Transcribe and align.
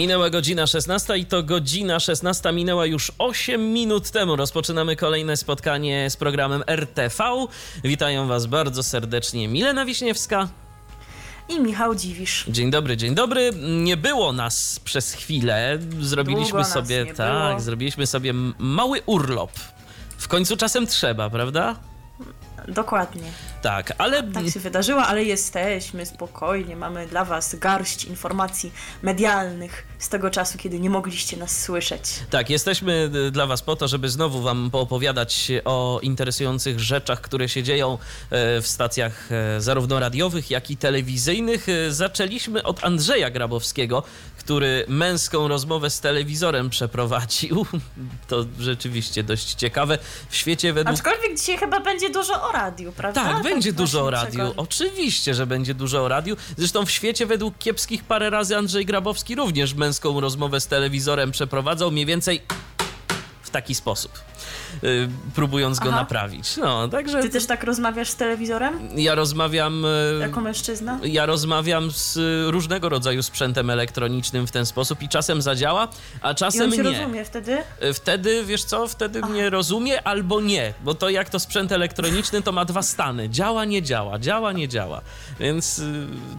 Minęła 0.00 0.30
godzina 0.30 0.66
16 0.66 1.18
i 1.18 1.26
to 1.26 1.42
godzina 1.42 2.00
16 2.00 2.52
minęła 2.52 2.86
już 2.86 3.12
8 3.18 3.72
minut 3.72 4.10
temu. 4.10 4.36
Rozpoczynamy 4.36 4.96
kolejne 4.96 5.36
spotkanie 5.36 6.10
z 6.10 6.16
programem 6.16 6.62
RTV. 6.66 7.24
Witają 7.84 8.26
Was 8.26 8.46
bardzo 8.46 8.82
serdecznie 8.82 9.48
Milena 9.48 9.84
Wiśniewska 9.84 10.48
i 11.48 11.60
Michał 11.60 11.94
Dziwisz. 11.94 12.44
Dzień 12.48 12.70
dobry, 12.70 12.96
dzień 12.96 13.14
dobry. 13.14 13.50
Nie 13.62 13.96
było 13.96 14.32
nas 14.32 14.80
przez 14.84 15.12
chwilę. 15.12 15.78
Zrobiliśmy 16.00 16.64
sobie 16.64 17.06
tak, 17.14 17.48
było. 17.48 17.60
zrobiliśmy 17.60 18.06
sobie 18.06 18.32
mały 18.58 19.02
urlop. 19.06 19.52
W 20.18 20.28
końcu 20.28 20.56
czasem 20.56 20.86
trzeba, 20.86 21.30
prawda? 21.30 21.76
Dokładnie. 22.68 23.22
Tak, 23.62 23.92
ale 23.98 24.22
Tak 24.22 24.48
się 24.48 24.60
wydarzyło, 24.60 25.02
ale 25.02 25.24
jesteśmy 25.24 26.06
spokojnie. 26.06 26.76
Mamy 26.76 27.06
dla 27.06 27.24
Was 27.24 27.54
garść 27.54 28.04
informacji 28.04 28.72
medialnych 29.02 29.86
z 29.98 30.08
tego 30.08 30.30
czasu, 30.30 30.58
kiedy 30.58 30.80
nie 30.80 30.90
mogliście 30.90 31.36
nas 31.36 31.60
słyszeć. 31.62 32.02
Tak, 32.30 32.50
jesteśmy 32.50 33.10
y, 33.26 33.30
dla 33.30 33.46
Was 33.46 33.62
po 33.62 33.76
to, 33.76 33.88
żeby 33.88 34.08
znowu 34.08 34.42
Wam 34.42 34.70
poopowiadać 34.70 35.50
o 35.64 36.00
interesujących 36.02 36.80
rzeczach, 36.80 37.20
które 37.20 37.48
się 37.48 37.62
dzieją 37.62 37.98
e, 38.30 38.60
w 38.60 38.66
stacjach 38.66 39.32
e, 39.32 39.60
zarówno 39.60 40.00
radiowych, 40.00 40.50
jak 40.50 40.70
i 40.70 40.76
telewizyjnych. 40.76 41.66
Zaczęliśmy 41.88 42.62
od 42.62 42.84
Andrzeja 42.84 43.30
Grabowskiego, 43.30 44.02
który 44.44 44.84
męską 44.88 45.48
rozmowę 45.48 45.90
z 45.90 46.00
telewizorem 46.00 46.70
przeprowadził. 46.70 47.66
To 48.28 48.44
rzeczywiście 48.58 49.22
dość 49.22 49.54
ciekawe. 49.54 49.98
W 50.28 50.36
świecie 50.36 50.72
według 50.72 50.96
Aczkolwiek 50.98 51.38
dzisiaj 51.38 51.58
chyba 51.58 51.80
będzie 51.80 52.10
dużo 52.10 52.48
o 52.48 52.52
radiu, 52.52 52.92
prawda? 52.92 53.22
tak, 53.24 53.42
będzie 53.42 53.72
dużo 53.72 54.02
o 54.04 54.10
radiu. 54.10 54.30
czego- 54.32 54.54
Oczywiście, 54.56 55.34
że 55.34 55.46
będzie 55.46 55.74
dużo 55.74 56.04
o 56.04 56.08
radiu. 56.08 56.36
Zresztą 56.58 56.86
w 56.86 56.90
świecie 56.90 57.26
według 57.26 57.58
kiepskich 57.58 58.04
parę 58.04 58.30
razy 58.30 58.56
Andrzej 58.56 58.86
Grabowski 58.86 59.34
również 59.34 59.74
męską 59.74 60.20
rozmowę 60.20 60.60
z 60.60 60.66
telewizorem 60.66 61.30
przeprowadzał 61.32 61.90
mniej 61.90 62.06
więcej 62.06 62.42
w 63.42 63.50
taki 63.50 63.74
sposób. 63.74 64.12
Y, 64.84 65.08
Próbując 65.34 65.78
go 65.78 65.88
Aha. 65.88 65.96
naprawić. 65.98 66.56
No, 66.56 66.88
także 66.88 67.22
Ty 67.22 67.30
też 67.30 67.46
tak 67.46 67.64
rozmawiasz 67.64 68.10
z 68.10 68.16
telewizorem? 68.16 68.78
ja 68.96 69.14
rozmawiam. 69.14 69.84
y, 69.84 69.88
Jako 70.20 70.40
mężczyzna? 70.40 70.98
Ja 71.04 71.26
rozmawiam 71.26 71.90
z 71.90 72.16
y, 72.16 72.50
różnego 72.50 72.88
rodzaju 72.88 73.22
sprzętem 73.22 73.70
elektronicznym 73.70 74.46
w 74.46 74.50
ten 74.50 74.66
sposób 74.66 75.02
i 75.02 75.08
czasem 75.08 75.42
zadziała, 75.42 75.88
a 76.22 76.32
I 76.32 76.34
czasem 76.34 76.70
on 76.70 76.76
się 76.76 76.82
nie. 76.82 76.98
rozumie 76.98 77.24
wtedy? 77.24 77.58
Wtedy, 77.94 78.44
wiesz 78.44 78.64
co, 78.64 78.88
wtedy 78.88 79.20
mnie 79.22 79.50
rozumie 79.50 80.02
albo 80.02 80.40
nie, 80.40 80.74
bo 80.84 80.94
to 80.94 81.10
jak 81.10 81.30
to 81.30 81.38
sprzęt 81.40 81.72
elektroniczny, 81.72 82.42
to 82.42 82.52
ma 82.52 82.64
dwa 82.64 82.82
stany. 82.82 83.28
Działa, 83.28 83.64
nie 83.64 83.82
działa, 83.82 84.18
działa, 84.18 84.52
nie 84.52 84.68
działa. 84.68 85.00
Więc 85.40 85.82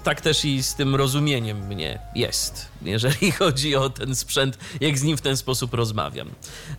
tak 0.03 0.21
też 0.21 0.45
i 0.45 0.63
z 0.63 0.75
tym 0.75 0.95
rozumieniem 0.95 1.67
mnie 1.67 1.99
jest, 2.15 2.67
jeżeli 2.81 3.31
chodzi 3.39 3.75
o 3.75 3.89
ten 3.89 4.15
sprzęt, 4.15 4.57
jak 4.81 4.97
z 4.99 5.03
nim 5.03 5.17
w 5.17 5.21
ten 5.21 5.37
sposób 5.37 5.73
rozmawiam. 5.73 6.29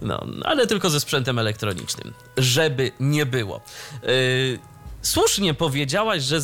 No, 0.03 0.27
ale 0.45 0.67
tylko 0.67 0.91
ze 0.91 1.01
sprzętem 1.01 1.39
elektronicznym, 1.43 2.13
żeby 2.37 2.91
nie 3.01 3.27
było. 3.27 3.61
Y, 4.05 4.59
Słusznie 5.03 5.55
powiedziałaś, 5.55 6.23
że, 6.23 6.41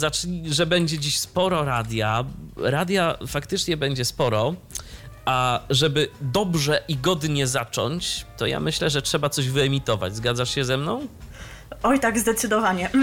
że 0.50 0.66
będzie 0.66 0.98
dziś 0.98 1.19
sporo 1.19 1.64
radia. 1.64 2.25
Radia 2.56 3.19
faktycznie 3.26 3.76
będzie 3.76 4.04
sporo. 4.04 4.54
A 5.25 5.60
żeby 5.70 6.09
dobrze 6.20 6.82
i 6.88 6.97
godnie 6.97 7.47
zacząć, 7.47 8.26
to 8.36 8.47
ja 8.47 8.60
myślę, 8.60 8.91
że 8.91 9.03
trzeba 9.03 9.28
coś 9.28 9.48
wyemitować. 9.48 10.16
Zgadzasz 10.16 10.54
się 10.54 10.64
ze 10.64 10.76
mną? 10.76 11.06
Oj, 11.82 12.00
tak, 12.00 12.18
zdecydowanie. 12.18 12.90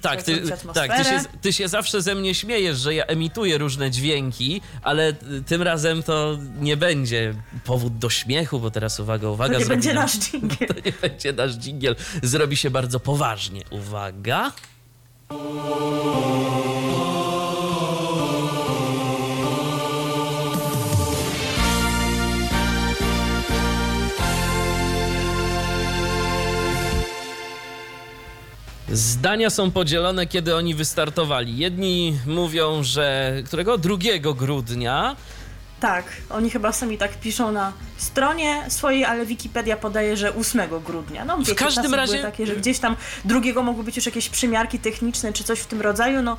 Tak, 0.00 0.22
ty, 0.22 0.42
tak 0.74 0.96
ty, 0.96 1.04
się, 1.04 1.20
ty 1.40 1.52
się 1.52 1.68
zawsze 1.68 2.02
ze 2.02 2.14
mnie 2.14 2.34
śmiejesz, 2.34 2.78
że 2.78 2.94
ja 2.94 3.04
emituję 3.04 3.58
różne 3.58 3.90
dźwięki, 3.90 4.60
ale 4.82 5.08
y, 5.10 5.42
tym 5.46 5.62
razem 5.62 6.02
to 6.02 6.38
nie 6.60 6.76
będzie 6.76 7.34
powód 7.64 7.98
do 7.98 8.10
śmiechu, 8.10 8.60
bo 8.60 8.70
teraz 8.70 9.00
uwaga, 9.00 9.28
uwaga. 9.28 9.54
To 9.54 9.60
nie 9.60 9.66
będzie 9.66 9.94
nasz 9.94 10.18
dżingiel. 10.18 10.68
To 10.74 10.74
nie 10.86 10.92
będzie 11.02 11.32
nasz 11.32 11.52
dżingiel. 11.52 11.96
Zrobi 12.22 12.56
się 12.56 12.70
bardzo 12.70 13.00
poważnie. 13.00 13.62
Uwaga. 13.70 14.52
Zdania 28.92 29.50
są 29.50 29.70
podzielone, 29.70 30.26
kiedy 30.26 30.56
oni 30.56 30.74
wystartowali. 30.74 31.56
Jedni 31.58 32.18
mówią, 32.26 32.82
że 32.82 33.32
którego 33.46 33.78
2 33.78 33.96
grudnia, 34.34 35.16
Tak, 35.80 36.04
oni 36.30 36.50
chyba 36.50 36.72
sami 36.72 36.98
tak 36.98 37.20
piszą 37.20 37.52
na 37.52 37.72
stronie 37.96 38.62
swojej, 38.68 39.04
ale 39.04 39.26
Wikipedia 39.26 39.76
podaje, 39.76 40.16
że 40.16 40.34
8 40.34 40.80
grudnia. 40.84 41.24
No, 41.24 41.38
wiecie, 41.38 41.54
każdym 41.54 41.84
czasy 41.84 41.96
razie- 41.96 42.22
takie, 42.22 42.46
że 42.46 42.56
gdzieś 42.56 42.78
tam 42.78 42.96
drugiego 43.24 43.62
mogły 43.62 43.84
być 43.84 43.96
już 43.96 44.06
jakieś 44.06 44.28
przymiarki 44.28 44.78
techniczne 44.78 45.32
czy 45.32 45.44
coś 45.44 45.60
w 45.60 45.66
tym 45.66 45.80
rodzaju. 45.80 46.22
No, 46.22 46.36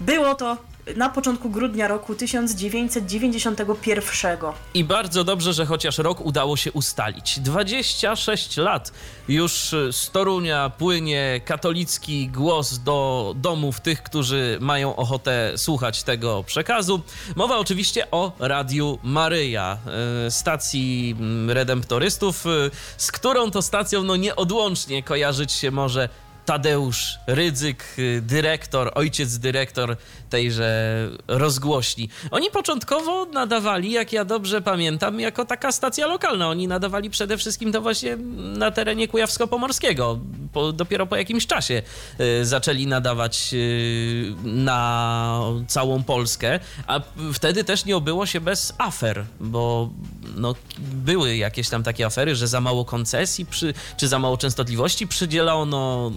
było 0.00 0.34
to 0.34 0.56
na 0.96 1.08
początku 1.08 1.50
grudnia 1.50 1.88
roku 1.88 2.14
1991. 2.14 4.38
I 4.74 4.84
bardzo 4.84 5.24
dobrze, 5.24 5.52
że 5.52 5.66
chociaż 5.66 5.98
rok 5.98 6.20
udało 6.20 6.56
się 6.56 6.72
ustalić. 6.72 7.40
26 7.40 8.56
lat 8.56 8.92
już 9.28 9.74
z 9.92 10.10
Torunia 10.10 10.70
płynie 10.70 11.40
katolicki 11.44 12.28
głos 12.28 12.78
do 12.78 13.32
domów 13.36 13.80
tych, 13.80 14.02
którzy 14.02 14.58
mają 14.60 14.96
ochotę 14.96 15.52
słuchać 15.56 16.02
tego 16.02 16.44
przekazu. 16.44 17.00
Mowa 17.36 17.58
oczywiście 17.58 18.10
o 18.10 18.32
Radiu 18.38 18.98
Maryja, 19.02 19.78
e, 20.26 20.30
stacji 20.30 21.16
mm, 21.18 21.50
redemptorystów, 21.50 22.46
e, 22.46 22.50
z 22.96 23.12
którą 23.12 23.50
to 23.50 23.62
stacją 23.62 24.02
no 24.02 24.16
nieodłącznie 24.16 25.02
kojarzyć 25.02 25.52
się 25.52 25.70
może 25.70 26.08
Tadeusz 26.46 27.18
Rydzyk, 27.26 27.84
y, 27.98 28.22
dyrektor, 28.22 28.92
ojciec 28.94 29.38
dyrektor 29.38 29.96
tejże 30.30 31.08
rozgłośni. 31.28 32.08
Oni 32.30 32.50
początkowo 32.50 33.26
nadawali, 33.26 33.92
jak 33.92 34.12
ja 34.12 34.24
dobrze 34.24 34.62
pamiętam, 34.62 35.20
jako 35.20 35.44
taka 35.44 35.72
stacja 35.72 36.06
lokalna. 36.06 36.48
Oni 36.48 36.68
nadawali 36.68 37.10
przede 37.10 37.38
wszystkim 37.38 37.72
to 37.72 37.80
właśnie 37.80 38.16
na 38.36 38.70
terenie 38.70 39.08
Kujawsko-Pomorskiego. 39.08 40.18
Po, 40.52 40.72
dopiero 40.72 41.06
po 41.06 41.16
jakimś 41.16 41.46
czasie 41.46 41.82
y, 42.20 42.46
zaczęli 42.46 42.86
nadawać 42.86 43.50
y, 43.52 44.34
na 44.44 45.40
całą 45.68 46.02
Polskę, 46.02 46.60
a 46.86 47.00
wtedy 47.32 47.64
też 47.64 47.84
nie 47.84 47.96
obyło 47.96 48.26
się 48.26 48.40
bez 48.40 48.74
afer, 48.78 49.24
bo 49.40 49.90
no, 50.36 50.54
były 50.78 51.36
jakieś 51.36 51.68
tam 51.68 51.82
takie 51.82 52.06
afery, 52.06 52.36
że 52.36 52.48
za 52.48 52.60
mało 52.60 52.84
koncesji, 52.84 53.46
przy, 53.46 53.74
czy 53.96 54.08
za 54.08 54.18
mało 54.18 54.36
częstotliwości 54.36 55.06
przydzielono, 55.06 56.12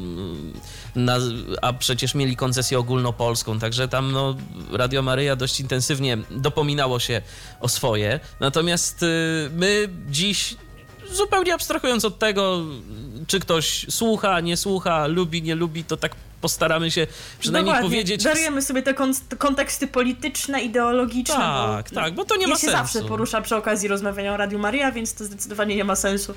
na, 0.95 1.17
a 1.61 1.73
przecież 1.73 2.15
mieli 2.15 2.35
koncesję 2.35 2.79
ogólnopolską, 2.79 3.59
także 3.59 3.87
tam 3.87 4.11
no, 4.11 4.35
Radio 4.71 5.01
Maryja 5.01 5.35
dość 5.35 5.59
intensywnie 5.59 6.17
dopominało 6.31 6.99
się 6.99 7.21
o 7.59 7.69
swoje. 7.69 8.19
Natomiast 8.39 9.03
y, 9.03 9.07
my 9.53 9.89
dziś, 10.09 10.55
zupełnie 11.11 11.53
abstrahując 11.53 12.05
od 12.05 12.19
tego, 12.19 12.61
czy 13.27 13.39
ktoś 13.39 13.85
słucha, 13.89 14.39
nie 14.39 14.57
słucha, 14.57 15.07
lubi, 15.07 15.41
nie 15.41 15.55
lubi, 15.55 15.83
to 15.83 15.97
tak 15.97 16.15
postaramy 16.41 16.91
się 16.91 17.07
przynajmniej 17.39 17.75
Dokładnie. 17.75 17.89
powiedzieć. 17.97 18.23
Darujemy 18.23 18.61
sobie 18.61 18.81
te 18.81 18.93
kon- 18.93 19.13
konteksty 19.37 19.87
polityczne, 19.87 20.61
ideologiczne. 20.61 21.35
Tak, 21.35 21.89
bo, 21.89 21.95
tak, 21.95 22.13
bo 22.13 22.25
to 22.25 22.35
nie 22.35 22.47
ma 22.47 22.53
je 22.53 22.59
się 22.59 22.71
zawsze 22.71 22.93
sensu. 22.93 23.07
porusza 23.07 23.41
przy 23.41 23.55
okazji 23.55 23.87
rozmawiania 23.87 24.33
o 24.33 24.37
Radiu 24.37 24.59
Maria, 24.59 24.91
więc 24.91 25.13
to 25.13 25.23
zdecydowanie 25.25 25.75
nie 25.75 25.83
ma 25.83 25.95
sensu. 25.95 26.33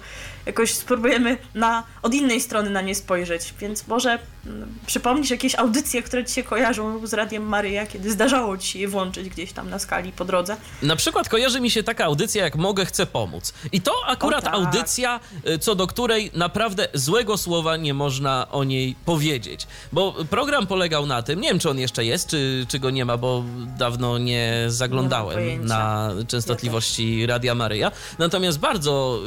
Jakoś 0.51 0.75
spróbujemy 0.75 1.37
na, 1.55 1.83
od 2.03 2.15
innej 2.15 2.41
strony 2.41 2.71
na 2.71 2.81
nie 2.81 2.95
spojrzeć, 2.95 3.55
więc 3.61 3.87
może 3.87 4.19
mm, 4.47 4.75
przypomnisz 4.87 5.31
jakieś 5.31 5.55
audycje, 5.55 6.03
które 6.03 6.25
ci 6.25 6.35
się 6.35 6.43
kojarzą 6.43 7.07
z 7.07 7.15
Radiem 7.15 7.43
Maryja, 7.47 7.87
kiedy 7.87 8.11
zdarzało 8.11 8.59
ci 8.59 8.69
się 8.69 8.79
je 8.79 8.89
włączyć 8.89 9.29
gdzieś 9.29 9.53
tam 9.53 9.71
na 9.71 9.79
skali 9.79 10.13
po 10.13 10.25
drodze. 10.25 10.57
Na 10.83 10.97
przykład 10.97 11.29
kojarzy 11.29 11.61
mi 11.61 11.71
się 11.71 11.83
taka 11.83 12.05
audycja 12.05 12.45
jak 12.45 12.57
Mogę, 12.57 12.85
chcę 12.85 13.07
pomóc. 13.07 13.55
I 13.73 13.81
to 13.81 13.93
akurat 14.07 14.45
tak. 14.45 14.55
audycja, 14.55 15.21
y, 15.49 15.59
co 15.59 15.75
do 15.75 15.87
której 15.87 16.31
naprawdę 16.35 16.89
złego 16.95 17.39
słowa 17.39 17.77
nie 17.77 17.95
można 17.95 18.47
o 18.51 18.65
niej 18.65 18.97
powiedzieć. 19.05 19.67
Bo 19.93 20.15
program 20.31 20.67
polegał 20.67 21.07
na 21.07 21.23
tym, 21.23 21.41
nie 21.41 21.49
wiem 21.49 21.59
czy 21.59 21.71
on 21.71 21.79
jeszcze 21.79 22.05
jest, 22.05 22.29
czy, 22.29 22.67
czy 22.69 22.79
go 22.79 22.91
nie 22.91 23.05
ma, 23.05 23.17
bo 23.17 23.45
dawno 23.79 24.19
nie 24.19 24.65
zaglądałem 24.69 25.47
Nie 25.47 25.59
na 25.59 26.11
częstotliwości 26.29 27.27
Radia 27.27 27.55
Maryja. 27.55 27.93
Natomiast 28.19 28.59
bardzo 28.59 29.21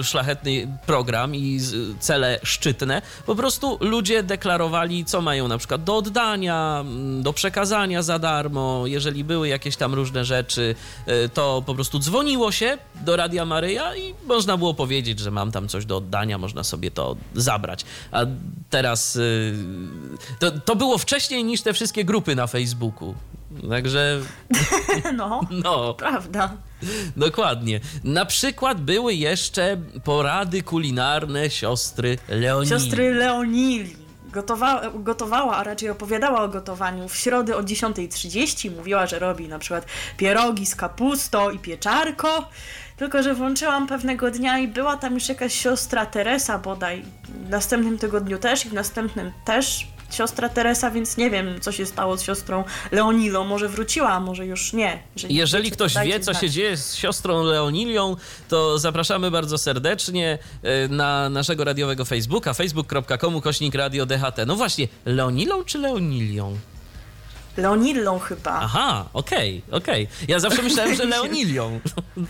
y, 0.00 0.04
szlachetny 0.04 0.47
program 0.86 1.34
i 1.34 1.60
cele 2.00 2.40
szczytne. 2.42 3.02
Po 3.26 3.34
prostu 3.34 3.78
ludzie 3.80 4.22
deklarowali, 4.22 5.04
co 5.04 5.20
mają 5.20 5.48
na 5.48 5.58
przykład 5.58 5.84
do 5.84 5.96
oddania, 5.96 6.78
mm, 6.80 7.22
do 7.22 7.32
przekazania 7.32 8.02
za 8.02 8.18
darmo. 8.18 8.82
Jeżeli 8.86 9.24
były 9.24 9.48
jakieś 9.48 9.76
tam 9.76 9.94
różne 9.94 10.24
rzeczy, 10.24 10.74
y, 11.08 11.28
to 11.28 11.62
po 11.66 11.74
prostu 11.74 11.98
dzwoniło 11.98 12.52
się 12.52 12.78
do 12.94 13.16
Radia 13.16 13.44
Maryja 13.44 13.96
i 13.96 14.14
można 14.26 14.56
było 14.56 14.74
powiedzieć, 14.74 15.18
że 15.18 15.30
mam 15.30 15.52
tam 15.52 15.68
coś 15.68 15.86
do 15.86 15.96
oddania, 15.96 16.38
można 16.38 16.64
sobie 16.64 16.90
to 16.90 17.16
zabrać. 17.34 17.84
A 18.10 18.26
teraz 18.70 19.16
y, 19.16 19.54
to, 20.38 20.50
to 20.50 20.76
było 20.76 20.98
wcześniej 20.98 21.44
niż 21.44 21.62
te 21.62 21.72
wszystkie 21.72 22.04
grupy 22.04 22.34
na 22.34 22.46
Facebooku. 22.46 23.14
Także 23.70 24.20
No, 25.16 25.40
no. 25.50 25.94
prawda. 25.94 26.56
Dokładnie. 27.16 27.80
Na 28.04 28.24
przykład 28.26 28.80
były 28.80 29.14
jeszcze 29.14 29.76
porady 30.04 30.62
kulinarne 30.62 31.50
siostry 31.50 32.18
Leonii. 32.28 32.68
Siostry 32.68 33.14
Leonili 33.14 34.08
gotowa, 34.32 34.82
gotowała, 34.94 35.56
a 35.56 35.64
raczej 35.64 35.90
opowiadała 35.90 36.42
o 36.42 36.48
gotowaniu 36.48 37.08
w 37.08 37.16
środę 37.16 37.56
o 37.56 37.62
10.30. 37.62 38.76
Mówiła, 38.76 39.06
że 39.06 39.18
robi 39.18 39.48
na 39.48 39.58
przykład 39.58 39.86
pierogi 40.16 40.66
z 40.66 40.74
kapustą 40.76 41.50
i 41.50 41.58
pieczarko. 41.58 42.48
Tylko, 42.96 43.22
że 43.22 43.34
włączyłam 43.34 43.86
pewnego 43.86 44.30
dnia 44.30 44.58
i 44.58 44.68
była 44.68 44.96
tam 44.96 45.14
już 45.14 45.28
jakaś 45.28 45.54
siostra 45.54 46.06
Teresa 46.06 46.58
bodaj. 46.58 47.04
W 47.46 47.48
następnym 47.48 47.98
tygodniu 47.98 48.38
też 48.38 48.66
i 48.66 48.68
w 48.68 48.72
następnym 48.72 49.32
też 49.44 49.86
siostra 50.10 50.48
Teresa, 50.48 50.90
więc 50.90 51.16
nie 51.16 51.30
wiem, 51.30 51.60
co 51.60 51.72
się 51.72 51.86
stało 51.86 52.16
z 52.16 52.22
siostrą 52.22 52.64
Leonilą. 52.92 53.44
Może 53.44 53.68
wróciła, 53.68 54.10
a 54.10 54.20
może 54.20 54.46
już 54.46 54.72
nie. 54.72 55.02
Jeżeli 55.28 55.64
wiecie, 55.64 55.76
ktoś 55.76 55.94
wie, 55.94 56.20
co 56.20 56.24
znać. 56.24 56.40
się 56.40 56.50
dzieje 56.50 56.76
z 56.76 56.94
siostrą 56.94 57.42
Leonilią, 57.42 58.16
to 58.48 58.78
zapraszamy 58.78 59.30
bardzo 59.30 59.58
serdecznie 59.58 60.38
e, 60.62 60.88
na 60.88 61.28
naszego 61.28 61.64
radiowego 61.64 62.04
Facebooka, 62.04 62.54
facebook.com 62.54 63.40
kośnik 63.40 63.74
radio 63.74 64.06
DHT. 64.06 64.46
No 64.46 64.56
właśnie, 64.56 64.88
Leonilą 65.06 65.64
czy 65.64 65.78
Leonilią? 65.78 66.56
Leonilą 67.58 68.18
chyba. 68.18 68.60
Aha, 68.62 69.08
okej, 69.12 69.62
okej. 69.70 70.08
Ja 70.28 70.40
zawsze 70.40 70.62
myślałem, 70.62 70.94
że 70.94 71.04
Leonilią. 71.14 71.80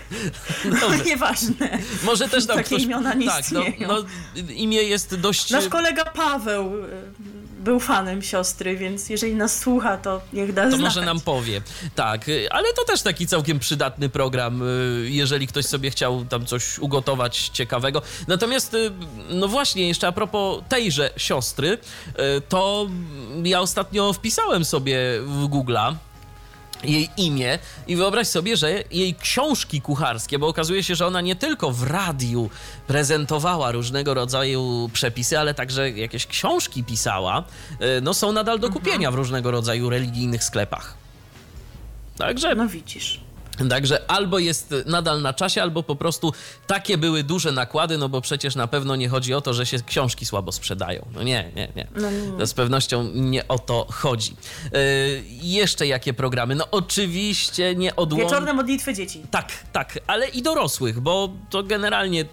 Dobrze. 0.81 1.05
Nieważne. 1.05 1.79
Może 2.05 2.29
też 2.29 2.47
tam 2.47 2.57
Takie 2.57 2.69
ktoś... 2.69 2.83
imiona 2.83 3.15
nie 3.15 3.27
tak, 3.27 3.45
no, 3.51 3.61
no, 3.89 4.05
imię 4.49 4.83
jest 4.83 5.21
dość... 5.21 5.51
Nasz 5.51 5.69
kolega 5.69 6.05
Paweł 6.05 6.85
y, 6.85 6.89
był 7.69 7.81
fanem 7.81 8.23
siostry, 8.23 8.77
więc 8.77 9.09
jeżeli 9.09 9.35
nas 9.35 9.59
słucha, 9.61 9.97
to 9.97 10.21
niech 10.33 10.53
da 10.53 10.65
To 10.65 10.71
znać. 10.71 10.81
może 10.81 11.03
nam 11.03 11.21
powie. 11.21 11.61
Tak, 11.95 12.29
y, 12.29 12.51
ale 12.51 12.73
to 12.73 12.85
też 12.85 13.03
taki 13.03 13.27
całkiem 13.27 13.59
przydatny 13.59 14.09
program, 14.09 14.63
y, 14.63 15.07
jeżeli 15.11 15.47
ktoś 15.47 15.65
sobie 15.67 15.91
chciał 15.91 16.25
tam 16.25 16.47
coś 16.47 16.79
ugotować 16.79 17.49
ciekawego. 17.53 18.03
Natomiast, 18.29 18.75
y, 18.75 18.91
no 19.31 19.49
właśnie, 19.49 19.89
jeszcze 19.89 20.07
a 20.07 20.13
propos 20.13 20.63
tejże 20.69 21.11
siostry, 21.17 21.79
to 22.49 22.87
ja 23.45 23.61
ostatnio 23.61 24.13
wpisałem 24.13 24.65
sobie 24.65 24.99
w 25.23 25.45
Google'a 25.45 25.95
jej 26.85 27.11
imię 27.17 27.59
i 27.87 27.97
wyobraź 27.97 28.29
sobie, 28.29 28.57
że 28.57 28.85
jej 28.91 29.15
książki 29.15 29.81
kucharskie, 29.81 30.39
bo 30.39 30.49
okazuje 30.49 30.83
się, 30.83 30.95
że 30.95 31.07
ona 31.07 31.21
nie 31.21 31.37
tylko 31.37 31.71
w 31.71 31.83
radiu 31.83 32.51
prezentowała 32.87 33.73
różnego 33.73 34.15
rodzaju 34.15 34.91
przepisy, 34.93 35.39
ale 35.39 35.55
także 35.55 35.91
jakieś 35.91 36.27
książki 36.27 36.85
pisała, 36.85 37.45
y, 37.99 38.01
no 38.01 38.15
są 38.15 38.33
nadal 38.33 38.59
do 38.59 38.71
kupienia 38.71 39.11
w 39.11 39.15
różnego 39.15 39.51
rodzaju 39.51 39.91
religijnych 39.91 40.45
sklepach. 40.45 40.95
Także 42.19 42.55
No 42.55 42.69
widzisz. 42.69 43.21
Także 43.71 44.11
albo 44.11 44.39
jest 44.39 44.75
nadal 44.87 45.23
na 45.23 45.33
czasie, 45.33 45.63
albo 45.63 45.83
po 45.83 45.97
prostu 45.97 46.33
takie 46.67 46.99
były 46.99 47.23
duże 47.23 47.53
nakłady, 47.53 47.99
no 47.99 48.09
bo 48.09 48.21
przecież 48.21 48.57
na 48.57 48.67
pewno 48.67 48.97
nie 48.97 49.09
chodzi 49.09 49.35
o 49.35 49.41
to, 49.41 49.55
że 49.55 49.67
się 49.67 49.79
książki 49.87 50.27
słabo 50.27 50.53
sprzedają. 50.53 51.07
No 51.15 51.23
nie, 51.23 51.53
nie, 51.57 51.69
nie. 51.77 51.87
No 51.97 52.11
nie. 52.11 52.47
Z 52.47 52.55
pewnością 52.55 53.11
nie 53.15 53.49
o 53.49 53.59
to 53.59 53.87
chodzi. 53.91 54.37
Yy, 54.73 54.79
jeszcze 55.43 55.87
jakie 55.87 56.15
programy? 56.15 56.55
No 56.55 56.65
oczywiście 56.71 57.75
nie 57.75 57.97
odłączę. 57.97 58.25
Wieczorne 58.27 58.53
modlitwy 58.53 58.95
dzieci. 58.95 59.23
Tak, 59.31 59.49
tak, 59.73 59.99
ale 60.07 60.29
i 60.29 60.43
dorosłych, 60.43 61.01
bo 61.01 61.33
to 61.51 61.63
generalnie 61.63 62.25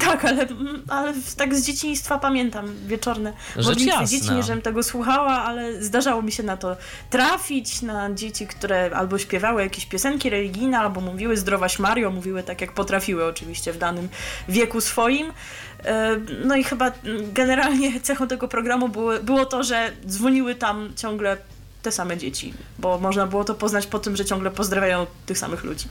Tak, 0.00 0.24
ale, 0.24 0.46
ale 0.88 1.14
tak 1.36 1.54
z 1.54 1.66
dzieciństwa 1.66 2.18
pamiętam 2.18 2.76
wieczorne 2.86 3.32
modlitwy 3.56 3.84
jasna. 3.84 4.06
dzieci. 4.06 4.30
Nie, 4.32 4.42
żebym 4.42 4.62
tego 4.62 4.82
słuchała, 4.82 5.32
ale 5.32 5.82
zdarzało 5.82 6.22
mi 6.22 6.32
się 6.32 6.42
na 6.42 6.56
to 6.56 6.76
trafić, 7.10 7.82
na 7.82 8.14
dzieci, 8.14 8.46
które 8.46 8.90
albo 8.94 9.18
śpiewały 9.18 9.62
jakieś 9.62 9.86
piosenki 9.86 10.30
religijne, 10.30 10.45
albo 10.78 11.00
mówiły 11.00 11.36
zdrowaś 11.36 11.78
Mario, 11.78 12.10
mówiły 12.10 12.42
tak 12.42 12.60
jak 12.60 12.72
potrafiły 12.72 13.24
oczywiście 13.24 13.72
w 13.72 13.78
danym 13.78 14.08
wieku 14.48 14.80
swoim. 14.80 15.32
E, 15.84 16.16
No 16.44 16.56
i 16.56 16.64
chyba 16.64 16.92
generalnie 17.32 18.00
cechą 18.08 18.28
tego 18.28 18.48
programu 18.48 18.88
było, 18.88 19.18
było 19.22 19.46
to, 19.46 19.62
że 19.62 19.92
dzwoniły 20.06 20.54
tam 20.54 20.92
ciągle 20.96 21.36
te 21.86 21.92
same 21.92 22.16
dzieci, 22.16 22.54
bo 22.78 22.98
można 22.98 23.26
było 23.26 23.44
to 23.44 23.54
poznać 23.54 23.86
po 23.86 23.98
tym, 23.98 24.16
że 24.16 24.24
ciągle 24.24 24.50
pozdrawiają 24.50 25.06
tych 25.26 25.38
samych 25.38 25.64
ludzi. 25.64 25.84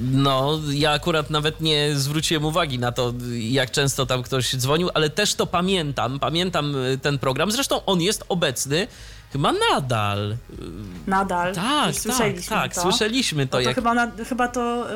No, 0.00 0.60
ja 0.70 0.90
akurat 0.92 1.30
nawet 1.30 1.60
nie 1.60 1.94
zwróciłem 1.94 2.44
uwagi 2.44 2.78
na 2.78 2.92
to, 2.92 3.12
jak 3.38 3.70
często 3.70 4.06
tam 4.06 4.22
ktoś 4.22 4.56
dzwonił, 4.56 4.90
ale 4.94 5.10
też 5.10 5.34
to 5.34 5.46
pamiętam. 5.46 6.18
Pamiętam 6.18 6.76
y, 6.76 6.98
ten 6.98 7.18
program. 7.18 7.50
Zresztą 7.50 7.84
on 7.84 8.00
jest 8.02 8.24
obecny 8.28 8.86
chyba 9.36 9.52
nadal. 9.72 10.36
Nadal. 11.06 11.54
Tak, 11.54 11.64
tak, 11.64 11.94
słyszeliśmy 11.94 12.56
tak, 12.56 12.74
to. 12.74 12.82
słyszeliśmy 12.82 13.46
to. 13.46 13.56
No 13.56 13.62
to 13.62 13.68
jak... 13.68 13.74
chyba, 13.74 13.94
na, 13.94 14.10
chyba 14.28 14.48
to 14.48 14.86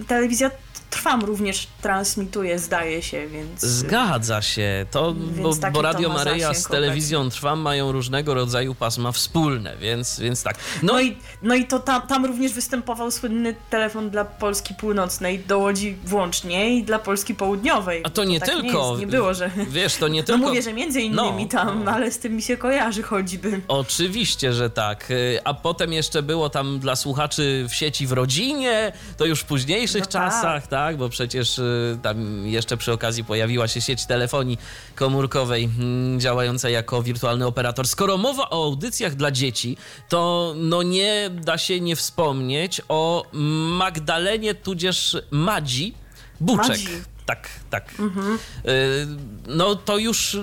y, 0.00 0.04
telewizja 0.04 0.50
Trwam 0.90 1.24
również 1.24 1.68
transmituje, 1.82 2.58
zdaje 2.58 3.02
się, 3.02 3.28
więc... 3.28 3.60
Zgadza 3.60 4.42
się, 4.42 4.86
to, 4.90 5.14
bo, 5.42 5.54
bo 5.72 5.72
to 5.72 5.82
Radio 5.82 6.08
ma 6.08 6.14
Maryja 6.14 6.54
z 6.54 6.66
telewizją 6.66 7.30
Trwam 7.30 7.60
mają 7.60 7.92
różnego 7.92 8.34
rodzaju 8.34 8.74
pasma 8.74 9.12
wspólne, 9.12 9.76
więc, 9.76 10.20
więc 10.20 10.42
tak. 10.42 10.56
No, 10.82 10.92
No 10.92 11.00
i, 11.00 11.16
no 11.42 11.54
i 11.54 11.64
to 11.64 11.78
tam, 11.78 12.02
tam 12.02 12.24
również 12.26 12.52
występował 12.52 13.10
słynny 13.10 13.54
telefon 13.70 14.10
dla 14.10 14.24
Polski 14.24 14.74
Północnej, 14.74 15.38
do 15.38 15.58
Łodzi 15.58 15.96
włącznie 16.04 16.76
i 16.76 16.82
dla 16.84 16.98
Polski 16.98 17.34
Południowej. 17.34 18.02
a 18.04 18.10
to 18.10 18.24
nie 18.24 18.40
tak 18.40 18.48
tylko. 18.48 18.62
Nie, 18.64 18.88
jest, 18.88 19.00
nie 19.00 19.06
było, 19.06 19.34
że... 19.34 19.50
Wiesz, 19.68 19.96
to 19.96 20.08
nie 20.08 20.20
No 20.20 20.26
tylko. 20.26 20.46
mówię, 20.48 20.62
że 20.62 20.72
między 20.72 21.00
innymi 21.00 21.42
No, 21.42 21.48
tam, 21.50 21.84
no. 21.84 21.90
ale 21.90 22.10
z 22.10 22.18
tym 22.18 22.36
mi 22.36 22.42
się 22.42 22.56
kojarzy 22.56 23.02
choćby. 23.02 23.59
Oczywiście, 23.68 24.52
że 24.52 24.70
tak. 24.70 25.10
Y, 25.10 25.38
A 25.44 25.54
potem 25.54 25.92
jeszcze 25.92 26.22
było 26.22 26.50
tam 26.50 26.78
dla 26.78 26.96
słuchaczy 26.96 27.66
w 27.68 27.74
sieci 27.74 28.06
w 28.06 28.12
rodzinie, 28.12 28.92
to 29.16 29.24
już 29.26 29.40
w 29.40 29.44
późniejszych 29.44 30.00
No 30.00 30.06
tak. 30.06 30.12
czasach, 30.12 30.66
tak. 30.66 30.96
Bo 30.96 31.08
przecież 31.08 31.58
y, 31.58 31.98
tam 32.02 32.46
jeszcze 32.46 32.76
przy 32.76 32.92
okazji 32.92 33.24
pojawiła 33.24 33.68
się 33.68 33.80
sieć 33.80 34.06
telefonii 34.06 34.58
komórkowej 34.94 35.64
mm, 35.64 36.20
działająca 36.20 36.70
jako 36.70 37.02
wirtualny 37.02 37.46
operator. 37.46 37.88
Skoro 37.88 38.16
mowa 38.16 38.50
o 38.50 38.64
audycjach 38.64 39.14
dla 39.14 39.30
dzieci, 39.30 39.76
to 40.08 40.52
no 40.56 40.82
nie 40.82 41.30
da 41.32 41.58
się 41.58 41.80
nie 41.80 41.96
wspomnieć 41.96 42.80
o 42.88 43.26
Magdalenie 43.32 44.54
tudzież 44.54 45.16
Madzi 45.30 45.94
Buczek. 46.40 46.68
Madzi. 46.68 46.86
Tak, 47.30 47.48
tak. 47.70 47.84
Y, 47.94 49.06
No 49.46 49.74
to 49.76 49.98
już 49.98 50.36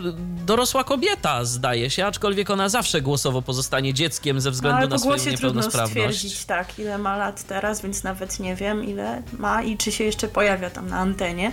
dorosła 0.46 0.84
kobieta, 0.84 1.46
zdaje 1.46 1.90
się, 1.90 2.06
aczkolwiek 2.06 2.50
ona 2.50 2.70
zawsze 2.70 3.02
głosowo 3.02 3.42
pozostanie 3.42 3.94
dzieckiem 3.94 4.42
ze 4.42 4.50
No, 4.50 4.54
względu 4.54 4.78
ale 4.78 4.88
na 4.88 4.98
swoją 4.98 5.16
głosie 5.16 5.24
trudno 5.38 5.48
niepełnosprawność. 5.62 6.18
stwierdzić, 6.18 6.46
tak, 6.46 6.80
ile 6.80 6.98
ma 6.98 7.18
lat 7.18 7.44
teraz, 7.44 7.82
więc 7.82 8.04
nawet 8.04 8.40
nie 8.40 8.56
wiem, 8.56 8.84
ile 8.84 9.24
ma 9.40 9.64
i 9.64 9.78
czy 9.78 9.92
się 9.92 10.04
jeszcze 10.04 10.28
pojawia 10.28 10.70
tam 10.70 10.88
na 10.90 10.98
antenie. 10.98 11.52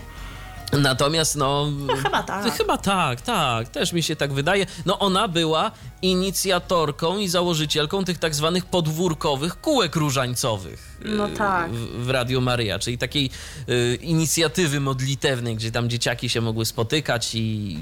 Natomiast 0.73 1.37
no... 1.37 1.71
No 1.71 1.97
chyba 1.97 2.23
tak. 2.23 2.53
Chyba 2.57 2.79
tak, 2.79 3.21
tak, 3.21 3.69
też 3.69 3.93
mi 3.93 4.03
się 4.03 4.17
tak 4.17 4.33
wydaje. 4.33 4.67
No 4.87 4.99
ona 4.99 5.29
była 5.29 5.71
inicjatorką 6.03 7.19
i 7.19 7.29
założycielką 7.29 8.05
tych 8.05 8.19
tak 8.19 8.35
zwanych 8.35 8.65
podwórkowych 8.67 9.61
kółek 9.61 9.97
różańcowych. 9.97 10.94
No 11.05 11.29
y, 11.29 11.31
tak. 11.31 11.71
W, 11.71 12.05
w 12.05 12.11
Radio 12.11 12.41
Maryja, 12.41 12.79
czyli 12.79 12.99
takiej 12.99 13.31
y, 13.69 13.99
inicjatywy 14.03 14.81
modlitewnej, 14.81 15.57
gdzie 15.57 15.73
tam 15.73 15.91
dzieciaki 15.91 16.29
się 16.29 16.41
mogły 16.41 16.65
spotykać 16.65 17.35
i, 17.35 17.79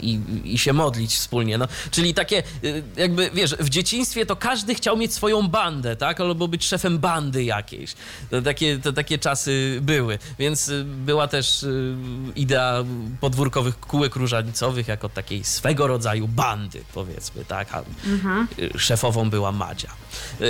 i, 0.00 0.20
i 0.44 0.58
się 0.58 0.72
modlić 0.72 1.14
wspólnie. 1.14 1.58
No, 1.58 1.68
czyli 1.90 2.14
takie, 2.14 2.42
y, 2.64 2.82
jakby 2.96 3.30
wiesz, 3.34 3.54
w 3.54 3.68
dzieciństwie 3.68 4.26
to 4.26 4.36
każdy 4.36 4.74
chciał 4.74 4.96
mieć 4.96 5.14
swoją 5.14 5.48
bandę, 5.48 5.96
tak? 5.96 6.20
Albo 6.20 6.48
być 6.48 6.66
szefem 6.66 6.98
bandy 6.98 7.44
jakiejś. 7.44 7.94
To 8.30 8.42
takie, 8.42 8.78
to 8.78 8.92
takie 8.92 9.18
czasy 9.18 9.78
były. 9.82 10.18
Więc 10.38 10.68
y, 10.68 10.84
była 10.84 11.28
też 11.28 11.62
y, 11.62 11.96
idea 12.36 12.84
podwórkowych 13.20 13.80
kółek 13.80 14.16
różańcowych 14.16 14.88
jako 14.88 15.08
takiej 15.08 15.44
swego 15.44 15.86
rodzaju 15.86 16.28
bandy, 16.28 16.84
powiedzmy, 16.94 17.44
tak? 17.44 17.68
A 17.74 17.82
y, 18.58 18.78
szefową 18.78 19.30
była 19.30 19.52
Madzia. 19.52 19.90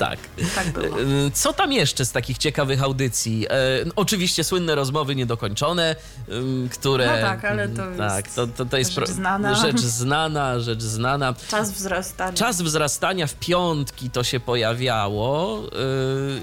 Tak. 0.00 0.18
Tak 0.54 0.68
było. 0.72 1.00
E, 1.00 1.04
Co 1.34 1.52
tam 1.52 1.72
jeszcze 1.72 2.04
z 2.04 2.12
takich 2.12 2.38
ciekawych 2.38 2.82
audycji? 2.82 3.46
E, 3.50 3.84
no, 3.86 3.92
oczywiście 3.96 4.44
słynne 4.44 4.74
rozmowy 4.74 5.16
niedokończone, 5.16 5.96
ym, 6.28 6.68
które... 6.72 7.06
No 7.06 7.28
tak, 7.28 7.44
ale 7.44 7.68
to 7.68 7.86
jest 7.86 7.98
Tak, 7.98 8.28
to, 8.28 8.46
to, 8.46 8.64
to 8.66 8.76
jest 8.76 8.92
rzecz 8.92 9.08
znana. 9.08 9.54
rzecz 9.54 9.80
znana, 9.80 10.60
rzecz 10.60 10.82
znana. 10.82 11.34
Czas 11.48 11.72
wzrastania. 11.72 12.32
Czas 12.32 12.62
wzrastania 12.62 13.26
w 13.26 13.34
piątki 13.34 14.10
to 14.10 14.24
się 14.24 14.40
pojawiało 14.40 15.62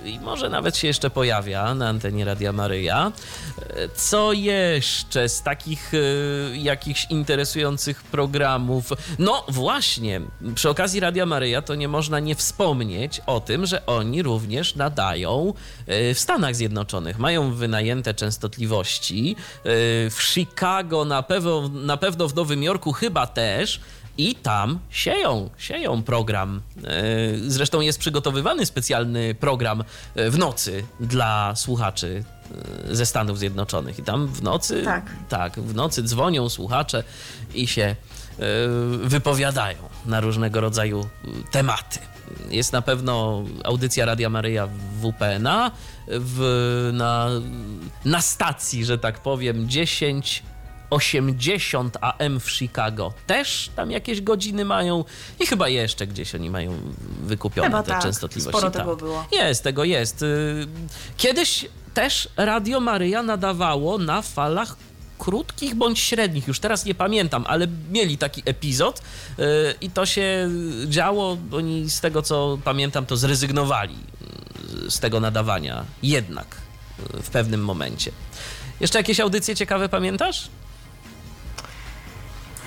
i 0.05 0.19
może 0.19 0.49
nawet 0.49 0.77
się 0.77 0.87
jeszcze 0.87 1.09
pojawia 1.09 1.75
na 1.75 1.89
antenie 1.89 2.25
Radia 2.25 2.51
Maryja. 2.51 3.11
Co 3.95 4.33
jeszcze 4.33 5.29
z 5.29 5.41
takich 5.41 5.91
jakichś 6.53 7.07
interesujących 7.09 8.03
programów? 8.03 8.85
No 9.19 9.45
właśnie, 9.49 10.21
przy 10.55 10.69
okazji 10.69 10.99
Radia 10.99 11.25
Maryja 11.25 11.61
to 11.61 11.75
nie 11.75 11.87
można 11.87 12.19
nie 12.19 12.35
wspomnieć 12.35 13.21
o 13.25 13.39
tym, 13.47 13.65
że 13.65 13.85
oni 13.85 14.23
również 14.23 14.75
nadają 14.75 15.53
yy, 15.87 16.13
w 16.13 16.19
Stanach 16.19 16.55
Zjednoczonych. 16.55 17.19
Mają 17.19 17.53
wynajęte 17.53 18.13
częstotliwości. 18.13 19.29
Yy, 19.29 19.71
W 20.09 20.17
Chicago 20.21 21.05
na 21.05 21.23
pewno, 21.23 21.67
na 21.69 21.97
pewno 21.97 22.27
w 22.27 22.35
Nowym 22.35 22.63
Jorku 22.63 22.91
chyba 22.93 23.27
też. 23.27 23.79
I 24.19 24.35
tam 24.35 24.79
sieją, 24.89 25.49
sieją 25.57 26.03
program. 26.03 26.61
E, 26.83 26.91
Zresztą 27.47 27.81
jest 27.81 27.99
przygotowywany 27.99 28.65
specjalny 28.65 29.35
program 29.35 29.83
e, 30.15 30.29
w 30.29 30.37
nocy 30.37 30.83
dla 30.99 31.55
słuchaczy 31.55 32.23
e, 32.91 32.95
ze 32.95 33.05
Stanów 33.05 33.39
Zjednoczonych. 33.39 33.99
I 33.99 34.03
tam 34.03 34.27
w 34.27 34.41
nocy, 34.43 34.81
Tak. 34.85 35.05
tak 35.29 35.59
w 35.59 35.75
nocy 35.75 36.03
dzwonią 36.03 36.49
słuchacze 36.49 37.03
i 37.53 37.67
się 37.67 37.83
e, 37.83 37.95
wypowiadają 39.03 39.77
na 40.05 40.19
różnego 40.19 40.61
rodzaju 40.61 40.99
e, 41.01 41.27
tematy. 41.51 41.99
Jest 42.49 42.73
na 42.73 42.81
pewno 42.81 43.43
audycja 43.63 44.05
Radia 44.05 44.29
Maryja 44.29 44.67
w 44.67 45.11
WPNA 45.11 45.71
w, 46.07 46.89
na, 46.93 47.29
na 48.05 48.21
stacji, 48.21 48.85
że 48.85 48.97
tak 48.97 49.19
powiem, 49.19 49.69
10 49.69 50.43
80 50.89 51.97
AM 52.01 52.39
w 52.39 52.51
Chicago 52.51 53.13
też 53.27 53.71
tam 53.75 53.91
jakieś 53.91 54.21
godziny 54.21 54.65
mają 54.65 55.03
i 55.39 55.45
chyba 55.45 55.69
jeszcze 55.69 56.07
gdzieś 56.07 56.35
oni 56.35 56.49
mają 56.49 56.73
wykupione 57.23 57.67
Chyba 57.67 57.83
te 57.83 57.91
tak, 57.91 58.03
częstotliwości. 58.03 58.57
sporo 58.57 58.71
tak. 58.71 58.81
tego 58.81 58.95
było. 58.95 59.25
Jest, 59.31 59.63
tego 59.63 59.83
jest. 59.83 60.21
Y, 60.21 60.67
Kiedyś 61.17 61.65
też 61.93 62.29
Radio 62.37 62.79
Maryja 62.79 63.23
nadawało 63.23 63.97
na 63.97 64.21
falach 64.21 64.75
krótkich 65.27 65.75
bądź 65.75 65.99
średnich, 65.99 66.47
już 66.47 66.59
teraz 66.59 66.85
nie 66.85 66.95
pamiętam, 66.95 67.45
ale 67.47 67.67
mieli 67.91 68.17
taki 68.17 68.43
epizod 68.45 68.99
y, 68.99 69.43
i 69.81 69.89
to 69.89 70.05
się 70.05 70.49
działo, 70.85 71.37
oni 71.51 71.89
z 71.89 72.01
tego 72.01 72.21
co 72.21 72.57
pamiętam 72.63 73.05
to 73.05 73.17
zrezygnowali 73.17 73.95
y, 74.87 74.91
z 74.91 74.99
tego 74.99 75.19
nadawania 75.19 75.85
jednak 76.03 76.55
y, 77.15 77.21
w 77.21 77.29
pewnym 77.29 77.63
momencie. 77.65 78.11
Jeszcze 78.79 78.99
jakieś 78.99 79.19
audycje 79.19 79.55
ciekawe 79.55 79.89
pamiętasz? 79.89 80.49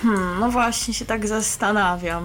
Hmm, 0.03 0.41
no 0.41 0.51
właśnie 0.51 0.95
się 0.95 1.05
tak 1.05 1.29
zastanawiam. 1.29 2.25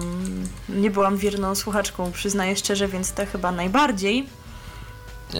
Nie 0.68 0.90
byłam 0.90 1.16
wierną 1.16 1.54
słuchaczką, 1.54 2.12
przyznaję 2.12 2.56
szczerze, 2.56 2.88
więc 2.88 3.12
te 3.12 3.26
chyba 3.26 3.52
najbardziej. 3.52 4.26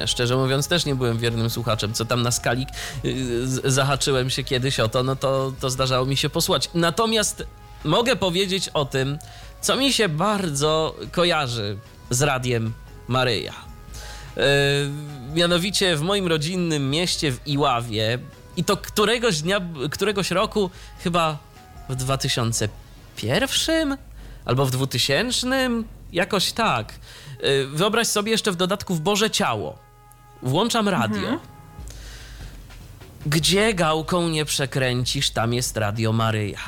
Szczerze 0.06 0.36
mówiąc, 0.36 0.68
też 0.68 0.86
nie 0.86 0.94
byłem 0.94 1.18
wiernym 1.18 1.50
słuchaczem. 1.50 1.94
Co 1.94 2.04
tam 2.04 2.22
na 2.22 2.30
skali 2.30 2.66
y, 3.04 3.70
zahaczyłem 3.70 4.30
się 4.30 4.44
kiedyś 4.44 4.80
o 4.80 4.88
to, 4.88 5.02
no 5.02 5.16
to, 5.16 5.52
to 5.60 5.70
zdarzało 5.70 6.06
mi 6.06 6.16
się 6.16 6.30
posłuchać. 6.30 6.70
Natomiast 6.74 7.46
mogę 7.84 8.16
powiedzieć 8.16 8.68
o 8.68 8.84
tym, 8.84 9.18
co 9.60 9.76
mi 9.76 9.92
się 9.92 10.08
bardzo 10.08 10.94
kojarzy 11.12 11.78
z 12.10 12.22
radiem 12.22 12.72
Maryja. 13.08 13.54
Yy, 14.36 14.42
mianowicie 15.34 15.96
w 15.96 16.00
moim 16.00 16.26
rodzinnym 16.26 16.90
mieście 16.90 17.32
w 17.32 17.46
Iławie 17.46 18.18
i 18.56 18.64
to 18.64 18.76
któregoś 18.76 19.42
dnia, 19.42 19.60
któregoś 19.90 20.30
roku, 20.30 20.70
chyba 21.04 21.38
w 21.88 21.96
2001 21.96 23.96
albo 24.44 24.66
w 24.66 24.70
2000, 24.70 25.70
jakoś 26.12 26.52
tak. 26.52 26.92
Yy, 27.42 27.66
Wyobraź 27.66 28.06
sobie 28.06 28.32
jeszcze 28.32 28.52
w 28.52 28.56
dodatku 28.56 28.94
w 28.94 29.00
Boże 29.00 29.30
Ciało. 29.30 29.85
Włączam 30.42 30.88
radio. 30.88 31.38
Gdzie 33.26 33.74
gałką 33.74 34.28
nie 34.28 34.44
przekręcisz, 34.44 35.30
tam 35.30 35.54
jest 35.54 35.76
Radio 35.76 36.12
Maryja. 36.12 36.58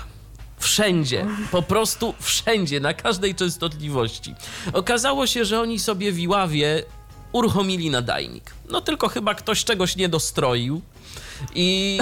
Wszędzie, 0.59 1.27
po 1.51 1.63
prostu 1.63 2.15
wszędzie, 2.21 2.81
na 2.81 2.95
każdej 2.95 3.35
częstotliwości. 3.35 4.35
Okazało 4.73 5.27
się, 5.27 5.45
że 5.45 5.61
oni 5.61 5.79
sobie 5.79 6.13
w 6.13 6.19
Iławie 6.19 6.83
uruchomili 7.33 7.91
nadajnik. 7.91 8.55
No 8.71 8.81
tylko 8.81 9.09
chyba 9.09 9.35
ktoś 9.35 9.65
czegoś 9.65 9.97
nie 9.97 10.09
dostroił. 10.09 10.83
I, 11.55 11.99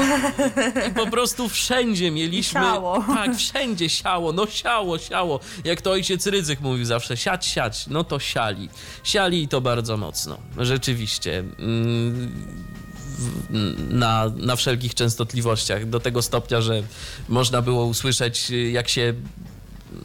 I 0.89 0.95
po 0.95 1.07
prostu 1.07 1.49
wszędzie 1.49 2.11
mieliśmy. 2.11 2.61
Siało. 2.61 3.05
Tak, 3.07 3.37
wszędzie 3.37 3.89
siało, 3.89 4.33
no 4.33 4.47
siało, 4.47 4.99
siało. 4.99 5.41
Jak 5.65 5.83
to 5.83 5.91
ojciec 5.91 6.27
Rydzyk 6.27 6.61
mówił 6.61 6.85
zawsze, 6.85 7.17
siać, 7.17 7.47
siać, 7.47 7.87
no 7.87 8.05
to 8.05 8.19
siali. 8.19 8.69
Siali 9.05 9.43
i 9.43 9.49
to 9.49 9.61
bardzo 9.61 9.97
mocno. 9.97 10.39
Rzeczywiście. 10.59 11.39
Mm, 11.39 12.67
na, 13.91 14.33
na 14.37 14.57
wszelkich 14.57 14.95
częstotliwościach, 14.95 15.89
do 15.89 16.01
tego 16.01 16.23
stopnia, 16.23 16.61
że 16.61 16.83
można 17.29 17.63
było 17.63 17.85
usłyszeć, 17.85 18.51
jak 18.73 18.89
się 18.89 19.15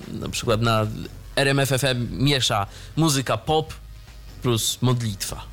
na 0.08 0.30
przykład 0.30 0.62
na 0.62 0.88
RMFFM 1.36 2.24
miesza 2.24 2.68
muzyka 2.96 3.38
pop 3.38 3.74
plus 4.42 4.78
modlitwa. 4.82 5.51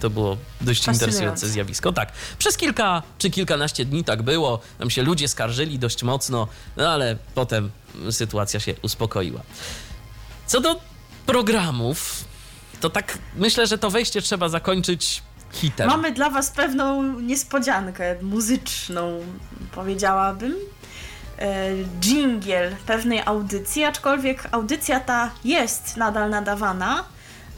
To 0.00 0.10
było 0.10 0.36
dość 0.60 0.88
interesujące 0.88 1.48
zjawisko. 1.48 1.92
Tak, 1.92 2.12
przez 2.38 2.56
kilka 2.56 3.02
czy 3.18 3.30
kilkanaście 3.30 3.84
dni 3.84 4.04
tak 4.04 4.22
było. 4.22 4.60
Tam 4.78 4.90
się 4.90 5.02
ludzie 5.02 5.28
skarżyli 5.28 5.78
dość 5.78 6.02
mocno, 6.02 6.48
no 6.76 6.88
ale 6.88 7.16
potem 7.34 7.70
sytuacja 8.10 8.60
się 8.60 8.74
uspokoiła. 8.82 9.40
Co 10.46 10.60
do 10.60 10.80
programów, 11.26 12.24
to 12.80 12.90
tak 12.90 13.18
myślę, 13.36 13.66
że 13.66 13.78
to 13.78 13.90
wejście 13.90 14.22
trzeba 14.22 14.48
zakończyć 14.48 15.22
hitem. 15.52 15.88
Mamy 15.88 16.12
dla 16.12 16.30
Was 16.30 16.50
pewną 16.50 17.02
niespodziankę 17.20 18.16
muzyczną, 18.22 19.20
powiedziałabym. 19.74 20.54
E, 21.38 21.70
Dżingiel 22.00 22.76
pewnej 22.86 23.20
audycji, 23.24 23.84
aczkolwiek 23.84 24.48
audycja 24.52 25.00
ta 25.00 25.30
jest 25.44 25.96
nadal 25.96 26.30
nadawana, 26.30 27.04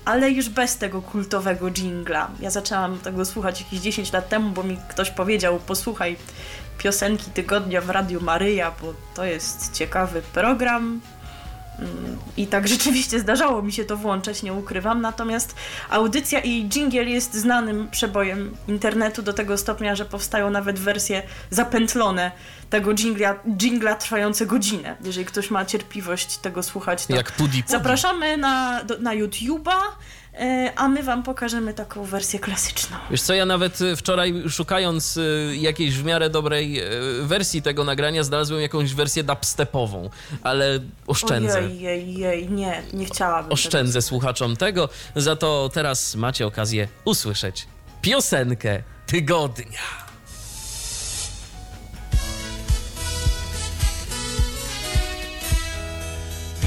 ale 0.05 0.31
już 0.31 0.49
bez 0.49 0.79
tego 0.79 1.03
kultowego 1.03 1.71
dżingla. 1.71 2.31
Ja 2.41 2.51
zaczęłam 2.51 2.99
tego 2.99 3.25
słuchać 3.25 3.61
jakieś 3.61 3.81
10 3.81 4.13
lat 4.13 4.29
temu, 4.29 4.51
bo 4.51 4.63
mi 4.63 4.79
ktoś 4.89 5.11
powiedział: 5.11 5.61
Posłuchaj 5.67 6.17
piosenki 6.79 7.31
tygodnia 7.31 7.81
w 7.81 7.91
Radiu 7.91 8.21
Maryja, 8.21 8.73
bo 8.83 8.95
to 9.15 9.25
jest 9.25 9.73
ciekawy 9.73 10.23
program. 10.23 11.01
Mm, 11.79 12.19
I 12.37 12.47
tak 12.47 12.69
rzeczywiście 12.75 13.21
zdarzało 13.21 13.62
mi 13.62 13.73
się 13.73 13.85
to 13.85 13.97
włączać, 13.97 14.43
nie 14.43 14.52
ukrywam. 14.52 15.00
Natomiast 15.00 15.55
audycja 15.91 16.41
i 16.41 16.69
dżingiel 16.69 17.09
jest 17.09 17.35
znanym 17.35 17.88
przebojem 17.91 18.57
internetu 18.69 19.23
do 19.23 19.33
tego 19.33 19.59
stopnia, 19.59 19.97
że 19.97 20.05
powstają 20.05 20.50
nawet 20.50 20.79
wersje 20.79 21.23
zapętlone 21.50 22.33
tego 22.71 22.95
dżingla, 22.95 23.35
dżingla 23.57 23.95
trwające 23.95 24.47
godzinę. 24.47 24.97
Jeżeli 25.05 25.26
ktoś 25.26 25.50
ma 25.50 25.64
cierpliwość 25.64 26.37
tego 26.37 26.62
słuchać, 26.62 27.07
to 27.07 27.17
Jak 27.17 27.33
Pudi 27.33 27.62
Pudi. 27.62 27.73
zapraszamy 27.73 28.37
na, 28.37 28.85
do, 28.85 28.99
na 28.99 29.17
YouTube'a, 29.17 29.73
a 30.77 30.89
my 30.89 31.03
wam 31.03 31.23
pokażemy 31.23 31.75
taką 31.75 32.05
wersję 32.05 32.39
klasyczną. 32.39 32.97
Wiesz 33.11 33.23
co, 33.23 33.35
ja 33.35 33.47
nawet 33.47 33.81
y, 33.81 33.97
wczoraj 33.97 34.35
szukając 34.49 35.17
y, 35.17 35.57
jakiejś 35.61 35.99
w 35.99 36.05
miarę 36.05 36.31
dobrej 36.31 36.83
wersji 37.23 37.62
tego 37.62 37.85
nagrania 37.85 38.25
znalazłem 38.25 38.61
jakąś 38.61 38.95
wersję 38.95 39.25
dubstepową, 39.25 40.11
ale 40.43 40.81
oszczędzę. 41.07 41.59
Ojej, 41.59 41.81
jej, 41.81 42.15
jej, 42.15 42.51
nie, 42.51 42.83
nie 42.93 43.05
chciałabym. 43.05 43.53
Oszczędzę 43.53 44.03
słuchaczom 44.03 44.57
tego, 44.57 44.89
za 45.17 45.37
to 45.37 45.71
teraz 45.75 46.15
macie 46.15 46.47
okazję 46.47 46.89
usłyszeć 47.05 47.67
piosenkę 48.03 48.83
tygodnia. 49.07 50.02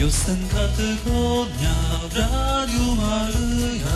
Piosenka 0.06 0.68
tygodnia 0.78 1.76
w 2.12 2.16
Radiu 2.16 2.96
Maryja 2.96 3.96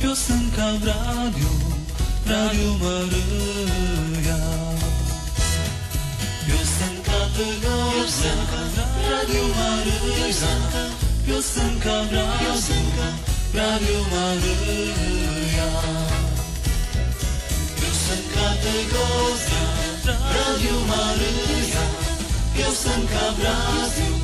Piosenka 0.00 0.66
w 0.72 0.84
radiu, 0.84 1.52
w 2.26 2.30
Radiu 2.30 2.72
Maryja 2.82 4.38
Piosenka 6.46 7.18
tygodnia 7.36 8.34
w 8.52 8.78
Radiu 9.10 9.44
Maryja 9.56 10.52
Piosenka 11.26 12.02
w 12.02 12.12
radiu, 12.12 12.84
w 13.52 13.56
Radiu 13.56 14.00
Maryja 14.12 15.68
Piosenka 17.80 18.46
tygodnia 18.62 19.64
w 20.02 20.06
Radiu 20.36 20.76
Maryja 20.86 21.84
Piosenka 22.54 23.32
w 23.32 23.44
radiu, 23.44 24.21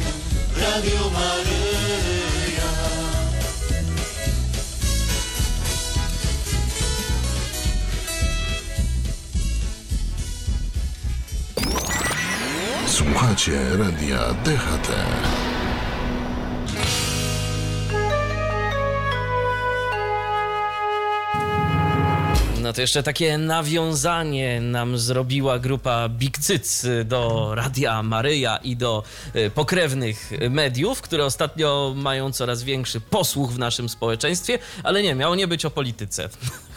Radio 0.61 1.11
Maryja. 1.11 2.71
Słuchacie 12.87 13.59
radia 13.79 14.35
DHT. 14.45 14.89
No 22.61 22.73
to 22.73 22.81
jeszcze 22.81 23.03
takie 23.03 23.39
nawiązanie 23.39 24.61
nam 24.61 24.99
zrobiła 24.99 25.59
grupa 25.59 26.09
Big 26.09 26.39
Cyc 26.39 26.87
do 27.05 27.55
Radia 27.55 28.03
Maryja 28.03 28.57
i 28.57 28.77
do 28.77 29.03
y, 29.37 29.51
pokrewnych 29.51 30.31
mediów, 30.51 31.03
które 31.03 31.25
ostatnio 31.25 31.93
mają 31.97 32.33
coraz 32.33 32.63
większy 32.63 33.01
posłuch 33.01 33.53
w 33.53 33.59
naszym 33.59 33.89
społeczeństwie, 33.89 34.59
ale 34.83 35.03
nie, 35.03 35.15
miało 35.15 35.35
nie 35.35 35.49
być 35.49 35.65
o 35.65 35.71
polityce. 35.71 36.29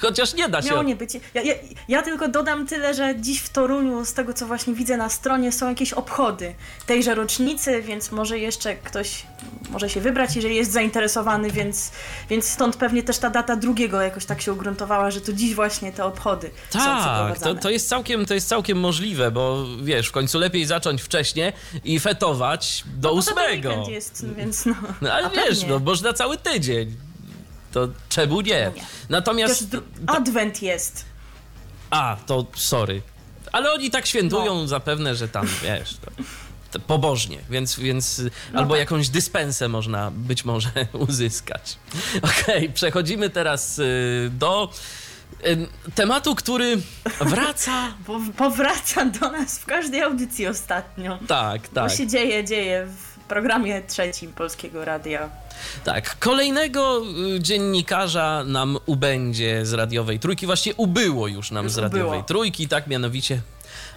Chociaż 0.01 0.34
nie 0.34 0.50
da 0.50 0.62
się. 0.62 0.70
Miało 0.70 0.84
nie 0.84 0.96
być. 0.96 1.13
Ja, 1.34 1.41
ja, 1.41 1.53
ja 1.88 2.01
tylko 2.01 2.27
dodam 2.27 2.67
tyle, 2.67 2.93
że 2.93 3.15
dziś 3.20 3.39
w 3.41 3.50
Toruniu, 3.50 4.05
z 4.05 4.13
tego 4.13 4.34
co 4.34 4.46
właśnie 4.46 4.74
widzę 4.74 4.98
na 4.98 5.10
stronie, 5.10 5.51
są 5.51 5.70
jakieś 5.70 5.93
obchody 5.93 6.55
tejże 6.86 7.15
rocznicy, 7.15 7.81
więc 7.81 8.12
może 8.12 8.39
jeszcze 8.39 8.75
ktoś 8.75 9.25
może 9.70 9.89
się 9.89 10.01
wybrać, 10.01 10.36
jeżeli 10.36 10.55
jest 10.55 10.72
zainteresowany, 10.72 11.51
więc, 11.51 11.91
więc 12.29 12.46
stąd 12.46 12.75
pewnie 12.75 13.03
też 13.03 13.17
ta 13.17 13.29
data 13.29 13.55
drugiego 13.55 14.01
jakoś 14.01 14.25
tak 14.25 14.41
się 14.41 14.53
ugruntowała, 14.53 15.12
że 15.12 15.22
to 15.22 15.34
dziś 15.34 15.55
właśnie 15.55 15.91
te 15.91 16.05
obchody 16.05 16.51
są 16.70 16.79
Tak, 16.79 16.98
to, 16.98 17.01
przeprowadzane. 17.03 17.60
to, 17.62 17.70
jest 17.70 17.89
całkiem, 17.89 18.25
to 18.25 18.34
jest 18.34 18.48
całkiem 18.48 18.79
możliwe, 18.79 19.31
bo 19.31 19.65
wiesz, 19.84 20.08
w 20.08 20.12
końcu 20.12 20.39
lepiej 20.39 20.65
zacząć 20.65 21.01
wcześnie 21.01 21.53
i 21.84 22.00
fetować 22.00 22.84
do 22.96 23.10
No, 23.10 23.15
ósmego. 23.15 23.70
weekend 23.70 23.88
jest, 23.88 24.25
więc 24.36 24.65
no. 24.65 24.75
No 25.01 25.13
ale 25.13 25.25
A 25.27 25.29
wiesz, 25.29 25.60
pewnie. 25.60 25.67
no 25.67 25.79
można 25.79 26.13
cały 26.13 26.38
tydzień. 26.38 26.96
To 27.71 27.87
czemu 28.09 28.41
nie? 28.41 28.71
nie. 28.75 28.85
Natomiast. 29.09 29.69
Dru- 29.69 29.81
adwent 30.07 30.61
jest. 30.61 31.05
A, 31.89 32.17
to 32.25 32.45
sorry. 32.55 33.01
Ale 33.51 33.71
oni 33.71 33.91
tak 33.91 34.07
świętują 34.07 34.55
No. 34.55 34.67
zapewne, 34.67 35.15
że 35.15 35.27
tam, 35.27 35.47
wiesz, 35.63 35.97
to, 36.71 36.79
pobożnie, 36.79 37.37
więc, 37.49 37.79
więc 37.79 38.21
No 38.53 38.59
albo 38.59 38.73
tak. 38.73 38.79
jakąś 38.79 39.09
dyspensę 39.09 39.67
można 39.67 40.11
być 40.11 40.45
może 40.45 40.69
uzyskać. 41.09 41.77
Okej, 42.21 42.69
przechodzimy 42.69 43.29
teraz 43.29 43.79
y, 43.79 44.31
do 44.33 44.71
y, 45.45 45.67
tematu, 45.95 46.35
który 46.35 46.77
wraca. 47.21 47.93
Bo 48.07 48.19
powraca 48.37 49.05
do 49.05 49.31
nas 49.31 49.59
w 49.59 49.65
każdej 49.65 50.01
audycji 50.01 50.47
ostatnio. 50.47 51.19
Tak, 51.27 51.61
Bo 51.61 51.67
tak. 51.75 51.91
się 51.91 52.07
dzieje, 52.07 52.45
dzieje 52.45 52.87
w 52.87 53.11
programie 53.35 53.81
trzecim 53.81 54.33
Polskiego 54.33 54.85
Radia. 54.85 55.29
Tak, 55.83 56.19
kolejnego 56.19 57.01
y, 57.35 57.39
dziennikarza 57.39 58.43
nam 58.43 58.77
ubędzie 58.85 59.65
z 59.65 59.73
radiowej 59.73 60.19
trójki, 60.19 60.45
właśnie 60.45 60.75
ubyło 60.75 61.27
już 61.27 61.51
nam 61.51 61.63
Już 61.63 61.73
z 61.73 61.77
radiowej 61.77 62.07
ubyło. 62.07 62.23
trójki, 62.23 62.67
tak 62.67 62.88
mianowicie 62.88 63.41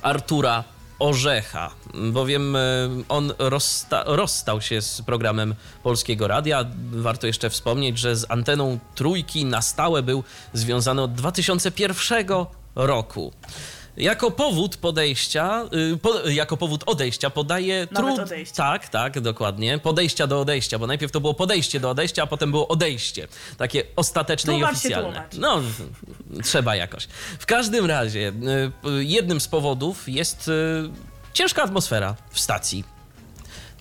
Artura 0.02 0.64
Orzecha, 0.98 1.70
bowiem 2.12 2.56
y, 2.56 2.88
on 3.08 3.28
rozsta- 3.38 4.02
rozstał 4.06 4.60
się 4.60 4.82
z 4.82 5.02
programem 5.02 5.54
Polskiego 5.82 6.28
Radia. 6.28 6.64
Warto 6.92 7.26
jeszcze 7.26 7.50
wspomnieć, 7.50 7.98
że 7.98 8.16
z 8.16 8.26
anteną 8.28 8.78
trójki 8.94 9.44
na 9.44 9.62
stałe 9.62 10.02
był 10.02 10.24
związany 10.52 11.02
od 11.02 11.14
2001 11.14 12.26
roku. 12.74 13.32
Jako 13.96 14.30
powód 14.30 14.76
podejścia, 14.76 15.64
y, 15.92 15.96
po, 15.96 16.20
jako 16.28 16.56
powód 16.56 16.82
odejścia 16.86 17.30
podaje 17.30 17.86
Nawet 17.90 18.14
trud- 18.16 18.22
odejścia. 18.22 18.56
tak, 18.56 18.88
tak, 18.88 19.20
dokładnie. 19.20 19.78
Podejścia 19.78 20.26
do 20.26 20.40
odejścia, 20.40 20.78
bo 20.78 20.86
najpierw 20.86 21.12
to 21.12 21.20
było 21.20 21.34
podejście 21.34 21.80
do 21.80 21.90
odejścia, 21.90 22.22
a 22.22 22.26
potem 22.26 22.50
było 22.50 22.68
odejście. 22.68 23.28
Takie 23.58 23.82
ostateczne 23.96 24.52
Tłumacz 24.52 24.72
i 24.72 24.76
oficjalne. 24.76 25.24
No, 25.38 25.60
trzeba 26.44 26.76
jakoś. 26.76 27.08
W 27.38 27.46
każdym 27.46 27.86
razie, 27.86 28.32
y, 28.98 29.04
jednym 29.04 29.40
z 29.40 29.48
powodów 29.48 30.08
jest 30.08 30.48
y, 30.48 30.52
ciężka 31.32 31.62
atmosfera 31.62 32.14
w 32.30 32.40
stacji. 32.40 32.84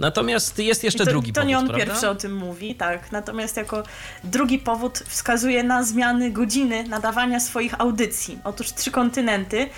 Natomiast 0.04 0.60
jest 0.60 0.84
jeszcze 0.84 1.06
to, 1.06 1.12
drugi 1.12 1.34
to 1.34 1.42
powód, 1.42 1.50
nie 1.50 1.58
on 1.58 1.68
prawda? 1.68 1.86
pierwszy 1.86 2.10
o 2.10 2.16
tym 2.16 2.36
mówi, 2.36 2.76
tak. 2.76 3.12
Natomiast 3.12 3.58
jako 3.58 3.84
drugi 4.24 4.60
powód 4.60 5.00
wskazuje 5.08 5.64
na 5.64 5.84
zmiany 5.84 6.32
godziny 6.32 6.84
nadawania 6.84 7.40
swoich 7.40 7.82
audycji. 7.82 8.40
Otóż 8.44 8.74
trzy 8.74 8.92
kontynenty 8.92 9.70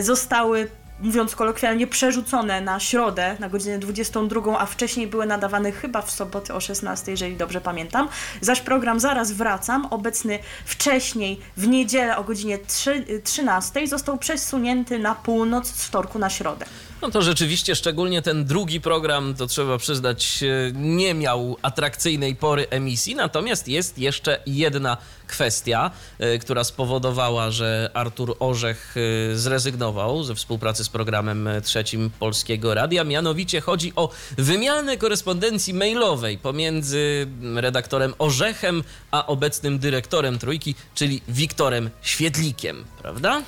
zostały, 0.00 0.68
mówiąc 1.00 1.36
kolokwialnie, 1.36 1.86
przerzucone 1.86 2.60
na 2.60 2.80
środę 2.80 3.36
na 3.38 3.48
godzinę 3.48 3.78
22, 3.78 4.58
a 4.58 4.66
wcześniej 4.66 5.06
były 5.06 5.26
nadawane 5.26 5.72
chyba 5.72 6.02
w 6.02 6.10
sobotę 6.10 6.54
o 6.54 6.60
16, 6.60 7.10
jeżeli 7.10 7.36
dobrze 7.36 7.60
pamiętam. 7.60 8.08
Zaś 8.40 8.60
program 8.60 9.00
Zaraz 9.00 9.32
Wracam, 9.32 9.86
obecny 9.90 10.38
wcześniej 10.64 11.40
w 11.56 11.68
niedzielę 11.68 12.16
o 12.16 12.24
godzinie 12.24 12.58
3, 12.58 13.04
13, 13.24 13.86
został 13.86 14.18
przesunięty 14.18 14.98
na 14.98 15.14
północ 15.14 15.66
z 15.66 15.84
wtorku 15.84 16.18
na 16.18 16.30
środę. 16.30 16.66
No 17.02 17.10
to 17.10 17.22
rzeczywiście, 17.22 17.76
szczególnie 17.76 18.22
ten 18.22 18.44
drugi 18.44 18.80
program, 18.80 19.34
to 19.34 19.46
trzeba 19.46 19.78
przyznać, 19.78 20.42
e, 20.42 20.72
nie 20.72 21.14
miał 21.14 21.56
atrakcyjnej 21.62 22.36
pory 22.36 22.68
emisji. 22.70 23.14
Natomiast 23.14 23.68
jest 23.68 23.98
jeszcze 23.98 24.40
jedna 24.46 24.96
kwestia, 25.26 25.90
e, 26.18 26.38
która 26.38 26.64
spowodowała, 26.64 27.50
że 27.50 27.90
Artur 27.94 28.36
Orzech 28.38 28.94
e, 29.32 29.36
zrezygnował 29.36 30.24
ze 30.24 30.34
współpracy 30.34 30.84
z 30.84 30.88
programem 30.88 31.48
trzecim 31.62 32.10
Polskiego 32.18 32.74
Radia. 32.74 33.04
Mianowicie 33.04 33.60
chodzi 33.60 33.92
o 33.96 34.10
wymianę 34.38 34.96
korespondencji 34.96 35.74
mailowej 35.74 36.38
pomiędzy 36.38 37.26
redaktorem 37.54 38.14
Orzechem 38.18 38.82
a 39.10 39.26
obecnym 39.26 39.78
dyrektorem 39.78 40.38
trójki, 40.38 40.74
czyli 40.94 41.22
Wiktorem 41.28 41.90
Świetlikiem, 42.02 42.84
prawda? 43.02 43.42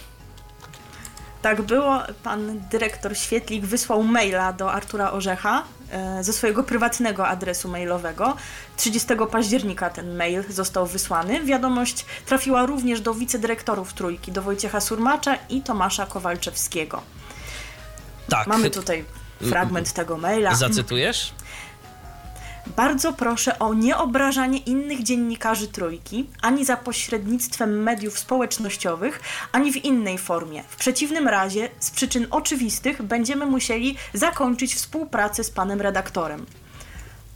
Tak 1.43 1.63
było. 1.63 2.03
Pan 2.23 2.61
dyrektor 2.71 3.17
Świetlik 3.17 3.67
wysłał 3.67 4.03
maila 4.03 4.53
do 4.53 4.73
Artura 4.73 5.13
Orzecha 5.13 5.63
e, 5.91 6.25
ze 6.25 6.33
swojego 6.33 6.63
prywatnego 6.63 7.29
adresu 7.29 7.69
mailowego. 7.69 8.37
30 8.77 9.09
października 9.31 9.91
ten 9.91 10.17
mail 10.17 10.45
został 10.49 10.87
wysłany. 10.87 11.45
Wiadomość 11.45 12.07
trafiła 12.27 12.67
również 12.67 13.01
do 13.01 13.15
wicedyrektorów 13.15 13.93
trójki, 13.93 14.33
do 14.33 14.43
Wojciecha 14.43 14.81
Surmacza 14.81 15.35
i 15.49 15.63
Tomasza 15.63 16.07
Kowalczewskiego. 16.07 17.03
Tak. 18.29 18.47
Mamy 18.47 18.71
tutaj 18.71 19.05
fragment 19.49 19.93
tego 19.93 20.17
maila. 20.17 20.55
Zacytujesz? 20.55 21.33
Bardzo 22.67 23.13
proszę 23.13 23.59
o 23.59 23.75
nieobrażanie 23.75 24.59
innych 24.59 25.03
dziennikarzy 25.03 25.69
trójki, 25.69 26.27
ani 26.43 26.65
za 26.65 26.77
pośrednictwem 26.77 27.83
mediów 27.83 28.19
społecznościowych, 28.19 29.21
ani 29.53 29.73
w 29.73 29.85
innej 29.85 30.19
formie. 30.19 30.63
W 30.69 30.77
przeciwnym 30.77 31.29
razie, 31.29 31.69
z 31.81 31.91
przyczyn 31.91 32.27
oczywistych, 32.31 33.03
będziemy 33.03 33.47
musieli 33.47 33.97
zakończyć 34.15 34.75
współpracę 34.75 35.45
z 35.45 35.51
panem 35.51 35.81
redaktorem. 35.81 36.47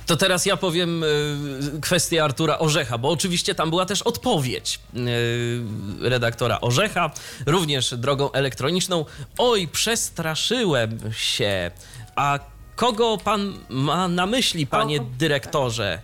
To 0.06 0.16
teraz 0.16 0.46
ja 0.46 0.56
powiem 0.56 1.04
y, 1.04 1.80
kwestię 1.80 2.24
Artura 2.24 2.58
Orzecha, 2.58 2.98
bo 2.98 3.08
oczywiście 3.08 3.54
tam 3.54 3.70
była 3.70 3.86
też 3.86 4.02
odpowiedź 4.02 4.80
y, 4.96 6.08
redaktora 6.08 6.60
Orzecha, 6.60 7.10
również 7.46 7.94
drogą 7.94 8.32
elektroniczną. 8.32 9.04
Oj, 9.38 9.68
przestraszyłem 9.68 10.98
się. 11.12 11.70
A 12.16 12.38
kogo 12.80 13.18
pan 13.18 13.54
ma 13.68 14.08
na 14.08 14.26
myśli, 14.26 14.66
panie 14.66 15.00
dyrektorze? 15.00 16.00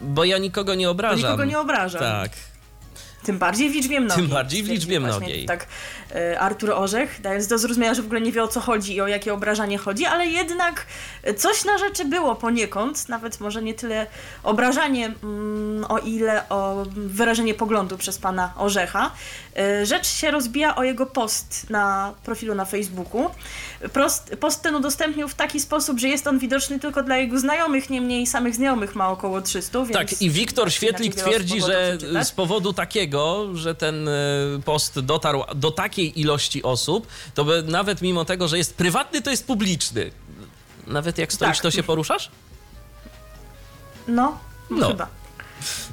Bo 0.00 0.24
ja 0.24 0.38
nikogo 0.38 0.74
nie 0.74 0.90
obrażam. 0.90 1.18
nikogo 1.18 1.44
nie 1.44 1.58
obrażam. 1.58 2.00
Tak. 2.00 2.30
Tym 3.24 3.38
bardziej 3.38 3.70
w 3.70 3.74
liczbie 3.74 4.00
mnogiej. 4.00 4.24
Tym 4.24 4.34
bardziej 4.34 4.62
w 4.62 4.68
liczbie 4.68 5.00
mnogiej. 5.00 5.46
Tak, 5.46 5.66
e, 6.14 6.40
Artur 6.40 6.70
Orzech, 6.70 7.20
dając 7.20 7.46
do 7.46 7.58
zrozumienia, 7.58 7.94
że 7.94 8.02
w 8.02 8.06
ogóle 8.06 8.20
nie 8.20 8.32
wie 8.32 8.42
o 8.42 8.48
co 8.48 8.60
chodzi 8.60 8.94
i 8.94 9.00
o 9.00 9.08
jakie 9.08 9.34
obrażanie 9.34 9.78
chodzi, 9.78 10.04
ale 10.04 10.26
jednak 10.26 10.86
coś 11.36 11.64
na 11.64 11.78
rzeczy 11.78 12.04
było 12.04 12.34
poniekąd, 12.34 13.08
nawet 13.08 13.40
może 13.40 13.62
nie 13.62 13.74
tyle 13.74 14.06
obrażanie, 14.42 15.12
mm, 15.22 15.84
o 15.88 15.98
ile 15.98 16.48
o 16.48 16.84
wyrażenie 16.96 17.54
poglądu 17.54 17.98
przez 17.98 18.18
pana 18.18 18.52
Orzecha. 18.56 19.10
E, 19.56 19.86
Rzecz 19.86 20.06
się 20.06 20.30
rozbija 20.30 20.76
o 20.76 20.84
jego 20.84 21.06
post 21.06 21.70
na 21.70 22.14
profilu 22.24 22.54
na 22.54 22.64
Facebooku. 22.64 23.30
Prost, 23.92 24.36
post 24.40 24.62
ten 24.62 24.74
udostępnił 24.74 25.28
w 25.28 25.34
taki 25.34 25.60
sposób, 25.60 25.98
że 25.98 26.08
jest 26.08 26.26
on 26.26 26.38
widoczny 26.38 26.80
tylko 26.80 27.02
dla 27.02 27.16
jego 27.16 27.38
znajomych, 27.38 27.90
niemniej 27.90 28.26
samych 28.26 28.54
znajomych 28.54 28.94
ma 28.94 29.10
około 29.10 29.40
300, 29.40 29.78
więc... 29.78 29.92
Tak, 29.92 30.22
i 30.22 30.30
Wiktor 30.30 30.72
Świetlik 30.72 31.14
twierdzi, 31.14 31.60
że 31.60 31.98
z 32.24 32.32
powodu 32.32 32.72
takiego, 32.72 33.13
że 33.54 33.74
ten 33.74 34.08
e, 34.08 34.12
post 34.64 35.00
dotarł 35.00 35.42
do 35.54 35.70
takiej 35.70 36.20
ilości 36.20 36.62
osób, 36.62 37.06
to 37.34 37.44
by 37.44 37.62
nawet 37.62 38.02
mimo 38.02 38.24
tego, 38.24 38.48
że 38.48 38.58
jest 38.58 38.74
prywatny, 38.74 39.22
to 39.22 39.30
jest 39.30 39.46
publiczny. 39.46 40.10
Nawet 40.86 41.18
jak 41.18 41.32
stoisz, 41.32 41.56
Tak. 41.56 41.62
to 41.62 41.70
się 41.70 41.82
poruszasz? 41.82 42.30
No, 44.08 44.38
No. 44.70 44.88
chyba. 44.88 45.06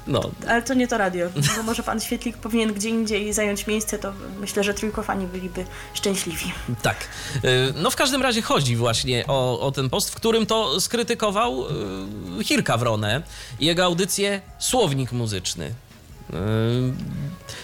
No, 0.06 0.30
Ale 0.48 0.62
to 0.62 0.74
nie 0.74 0.88
to 0.88 0.98
radio. 0.98 1.26
Bo 1.56 1.62
może 1.62 1.82
pan 1.82 2.00
Świetlik 2.00 2.36
powinien 2.36 2.72
gdzie 2.74 2.88
indziej 2.88 3.32
zająć 3.32 3.66
miejsce, 3.66 3.98
to 3.98 4.12
myślę, 4.40 4.64
że 4.64 4.74
trójkofani 4.74 5.26
byliby 5.26 5.64
szczęśliwi. 5.94 6.52
tak. 6.82 6.96
E, 7.36 7.48
No 7.82 7.90
w 7.90 7.96
każdym 7.96 8.22
razie 8.22 8.42
chodzi 8.42 8.76
właśnie 8.76 9.24
o, 9.26 9.60
o 9.60 9.72
ten 9.72 9.90
post, 9.90 10.10
w 10.10 10.14
którym 10.14 10.46
to 10.46 10.80
skrytykował 10.80 11.64
e, 12.40 12.44
Hirka 12.44 12.76
Wronę 12.76 13.22
i 13.60 13.66
jego 13.66 13.84
audycję 13.84 14.40
Słownik 14.58 15.12
Muzyczny. 15.12 15.74
E, 16.32 16.36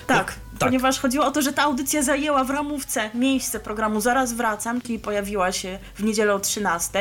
Tak, 0.07 0.35
ponieważ 0.59 1.00
chodziło 1.00 1.26
o 1.26 1.31
to, 1.31 1.42
że 1.42 1.52
ta 1.52 1.62
audycja 1.62 2.02
zajęła 2.02 2.44
w 2.44 2.50
ramówce 2.50 3.11
miejsce 3.14 3.61
programu 3.61 4.00
Zaraz 4.00 4.33
Wracam, 4.33 4.81
czyli 4.81 4.98
pojawiła 4.98 5.52
się 5.52 5.78
w 5.94 6.04
niedzielę 6.04 6.35
o 6.35 6.38
13. 6.38 7.00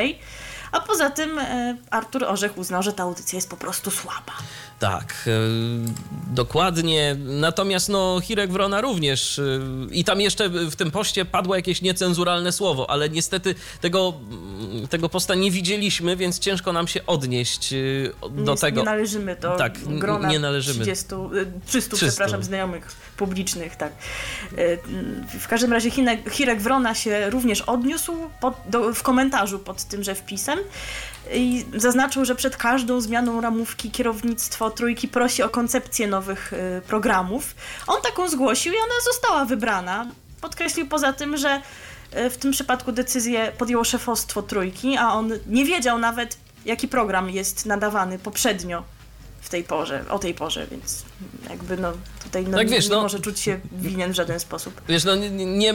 A 0.72 0.80
poza 0.80 1.10
tym 1.10 1.38
e, 1.38 1.76
Artur 1.90 2.24
Orzech 2.24 2.58
uznał, 2.58 2.82
że 2.82 2.92
ta 2.92 3.02
audycja 3.02 3.36
jest 3.36 3.50
po 3.50 3.56
prostu 3.56 3.90
słaba. 3.90 4.32
Tak, 4.78 5.14
e, 5.26 5.30
dokładnie. 6.34 7.16
Natomiast 7.24 7.88
no, 7.88 8.20
Hirek 8.20 8.52
Wrona 8.52 8.80
również. 8.80 9.38
e, 9.38 9.42
I 9.90 10.04
tam 10.04 10.20
jeszcze 10.20 10.48
w 10.48 10.76
tym 10.76 10.90
poście 10.90 11.24
padło 11.24 11.56
jakieś 11.56 11.82
niecenzuralne 11.82 12.52
słowo, 12.52 12.90
ale 12.90 13.08
niestety 13.08 13.54
tego, 13.80 14.14
mm, 14.30 14.88
tego 14.88 15.08
posta 15.08 15.34
nie 15.34 15.50
widzieliśmy, 15.50 16.16
więc 16.16 16.38
ciężko 16.38 16.72
nam 16.72 16.88
się 16.88 17.06
odnieść 17.06 17.72
e, 17.72 17.76
do 18.30 18.52
nie, 18.52 18.58
tego. 18.58 18.80
Nie 18.80 18.84
należymy 18.84 19.36
do 19.36 19.56
Tak, 19.56 19.78
grona 19.78 20.28
nie 20.28 20.38
należymy. 20.38 20.84
30, 20.84 21.04
y, 21.14 21.46
300, 21.66 21.96
300. 21.96 21.96
przepraszam, 21.96 22.42
znajomych 22.42 22.86
publicznych, 23.16 23.76
tak. 23.76 23.92
W 25.40 25.48
każdym 25.48 25.72
razie 25.72 25.90
Hirek 26.30 26.60
Wrona 26.60 26.94
się 26.94 27.30
również 27.30 27.60
odniósł 27.60 28.12
pod, 28.40 28.54
do, 28.68 28.94
w 28.94 29.02
komentarzu 29.02 29.58
pod 29.58 29.84
tymże 29.84 30.14
wpisem 30.14 30.58
i 31.32 31.64
zaznaczył, 31.76 32.24
że 32.24 32.34
przed 32.34 32.56
każdą 32.56 33.00
zmianą 33.00 33.40
ramówki 33.40 33.90
kierownictwo 33.90 34.70
Trójki 34.70 35.08
prosi 35.08 35.42
o 35.42 35.48
koncepcję 35.48 36.06
nowych 36.06 36.52
y, 36.52 36.82
programów. 36.86 37.54
On 37.86 38.02
taką 38.02 38.28
zgłosił 38.28 38.72
i 38.72 38.76
ona 38.76 38.94
została 39.12 39.44
wybrana. 39.44 40.06
Podkreślił 40.40 40.88
poza 40.88 41.12
tym, 41.12 41.36
że 41.36 41.62
y, 42.16 42.30
w 42.30 42.36
tym 42.36 42.52
przypadku 42.52 42.92
decyzję 42.92 43.52
podjęło 43.58 43.84
szefostwo 43.84 44.42
Trójki, 44.42 44.96
a 44.96 45.12
on 45.12 45.32
nie 45.46 45.64
wiedział 45.64 45.98
nawet, 45.98 46.38
jaki 46.64 46.88
program 46.88 47.30
jest 47.30 47.66
nadawany 47.66 48.18
poprzednio 48.18 48.97
w 49.48 49.50
tej 49.50 49.64
porze, 49.64 50.04
o 50.08 50.18
tej 50.18 50.34
porze, 50.34 50.66
więc 50.70 51.04
jakby 51.50 51.76
no 51.76 51.92
tutaj 52.24 52.44
no, 52.46 52.58
Tak, 52.58 52.70
wiesz, 52.70 52.88
nie 52.88 52.94
no- 52.96 53.02
może 53.02 53.20
czuć 53.20 53.40
się 53.40 53.60
winien 53.72 54.12
w 54.12 54.14
żaden 54.14 54.40
sposób. 54.40 54.80
Wiesz, 54.88 55.04
no 55.04 55.16
nie, 55.16 55.46
nie, 55.46 55.74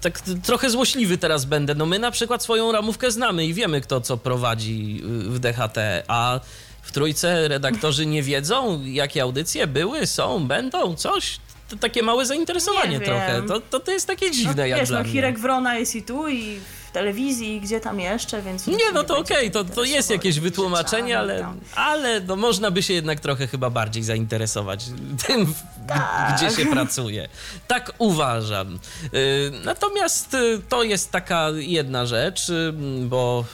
tak 0.00 0.20
trochę 0.20 0.70
złośliwy 0.70 1.18
teraz 1.18 1.44
będę. 1.44 1.74
No 1.74 1.86
my 1.86 1.98
na 1.98 2.10
przykład 2.10 2.42
swoją 2.42 2.72
ramówkę 2.72 3.10
znamy 3.10 3.46
i 3.46 3.54
wiemy, 3.54 3.80
kto 3.80 4.00
co 4.00 4.16
prowadzi 4.16 5.02
y, 5.04 5.30
w 5.30 5.38
DHT, 5.38 5.78
a 6.08 6.40
w 6.82 6.92
trójce 6.92 7.48
redaktorzy 7.48 8.06
nie 8.06 8.22
wiedzą, 8.22 8.82
jakie 8.84 9.22
audycje 9.22 9.66
były, 9.66 10.06
są, 10.06 10.46
będą, 10.46 10.96
coś. 10.96 11.38
To 11.68 11.76
takie 11.76 12.02
małe 12.02 12.26
zainteresowanie 12.26 12.98
Nie 12.98 13.04
trochę. 13.04 13.42
To, 13.48 13.60
to, 13.60 13.80
to 13.80 13.92
jest 13.92 14.06
takie 14.06 14.30
dziwne 14.30 14.62
No, 14.62 14.66
jak 14.66 14.80
wiesz, 14.80 14.88
dla 14.88 14.98
no 14.98 15.04
mnie. 15.04 15.12
Hirek 15.12 15.38
Wrona 15.38 15.74
jest 15.74 15.94
i 15.94 16.02
tu, 16.02 16.28
i 16.28 16.58
telewizji, 16.92 17.60
gdzie 17.60 17.80
tam 17.80 18.00
jeszcze, 18.00 18.42
więc... 18.42 18.66
Nie, 18.66 18.92
no 18.94 19.04
to 19.04 19.18
okej, 19.18 19.50
to, 19.50 19.64
to 19.64 19.84
jest 19.84 20.10
jakieś 20.10 20.40
wytłumaczenie, 20.40 21.18
ale, 21.18 21.40
tam. 21.40 21.60
ale 21.74 22.20
no 22.20 22.36
można 22.36 22.70
by 22.70 22.82
się 22.82 22.94
jednak 22.94 23.20
trochę 23.20 23.46
chyba 23.46 23.70
bardziej 23.70 24.02
zainteresować 24.02 24.86
tym, 25.26 25.54
Tak. 25.88 26.36
gdzie 26.36 26.50
się 26.50 26.66
pracuje. 26.70 27.28
Tak 27.68 27.92
uważam. 27.98 28.78
Y, 29.14 29.52
Natomiast 29.64 30.34
y, 30.34 30.60
to 30.68 30.82
jest 30.82 31.10
taka 31.10 31.48
jedna 31.54 32.06
rzecz, 32.06 32.48
y, 32.48 32.72
bo 33.02 33.44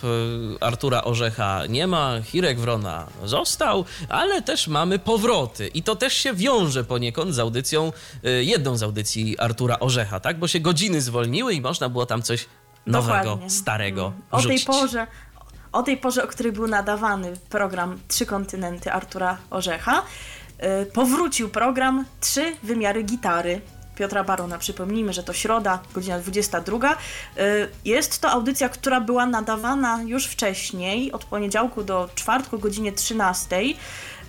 Artura 0.61 1.05
Orzecha 1.05 1.66
nie 1.68 1.87
ma, 1.87 2.22
Hirek 2.22 2.61
Wrona 2.61 3.07
został, 3.24 3.85
ale 4.09 4.42
też 4.42 4.68
mamy 4.68 4.98
powroty 4.98 5.68
i 5.68 5.83
to 5.83 5.96
też 5.96 6.12
się 6.14 6.35
wiąże 6.35 6.85
poniekąd 6.85 7.35
z 7.35 7.38
audycją, 7.38 7.92
jedną 8.40 8.77
z 8.77 8.83
audycji 8.83 9.38
Artura 9.38 9.79
Orzecha, 9.79 10.20
tak? 10.20 10.38
Bo 10.38 10.48
się 10.48 10.61
godziny 10.61 11.01
zwolniły 11.03 11.55
i 11.55 11.61
można 11.61 11.88
było 11.88 12.07
tam 12.07 12.22
coś 12.22 12.46
nowego, 12.88 13.18
Dokładnie. 13.31 13.51
starego 13.51 14.07
Mm. 14.07 14.22
O 14.31 14.37
tej 14.37 14.46
wrzucić. 14.48 14.66
porze, 14.66 15.07
o 15.72 15.83
tej 15.83 15.96
porze, 15.96 16.24
o 16.24 16.27
której 16.27 16.53
był 16.53 16.66
nadawany 16.66 17.33
program 17.48 17.98
Trzy 18.09 18.27
Kontynenty 18.27 18.92
Artura 18.92 19.37
Orzecha, 19.51 20.03
y, 20.83 20.87
powrócił 20.87 21.48
program 21.48 22.05
Trzy 22.20 22.57
Wymiary 22.62 23.03
Gitary. 23.03 23.61
Piotra 23.96 24.24
Barona, 24.24 24.59
przypomnijmy, 24.59 25.12
że 25.12 25.22
to 25.22 25.33
środa, 25.33 25.79
godzina 25.94 26.18
22. 26.18 26.92
Y, 26.92 27.68
Jest 27.85 28.20
to 28.20 28.31
audycja, 28.31 28.68
która 28.68 29.01
była 29.01 29.27
nadawana 29.27 30.03
już 30.03 30.27
wcześniej, 30.27 31.12
od 31.12 31.24
poniedziałku 31.24 31.85
do 31.85 32.09
czwartku 32.14 32.59
godzinie 32.59 32.92
13. 32.92 33.57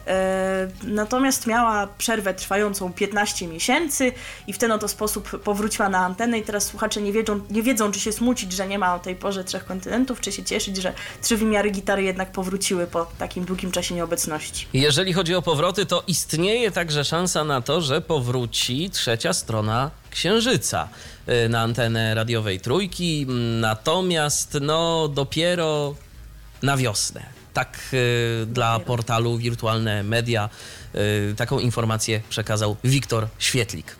E, 0.07 0.67
Natomiast 0.83 1.47
miała 1.47 1.87
przerwę 1.97 2.33
trwającą 2.33 2.93
15 2.93 3.47
miesięcy 3.47 4.11
i 4.47 4.53
w 4.53 4.57
ten 4.57 4.71
oto 4.71 4.87
sposób 4.87 5.43
powróciła 5.43 5.89
na 5.89 5.97
antenę 5.99 6.39
i 6.39 6.43
teraz 6.43 6.65
słuchacze 6.65 7.01
nie 7.01 7.13
wiedzą, 7.13 7.39
nie 7.49 7.63
wiedzą 7.63 7.91
czy 7.91 7.99
się 7.99 8.11
smucić, 8.11 8.53
że 8.53 8.67
nie 8.67 8.79
ma 8.79 8.95
o 8.95 8.99
tej 8.99 9.15
porze 9.15 9.43
trzech 9.43 9.65
kontynentów, 9.65 10.21
czy 10.21 10.31
się 10.31 10.43
cieszyć, 10.43 10.77
że 10.77 10.93
trzy 11.21 11.37
wymiary 11.37 11.71
gitary 11.71 12.03
jednak 12.03 12.31
powróciły 12.31 12.87
po 12.87 13.07
takim 13.17 13.45
długim 13.45 13.71
czasie 13.71 13.95
nieobecności. 13.95 14.67
Jeżeli 14.73 15.13
chodzi 15.13 15.35
o 15.35 15.41
powroty, 15.41 15.85
to 15.85 16.03
istnieje 16.07 16.71
także 16.71 17.03
szansa 17.03 17.43
na 17.43 17.61
to, 17.61 17.81
że 17.81 18.01
powróci 18.01 18.89
trzecia 18.89 19.33
strona 19.33 19.91
Księżyca 20.11 20.87
y, 21.45 21.49
na 21.49 21.61
antenę 21.61 22.15
radiowej 22.15 22.59
Trójki, 22.59 23.25
natomiast 23.61 24.57
no 24.61 25.07
dopiero 25.07 25.95
na 26.63 26.77
wiosnę. 26.77 27.38
Tak 27.53 27.79
y, 27.93 28.45
dla 28.45 28.79
portalu 28.79 29.37
Wirtualne 29.37 30.03
Media 30.03 30.49
y, 31.31 31.35
taką 31.35 31.59
informację 31.59 32.21
przekazał 32.29 32.75
Wiktor 32.83 33.27
Świetlik. 33.39 33.95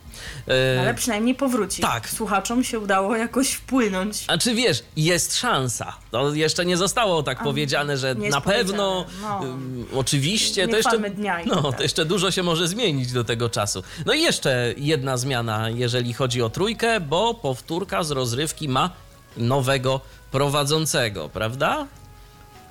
Y, 0.75 0.79
Ale 0.79 0.93
przynajmniej 0.93 1.35
powróci. 1.35 1.81
tak. 1.81 2.09
Słuchaczom 2.09 2.63
się 2.63 2.79
udało 2.79 3.15
jakoś 3.15 3.51
wpłynąć. 3.51 4.23
A 4.27 4.37
czy 4.37 4.55
wiesz, 4.55 4.83
jest 4.95 5.37
szansa. 5.37 5.93
To 6.11 6.33
jeszcze 6.33 6.65
nie 6.65 6.77
zostało 6.77 7.23
tak 7.23 7.41
A, 7.41 7.43
powiedziane, 7.43 7.97
że 7.97 8.15
na 8.15 8.41
pewno, 8.41 9.05
no. 9.21 9.43
ym, 9.43 9.85
oczywiście, 9.95 10.61
Nie 10.61 10.67
to 10.67 10.77
jeszcze, 10.77 10.99
dnia 11.09 11.39
no, 11.45 11.63
tak 11.63 11.77
to 11.77 11.83
jeszcze 11.83 12.05
dużo 12.05 12.31
się 12.31 12.43
może 12.43 12.67
zmienić 12.67 13.11
do 13.11 13.23
tego 13.23 13.49
czasu. 13.49 13.83
No 14.05 14.13
i 14.13 14.21
jeszcze 14.21 14.73
jedna 14.77 15.17
zmiana, 15.17 15.69
jeżeli 15.69 16.13
chodzi 16.13 16.41
o 16.41 16.49
trójkę, 16.49 16.99
bo 16.99 17.33
powtórka 17.33 18.03
z 18.03 18.11
rozrywki 18.11 18.69
ma 18.69 18.89
nowego 19.37 20.01
prowadzącego, 20.31 21.29
prawda? 21.29 21.87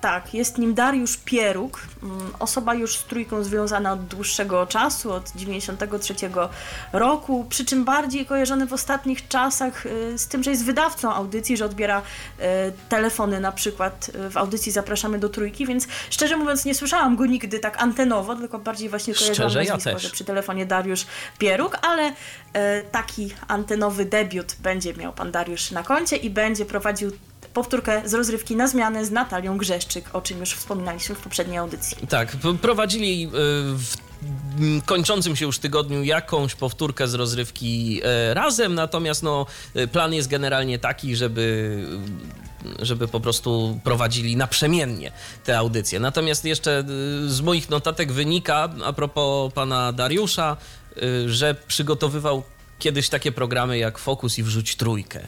Tak, 0.00 0.34
jest 0.34 0.58
nim 0.58 0.74
Dariusz 0.74 1.16
Pieruk, 1.16 1.82
mm, 2.02 2.32
osoba 2.38 2.74
już 2.74 2.96
z 2.96 3.04
trójką 3.04 3.44
związana 3.44 3.92
od 3.92 4.06
dłuższego 4.06 4.66
czasu, 4.66 5.12
od 5.12 5.32
93 5.37 6.14
roku, 6.92 7.46
przy 7.48 7.64
czym 7.64 7.84
bardziej 7.84 8.26
kojarzony 8.26 8.66
w 8.66 8.72
ostatnich 8.72 9.28
czasach 9.28 9.87
y, 9.87 10.18
z 10.18 10.28
tym, 10.28 10.42
że 10.42 10.50
jest 10.50 10.64
wydawcą 10.64 11.12
audycji, 11.12 11.56
że 11.56 11.64
odbiera 11.64 12.00
y, 12.00 12.42
telefony 12.88 13.40
na 13.40 13.52
przykład 13.52 14.11
y, 14.26 14.30
w 14.30 14.37
audycji 14.37 14.72
Zapraszamy 14.72 15.18
do 15.18 15.28
Trójki, 15.28 15.66
więc 15.66 15.87
szczerze 16.11 16.37
mówiąc 16.37 16.64
nie 16.64 16.74
słyszałam 16.74 17.16
go 17.16 17.26
nigdy 17.26 17.58
tak 17.58 17.82
antenowo, 17.82 18.37
tylko 18.37 18.58
bardziej 18.58 18.88
właśnie 18.88 19.14
kojarzyłam 19.14 19.50
Szczerze, 19.50 19.64
ja 19.64 19.72
nazwisko, 19.72 19.92
też. 19.92 20.02
że 20.02 20.11
przy 20.11 20.24
telefonie 20.24 20.66
Dariusz 20.66 21.06
Pieruk, 21.38 21.78
ale 21.82 22.12
taki 22.92 23.34
antenowy 23.48 24.04
debiut 24.04 24.56
będzie 24.62 24.94
miał 24.94 25.12
pan 25.12 25.32
Dariusz 25.32 25.70
na 25.70 25.82
koncie 25.82 26.16
i 26.16 26.30
będzie 26.30 26.64
prowadził 26.64 27.11
powtórkę 27.54 28.02
z 28.04 28.14
rozrywki 28.14 28.56
na 28.56 28.68
zmianę 28.68 29.04
z 29.04 29.11
Natalią 29.11 29.58
Grzeszczyk, 29.58 30.04
o 30.12 30.20
czym 30.20 30.40
już 30.40 30.52
wspominaliśmy 30.52 31.14
w 31.14 31.18
poprzedniej 31.18 31.58
audycji. 31.58 31.96
Tak, 32.08 32.37
prowadzili 32.62 33.24
y, 33.24 33.28
w 33.32 33.96
kończącym 34.84 35.37
się 35.37 35.44
już 35.44 35.58
tygodniu 35.58 36.04
jakąś 36.04 36.54
powtórkę 36.54 37.08
z 37.08 37.14
rozrywki 37.14 38.00
e, 38.04 38.34
razem, 38.34 38.74
natomiast 38.74 39.22
no, 39.22 39.46
y, 39.76 39.88
plan 39.88 40.14
jest 40.14 40.28
generalnie 40.28 40.78
taki, 40.78 41.16
żeby 41.16 41.84
żeby 42.78 43.08
po 43.08 43.20
prostu 43.20 43.80
prowadzili 43.84 44.37
naprzemiennie 44.37 45.12
te 45.44 45.58
audycje. 45.58 46.00
Natomiast 46.00 46.44
jeszcze 46.44 46.84
y, 47.24 47.30
z 47.30 47.40
moich 47.40 47.70
notatek 47.70 48.12
wynika, 48.12 48.68
a 48.84 48.92
propos 48.92 49.52
pana 49.52 49.92
Dariusza, 49.92 50.56
y, 50.96 51.32
że 51.32 51.54
przygotowywał 51.66 52.42
kiedyś 52.78 53.08
takie 53.08 53.32
programy 53.32 53.78
jak 53.78 53.98
Fokus 53.98 54.38
i 54.38 54.42
Wrzuć 54.42 54.76
Trójkę. 54.76 55.20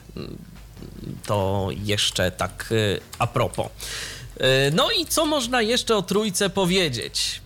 To 1.26 1.68
jeszcze 1.84 2.30
tak 2.30 2.66
y, 2.72 3.00
a 3.18 3.26
propos. 3.26 3.66
Y, 3.66 4.72
No 4.74 4.90
i 4.90 5.06
co 5.06 5.26
można 5.26 5.62
jeszcze 5.62 5.96
o 5.96 6.02
Trójce 6.02 6.50
powiedzieć? 6.50 7.42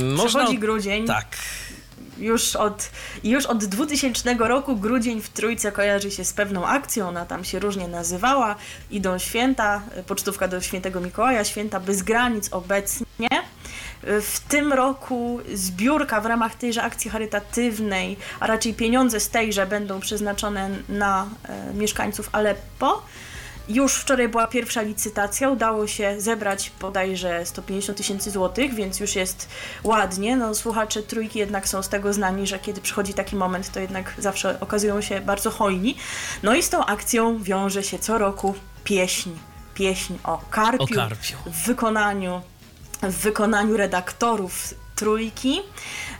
Y, 0.00 0.04
Można... 0.04 0.40
Przechodzi 0.40 0.58
grudzień. 0.58 1.06
Tak. 1.06 1.36
Już 2.18 2.56
od, 2.56 2.90
już 3.24 3.46
od 3.46 3.64
2000 3.64 4.34
roku 4.38 4.76
grudzień 4.76 5.20
w 5.22 5.28
Trójce 5.28 5.72
kojarzy 5.72 6.10
się 6.10 6.24
z 6.24 6.32
pewną 6.32 6.66
akcją, 6.66 7.08
ona 7.08 7.26
tam 7.26 7.44
się 7.44 7.58
różnie 7.58 7.88
nazywała. 7.88 8.56
Idą 8.90 9.18
święta, 9.18 9.82
pocztówka 10.06 10.48
do 10.48 10.60
świętego 10.60 11.00
Mikołaja, 11.00 11.44
święta 11.44 11.80
bez 11.80 12.02
granic 12.02 12.48
obecnie. 12.52 13.28
W 14.02 14.40
tym 14.48 14.72
roku 14.72 15.40
zbiórka 15.54 16.20
w 16.20 16.26
ramach 16.26 16.54
tejże 16.54 16.82
akcji 16.82 17.10
charytatywnej, 17.10 18.16
a 18.40 18.46
raczej 18.46 18.74
pieniądze 18.74 19.20
z 19.20 19.28
tejże 19.30 19.66
będą 19.66 20.00
przeznaczone 20.00 20.70
na 20.88 21.26
e, 21.48 21.74
mieszkańców 21.74 22.28
Aleppo. 22.32 23.02
Już 23.68 23.94
wczoraj 23.94 24.28
była 24.28 24.46
pierwsza 24.46 24.82
licytacja, 24.82 25.50
udało 25.50 25.86
się 25.86 26.20
zebrać 26.20 26.72
bodajże 26.80 27.46
150 27.46 27.98
tysięcy 27.98 28.30
złotych, 28.30 28.74
więc 28.74 29.00
już 29.00 29.16
jest 29.16 29.48
ładnie. 29.84 30.36
No, 30.36 30.54
słuchacze 30.54 31.02
trójki 31.02 31.38
jednak 31.38 31.68
są 31.68 31.82
z 31.82 31.88
tego 31.88 32.12
znani, 32.12 32.46
że 32.46 32.58
kiedy 32.58 32.80
przychodzi 32.80 33.14
taki 33.14 33.36
moment, 33.36 33.72
to 33.72 33.80
jednak 33.80 34.14
zawsze 34.18 34.60
okazują 34.60 35.00
się 35.00 35.20
bardzo 35.20 35.50
hojni. 35.50 35.96
No 36.42 36.54
i 36.54 36.62
z 36.62 36.70
tą 36.70 36.84
akcją 36.84 37.42
wiąże 37.42 37.82
się 37.82 37.98
co 37.98 38.18
roku 38.18 38.54
pieśń. 38.84 39.30
Pieśń 39.74 40.14
o 40.24 40.40
karpiu, 40.50 40.84
O 40.84 40.86
karpiu. 40.86 41.36
w 41.46 41.66
wykonaniu 41.66 42.42
w 43.02 43.16
wykonaniu 43.16 43.76
redaktorów 43.76 44.74
trójki. 44.96 45.60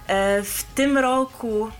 E, 0.07 0.43
W 0.43 0.63
tym 0.75 0.99
roku, 0.99 1.71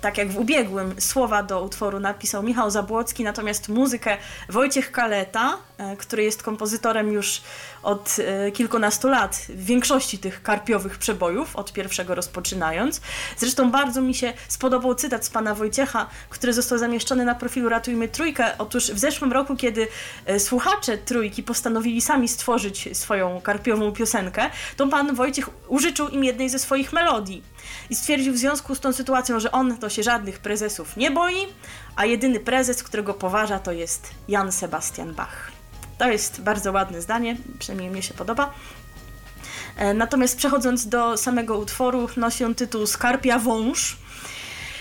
tak 0.00 0.18
jak 0.18 0.30
w 0.30 0.38
ubiegłym, 0.38 0.94
słowa 1.00 1.42
do 1.42 1.62
utworu 1.62 2.00
napisał 2.00 2.42
Michał 2.42 2.70
Zabłocki, 2.70 3.24
natomiast 3.24 3.68
muzykę 3.68 4.16
Wojciech 4.48 4.92
Kaleta, 4.92 5.56
e, 5.78 5.96
który 5.96 6.22
jest 6.22 6.42
kompozytorem 6.42 7.12
już 7.12 7.42
od 7.84 8.16
e, 8.18 8.50
kilkunastu 8.50 9.08
lat 9.08 9.36
w 9.48 9.64
większości 9.64 10.18
tych 10.18 10.42
karpiowych 10.42 10.98
przebojów, 10.98 11.56
od 11.56 11.72
pierwszego 11.72 12.14
rozpoczynając. 12.14 13.00
Zresztą 13.36 13.70
bardzo 13.70 14.00
mi 14.00 14.14
się 14.14 14.32
spodobał 14.48 14.94
cytat 14.94 15.24
z 15.24 15.30
pana 15.30 15.54
Wojciecha, 15.54 16.06
który 16.28 16.52
został 16.52 16.78
zamieszczony 16.78 17.24
na 17.24 17.34
profilu 17.34 17.68
Ratujmy 17.68 18.08
Trójkę. 18.08 18.58
Otóż 18.58 18.90
w 18.90 18.98
zeszłym 18.98 19.32
roku, 19.32 19.56
kiedy 19.56 19.88
e, 20.26 20.40
słuchacze 20.40 20.98
Trójki 20.98 21.42
postanowili 21.42 22.00
sami 22.00 22.28
stworzyć 22.28 22.88
swoją 22.92 23.40
karpiową 23.40 23.92
piosenkę, 23.92 24.50
to 24.76 24.88
pan 24.88 25.14
Wojciech 25.14 25.50
użyczył 25.68 26.08
im 26.08 26.24
jednej 26.24 26.48
ze 26.48 26.58
swoich 26.58 26.92
melodii 26.92 27.42
i 27.90 27.94
stwierdził 27.94 28.32
w 28.32 28.36
związku 28.36 28.74
z 28.74 28.80
tą 28.80 28.92
sytuacją, 28.92 29.40
że 29.40 29.52
on 29.52 29.78
to 29.78 29.88
się 29.88 30.02
żadnych 30.02 30.38
prezesów 30.38 30.96
nie 30.96 31.10
boi, 31.10 31.46
a 31.96 32.04
jedyny 32.04 32.40
prezes, 32.40 32.82
którego 32.82 33.14
poważa, 33.14 33.58
to 33.58 33.72
jest 33.72 34.10
Jan 34.28 34.52
Sebastian 34.52 35.14
Bach. 35.14 35.53
To 35.98 36.08
jest 36.10 36.40
bardzo 36.40 36.72
ładne 36.72 37.02
zdanie, 37.02 37.36
przynajmniej 37.58 37.90
mnie 37.90 38.02
się 38.02 38.14
podoba. 38.14 38.54
E, 39.76 39.94
Natomiast 39.94 40.36
przechodząc 40.36 40.86
do 40.88 41.16
samego 41.16 41.58
utworu, 41.58 42.08
nosi 42.16 42.44
on 42.44 42.54
tytuł 42.54 42.86
Skarpia 42.86 43.38
Wąż. 43.38 43.96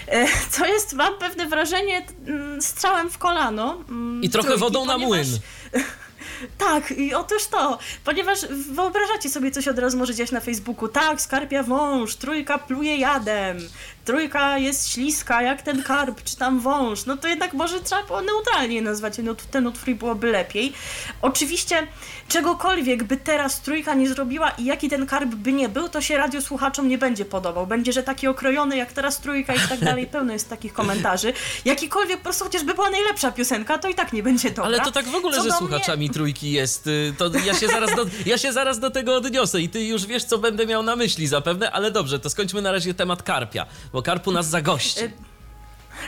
E, 0.08 0.26
Co 0.50 0.66
jest, 0.66 0.94
mam 0.94 1.18
pewne 1.20 1.46
wrażenie, 1.48 2.06
mm, 2.28 2.62
strzałem 2.62 3.10
w 3.10 3.18
kolano. 3.18 3.78
mm, 3.90 4.24
I 4.24 4.30
trochę 4.30 4.48
trójki, 4.48 4.64
wodą 4.64 4.86
na 4.86 4.98
młyn. 4.98 5.26
tak, 6.58 6.92
i 6.92 7.14
otóż 7.14 7.46
to, 7.48 7.78
ponieważ 8.04 8.40
wyobrażacie 8.72 9.30
sobie 9.30 9.52
coś 9.52 9.68
od 9.68 9.80
razu 9.80 9.98
może 9.98 10.16
dziać 10.16 10.32
na 10.32 10.40
Facebooku. 10.40 10.88
Tak, 10.90 11.22
skarpia 11.22 11.64
wąż, 11.64 12.16
trójka 12.16 12.58
pluje 12.58 12.98
jadem, 12.98 13.58
trójka 14.06 14.58
jest 14.58 14.90
śliska 14.92 15.42
jak 15.42 15.62
ten 15.62 15.84
karp, 15.84 16.24
czy 16.24 16.38
tam 16.38 16.60
wąż. 16.60 17.06
No 17.06 17.18
to 17.18 17.28
jednak 17.28 17.54
może 17.54 17.82
trzeba 17.82 18.04
było 18.04 18.22
neutralnie 18.22 18.82
nazwać 18.82 19.18
ut- 19.20 19.44
ten 19.52 19.68
utwór 19.68 19.94
byłoby 19.96 20.32
lepiej. 20.32 20.74
Oczywiście 21.22 21.88
czegokolwiek 22.28 23.04
by 23.04 23.18
teraz 23.18 23.62
trójka 23.62 23.94
nie 23.94 24.10
zrobiła 24.10 24.50
i 24.50 24.66
jaki 24.66 24.90
ten 24.90 25.06
karp 25.06 25.30
by 25.36 25.54
nie 25.54 25.70
był, 25.70 25.90
to 25.90 26.02
się 26.02 26.18
radiosłuchaczom 26.18 26.88
nie 26.88 26.98
będzie 26.98 27.26
podobał. 27.26 27.68
Będzie, 27.68 27.94
że 27.94 28.04
taki 28.04 28.28
okrojony 28.28 28.78
jak 28.78 28.94
teraz 28.94 29.20
trójka 29.20 29.54
i 29.56 29.60
tak 29.70 29.80
dalej, 29.80 30.08
pełno 30.08 30.34
jest 30.34 30.50
takich 30.50 30.74
komentarzy. 30.74 31.34
Jakikolwiek 31.66 32.18
po 32.18 32.24
prostu 32.24 32.44
chociażby 32.44 32.74
była 32.74 32.90
najlepsza 32.90 33.32
piosenka, 33.32 33.78
to 33.78 33.88
i 33.88 33.96
tak 33.96 34.14
nie 34.14 34.24
będzie 34.24 34.50
dobra. 34.50 34.64
Ale 34.66 34.80
to 34.80 34.92
tak 34.92 35.06
w 35.08 35.16
ogóle 35.16 35.38
Co 35.38 35.44
do 35.44 35.52
słuchaczami 35.54 36.10
trójki 36.10 36.52
jest. 36.52 36.88
y, 36.88 37.14
To 37.18 37.32
ja 37.46 37.54
się, 37.54 37.68
zaraz 37.68 37.96
do, 37.96 38.06
ja 38.26 38.38
się 38.38 38.54
zaraz 38.54 38.80
do 38.80 38.90
tego 38.92 39.16
odniosę 39.16 39.62
i 39.62 39.70
ty 39.70 39.84
już 39.84 40.06
wiesz, 40.06 40.24
co 40.24 40.38
będę 40.38 40.66
miał 40.66 40.84
na 40.84 40.96
myśli 40.96 41.28
zapewne, 41.28 41.72
ale 41.72 41.92
dobrze, 41.92 42.20
to 42.20 42.30
skończmy 42.30 42.62
na 42.62 42.72
razie 42.72 42.94
temat 42.94 43.24
karpia, 43.24 43.66
bo 43.94 44.02
karpu 44.02 44.32
nas 44.32 44.48
zagości. 44.48 45.04
Y, 45.04 45.12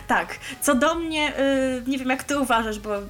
Tak, 0.07 0.39
co 0.61 0.75
do 0.75 0.95
mnie, 0.95 1.39
y, 1.39 1.83
nie 1.87 1.97
wiem 1.97 2.09
jak 2.09 2.23
ty 2.23 2.39
uważasz, 2.39 2.79
bo 2.79 2.97
y, 2.97 3.03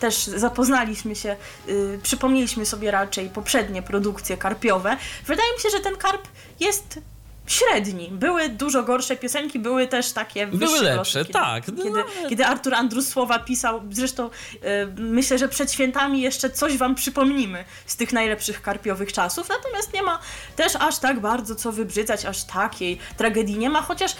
też 0.00 0.24
zapoznaliśmy 0.24 1.16
się, 1.16 1.36
y, 1.68 2.00
przypomnieliśmy 2.02 2.66
sobie 2.66 2.90
raczej 2.90 3.30
poprzednie 3.30 3.82
produkcje 3.82 4.36
karpiowe. 4.36 4.96
Wydaje 5.26 5.52
mi 5.56 5.60
się, 5.60 5.70
że 5.70 5.80
ten 5.80 5.96
karp 5.96 6.28
jest 6.60 7.00
średni. 7.46 8.08
Były 8.12 8.48
dużo 8.48 8.82
gorsze 8.82 9.16
piosenki, 9.16 9.58
były 9.58 9.86
też 9.86 10.12
takie 10.12 10.46
Były 10.46 10.58
wyższe 10.58 10.82
lepsze, 10.82 10.96
losy, 10.96 11.18
kiedy, 11.18 11.32
tak, 11.32 11.68
no 11.68 11.84
Kiedy, 11.84 12.02
ale- 12.20 12.28
kiedy 12.30 12.46
Artur 12.46 12.74
Andrus 12.74 13.08
słowa 13.08 13.38
pisał, 13.38 13.82
zresztą 13.90 14.26
y, 14.26 14.58
myślę, 14.96 15.38
że 15.38 15.48
przed 15.48 15.72
świętami 15.72 16.20
jeszcze 16.20 16.50
coś 16.50 16.76
wam 16.76 16.94
przypomnimy 16.94 17.64
z 17.86 17.96
tych 17.96 18.12
najlepszych 18.12 18.62
karpiowych 18.62 19.12
czasów, 19.12 19.48
natomiast 19.48 19.92
nie 19.94 20.02
ma 20.02 20.18
też 20.56 20.76
aż 20.76 20.98
tak 20.98 21.20
bardzo 21.20 21.54
co 21.54 21.72
wybrzydzać, 21.72 22.24
aż 22.24 22.44
takiej 22.44 22.98
tragedii 23.16 23.58
nie 23.58 23.70
ma, 23.70 23.82
chociaż 23.82 24.16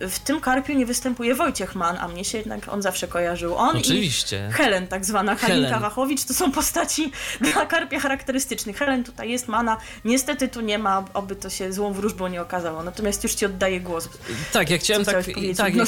w 0.00 0.18
tym 0.18 0.40
karpiu 0.40 0.72
nie 0.72 0.86
występuje 0.86 1.34
Wojciech 1.34 1.74
Mann, 1.74 1.96
a 2.00 2.08
mnie 2.08 2.24
się 2.24 2.38
jednak 2.38 2.68
on 2.68 2.82
zawsze 2.82 3.08
kojarzył. 3.08 3.54
On 3.56 3.76
Oczywiście. 3.76 4.48
i 4.50 4.52
Helen, 4.52 4.86
tak 4.86 5.04
zwana 5.04 5.34
Helen. 5.34 5.56
Halinka 5.56 5.80
Wachowicz, 5.80 6.24
to 6.24 6.34
są 6.34 6.52
postaci 6.52 7.12
dla 7.52 7.66
karpia 7.66 8.00
charakterystycznych. 8.00 8.76
Helen 8.76 9.04
tutaj 9.04 9.30
jest, 9.30 9.48
Mana 9.48 9.76
niestety 10.04 10.48
tu 10.48 10.60
nie 10.60 10.78
ma, 10.78 11.04
oby 11.14 11.36
to 11.36 11.50
się 11.50 11.72
złą 11.72 11.92
wróżbą 11.92 12.28
nie 12.28 12.42
okazało. 12.42 12.82
Natomiast 12.82 13.22
już 13.22 13.34
ci 13.34 13.46
oddaję 13.46 13.80
głos. 13.80 14.08
Tak, 14.52 14.70
ja 14.70 14.78
chciałem 14.78 15.04
tak. 15.04 15.26
tak 15.56 15.74
ja, 15.74 15.86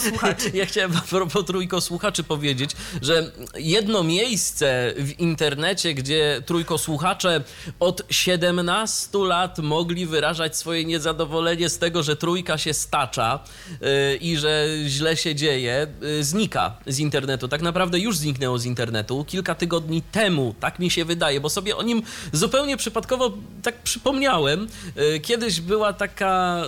słuchaczy? 0.00 0.50
ja 0.54 0.66
chciałem 0.66 0.96
a 0.96 1.00
propos 1.00 1.44
trójko 1.44 1.80
słuchaczy 1.80 2.24
powiedzieć, 2.24 2.70
że 3.02 3.32
jedno 3.54 4.02
miejsce 4.02 4.92
w 4.96 5.20
internecie, 5.20 5.94
gdzie 5.94 6.42
trójko 6.46 6.78
słuchacze 6.78 7.44
od 7.80 8.02
17 8.10 9.18
lat 9.18 9.58
mogli 9.58 10.06
wyrażać 10.06 10.56
swoje 10.56 10.84
niezadowolenie 10.84 11.68
z 11.68 11.78
tego, 11.78 12.02
że 12.02 12.16
trójka 12.16 12.58
się 12.58 12.74
stacza 12.74 13.35
yy, 13.80 14.16
i 14.16 14.36
że 14.36 14.66
źle 14.86 15.16
się 15.16 15.34
dzieje, 15.34 15.86
yy, 16.00 16.24
znika 16.24 16.76
z 16.86 16.98
internetu. 16.98 17.48
Tak 17.48 17.62
naprawdę 17.62 17.98
już 17.98 18.16
zniknęło 18.16 18.58
z 18.58 18.64
internetu 18.64 19.24
kilka 19.24 19.54
tygodni 19.54 20.02
temu, 20.02 20.54
tak 20.60 20.78
mi 20.78 20.90
się 20.90 21.04
wydaje, 21.04 21.40
bo 21.40 21.50
sobie 21.50 21.76
o 21.76 21.82
nim 21.82 22.02
zupełnie 22.32 22.76
przypadkowo 22.76 23.32
tak 23.62 23.82
przypomniałem. 23.82 24.68
Yy, 24.96 25.20
Kiedyś 25.20 25.60
była 25.60 25.92
taka 25.92 26.62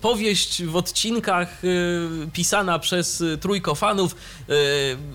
powieść 0.00 0.64
w 0.64 0.76
odcinkach 0.76 1.62
pisana 2.32 2.78
przez 2.78 3.22
trójkofanów 3.40 4.16
yy, 4.48 4.56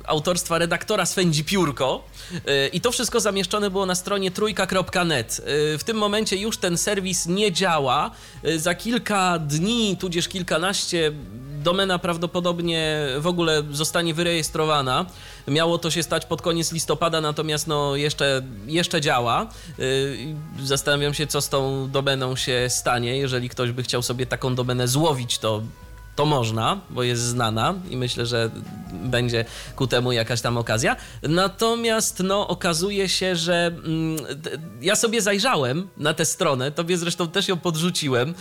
autorstwa 0.05 0.57
redaktora 0.57 1.05
Swędzi 1.05 1.43
Piórko 1.43 2.03
i 2.73 2.81
to 2.81 2.91
wszystko 2.91 3.19
zamieszczone 3.19 3.69
było 3.69 3.85
na 3.85 3.95
stronie 3.95 4.31
trójka.net. 4.31 5.41
W 5.77 5.83
tym 5.85 5.97
momencie 5.97 6.37
już 6.37 6.57
ten 6.57 6.77
serwis 6.77 7.25
nie 7.25 7.51
działa. 7.51 8.11
Za 8.57 8.75
kilka 8.75 9.39
dni, 9.39 9.97
tudzież 9.97 10.27
kilkanaście 10.27 10.90
domena 11.63 11.99
prawdopodobnie 11.99 13.07
w 13.19 13.27
ogóle 13.27 13.63
zostanie 13.71 14.13
wyrejestrowana. 14.13 15.05
Miało 15.47 15.77
to 15.77 15.91
się 15.91 16.03
stać 16.03 16.25
pod 16.25 16.41
koniec 16.41 16.71
listopada, 16.71 17.21
natomiast 17.21 17.67
no 17.67 17.95
jeszcze, 17.95 18.41
jeszcze 18.65 19.01
działa. 19.01 19.47
Yy, 19.77 20.17
Zastanawiam 20.63 21.13
się, 21.13 21.27
co 21.27 21.41
z 21.41 21.49
tą 21.49 21.89
domeną 21.91 22.35
się 22.35 22.65
stanie. 22.69 23.17
Jeżeli 23.17 23.49
ktoś 23.49 23.71
by 23.71 23.83
chciał 23.83 24.01
sobie 24.01 24.25
taką 24.25 24.55
domenę 24.55 24.87
złowić, 24.87 25.39
to 25.39 25.61
to 26.21 26.25
można, 26.25 26.81
bo 26.89 27.03
jest 27.03 27.21
znana 27.21 27.73
i 27.89 27.97
myślę, 27.97 28.25
że 28.25 28.49
będzie 28.93 29.45
ku 29.75 29.87
temu 29.87 30.11
jakaś 30.11 30.41
tam 30.41 30.57
okazja. 30.57 30.95
Natomiast 31.23 32.19
no, 32.19 32.47
okazuje 32.47 33.09
się, 33.09 33.35
że 33.35 33.65
mm, 33.67 34.17
ja 34.81 34.95
sobie 34.95 35.21
zajrzałem 35.21 35.89
na 35.97 36.13
tę 36.13 36.25
stronę, 36.25 36.71
tobie 36.71 36.97
zresztą 36.97 37.27
też 37.27 37.47
ją 37.47 37.57
podrzuciłem 37.57 38.27
yy, 38.29 38.35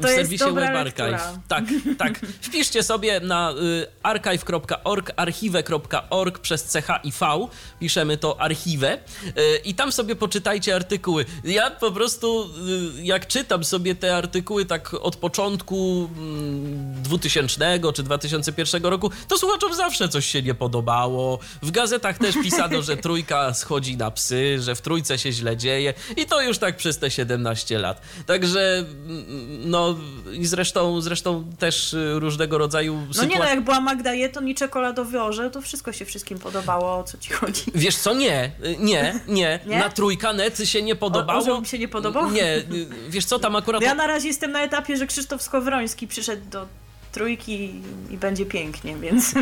w 0.00 0.02
serwisie 0.02 0.44
Web 0.54 0.76
Archive. 0.76 1.38
Tak, 1.48 1.64
tak. 1.98 2.20
Wpiszcie 2.40 2.82
sobie 2.82 3.20
na 3.20 3.52
y, 3.52 3.86
archive.org, 4.02 5.12
archive.org 5.16 6.38
przez 6.38 6.72
CH 6.72 7.04
i 7.04 7.12
V, 7.20 7.48
piszemy 7.80 8.16
to 8.16 8.40
archiwę 8.40 8.98
y, 9.26 9.56
i 9.64 9.74
tam 9.74 9.92
sobie 9.92 10.16
poczytajcie 10.16 10.74
artykuły. 10.74 11.24
Ja 11.44 11.70
po 11.70 11.92
prostu, 11.92 12.50
y, 12.98 13.02
jak 13.02 13.26
czytam 13.26 13.64
sobie 13.64 13.94
te 13.94 14.16
artykuły 14.16 14.64
tak 14.64 14.94
od 14.94 15.16
początku 15.16 16.08
mm, 16.16 16.81
2000 16.82 17.80
czy 17.94 18.02
2001 18.02 18.84
roku, 18.84 19.10
to 19.28 19.38
słuchaczom 19.38 19.74
zawsze 19.74 20.08
coś 20.08 20.26
się 20.26 20.42
nie 20.42 20.54
podobało. 20.54 21.38
W 21.62 21.70
gazetach 21.70 22.18
też 22.18 22.34
pisano, 22.42 22.82
że 22.82 22.96
trójka 23.06 23.54
schodzi 23.54 23.96
na 23.96 24.10
psy, 24.10 24.56
że 24.60 24.74
w 24.74 24.80
trójce 24.80 25.18
się 25.18 25.32
źle 25.32 25.56
dzieje 25.56 25.94
i 26.16 26.26
to 26.26 26.42
już 26.42 26.58
tak 26.58 26.76
przez 26.76 26.98
te 26.98 27.10
17 27.10 27.78
lat. 27.78 28.02
Także 28.26 28.78
mm, 28.78 29.24
no 29.70 29.96
i 30.32 30.46
zresztą, 30.46 31.00
zresztą 31.00 31.44
też 31.58 31.94
y, 31.94 32.18
różnego 32.18 32.58
rodzaju 32.58 32.94
No 32.94 33.00
nie 33.06 33.14
sytuacje. 33.14 33.38
no, 33.38 33.44
jak 33.44 33.64
była 33.64 33.80
Magda 33.80 34.14
Jeton 34.14 34.48
i 34.48 34.54
czekoladowy 34.54 35.22
orzeł, 35.22 35.50
to 35.50 35.60
wszystko 35.60 35.92
się 35.92 36.04
wszystkim 36.04 36.38
podobało, 36.38 36.98
o 36.98 37.04
co 37.04 37.18
ci 37.18 37.32
chodzi. 37.32 37.62
Wiesz 37.74 37.96
co, 37.96 38.14
nie, 38.14 38.50
nie, 38.78 39.20
nie, 39.28 39.60
Nie? 39.66 39.78
na 39.78 39.88
trójka 39.88 40.32
net 40.32 40.58
się 40.68 40.82
nie 40.82 40.96
podobało. 40.96 41.60
mi 41.60 41.66
się 41.66 41.78
nie 41.78 41.88
podobał? 41.88 42.30
Nie, 42.30 42.56
y, 42.56 42.64
wiesz 43.08 43.24
co, 43.24 43.38
tam 43.38 43.56
akurat... 43.56 43.80
No 43.82 43.86
ja 43.88 43.94
na 43.94 44.06
razie 44.06 44.28
jestem 44.28 44.52
na 44.52 44.62
etapie, 44.62 44.96
że 44.96 45.06
Krzysztof 45.06 45.42
Skowroński 45.42 46.08
przyszedł 46.08 46.42
do 46.50 46.66
trójki 47.12 47.70
i 48.10 48.18
będzie 48.18 48.46
pięknie, 48.46 48.96
więc 48.96 49.34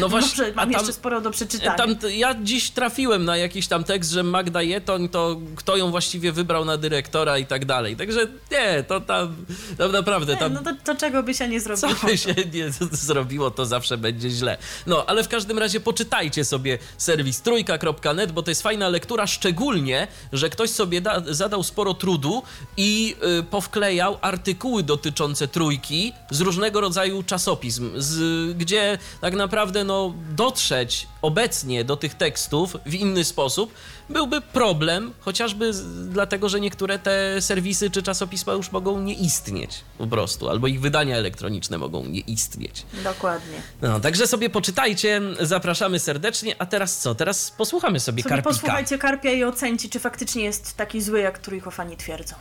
No 0.00 0.08
właśnie, 0.14 0.44
mam 0.44 0.54
tam- 0.54 0.72
jeszcze 0.72 0.92
sporo 0.92 1.20
do 1.20 1.30
przeczytania. 1.30 1.74
Tam, 1.74 1.96
ja 2.14 2.34
dziś 2.42 2.70
trafiłem 2.70 3.24
na 3.24 3.36
jakiś 3.36 3.66
tam 3.68 3.84
tekst, 3.84 4.10
że 4.10 4.22
Magda 4.22 4.62
Jetoń 4.62 5.08
to 5.08 5.40
kto 5.56 5.76
ją 5.76 5.90
właściwie 5.90 6.32
wybrał 6.32 6.64
na 6.64 6.76
dyrektora 6.76 7.38
i 7.38 7.46
tak 7.46 7.64
dalej. 7.64 7.96
Także 7.96 8.26
nie, 8.52 8.84
to 8.88 9.00
tam, 9.00 9.36
tam 9.78 9.92
naprawdę 9.92 10.32
Nie, 10.32 10.38
tam... 10.38 10.52
no 10.52 10.62
to, 10.62 10.70
to 10.84 10.94
czego 10.94 11.22
by 11.22 11.34
się 11.34 11.48
nie 11.48 11.60
Co 11.60 11.76
zrobiło? 11.76 12.00
by 12.04 12.18
się 12.18 12.34
nie 12.54 12.70
zrobiło, 12.92 13.50
to 13.50 13.66
zawsze 13.66 13.98
będzie 13.98 14.30
źle. 14.30 14.58
No, 14.86 15.04
ale 15.06 15.24
w 15.24 15.28
każdym 15.28 15.58
razie 15.58 15.80
poczytajcie 15.80 16.44
sobie 16.44 16.78
serwis 16.98 17.40
trójka.net, 17.42 18.32
bo 18.32 18.42
to 18.42 18.50
jest 18.50 18.62
fajna 18.62 18.88
lektura, 18.88 19.26
szczególnie, 19.26 20.08
że 20.32 20.50
ktoś 20.50 20.70
sobie 20.70 21.00
da, 21.00 21.22
zadał 21.26 21.62
sporo 21.62 21.94
trudu 21.94 22.42
i 22.76 23.14
y, 23.40 23.42
powklejał 23.42 24.18
artykuły 24.20 24.82
dotyczące 24.82 25.48
trójki 25.48 26.12
z 26.30 26.40
różnego 26.40 26.80
rodzaju 26.80 27.11
rodzaju 27.12 27.22
czasopism, 27.22 27.90
z, 27.96 28.56
gdzie 28.56 28.98
tak 29.20 29.34
naprawdę 29.34 29.84
no, 29.84 30.14
dotrzeć 30.36 31.06
obecnie 31.22 31.84
do 31.84 31.96
tych 31.96 32.14
tekstów 32.14 32.76
w 32.86 32.94
inny 32.94 33.24
sposób 33.24 33.74
byłby 34.08 34.40
problem, 34.40 35.12
chociażby 35.20 35.74
z, 35.74 36.08
dlatego, 36.08 36.48
że 36.48 36.60
niektóre 36.60 36.98
te 36.98 37.40
serwisy 37.40 37.90
czy 37.90 38.02
czasopisma 38.02 38.52
już 38.52 38.72
mogą 38.72 39.00
nie 39.00 39.14
istnieć 39.14 39.80
po 39.98 40.06
prostu, 40.06 40.48
albo 40.48 40.66
ich 40.66 40.80
wydania 40.80 41.16
elektroniczne 41.16 41.78
mogą 41.78 42.04
nie 42.04 42.20
istnieć. 42.20 42.86
Dokładnie. 43.04 43.62
No, 43.82 44.00
także 44.00 44.26
sobie 44.26 44.50
poczytajcie, 44.50 45.20
zapraszamy 45.40 45.98
serdecznie, 45.98 46.54
a 46.58 46.66
teraz 46.66 46.98
co? 46.98 47.14
Teraz 47.14 47.50
posłuchamy 47.50 48.00
sobie, 48.00 48.22
Sobie 48.22 48.30
Karpika. 48.30 48.50
posłuchajcie 48.50 48.98
Karpia 48.98 49.32
i 49.32 49.44
ocencie, 49.44 49.88
czy 49.88 50.00
faktycznie 50.00 50.44
jest 50.44 50.76
taki 50.76 51.02
zły, 51.02 51.20
jak 51.20 51.38
trójkofani 51.38 51.96
twierdzą. 51.96 52.34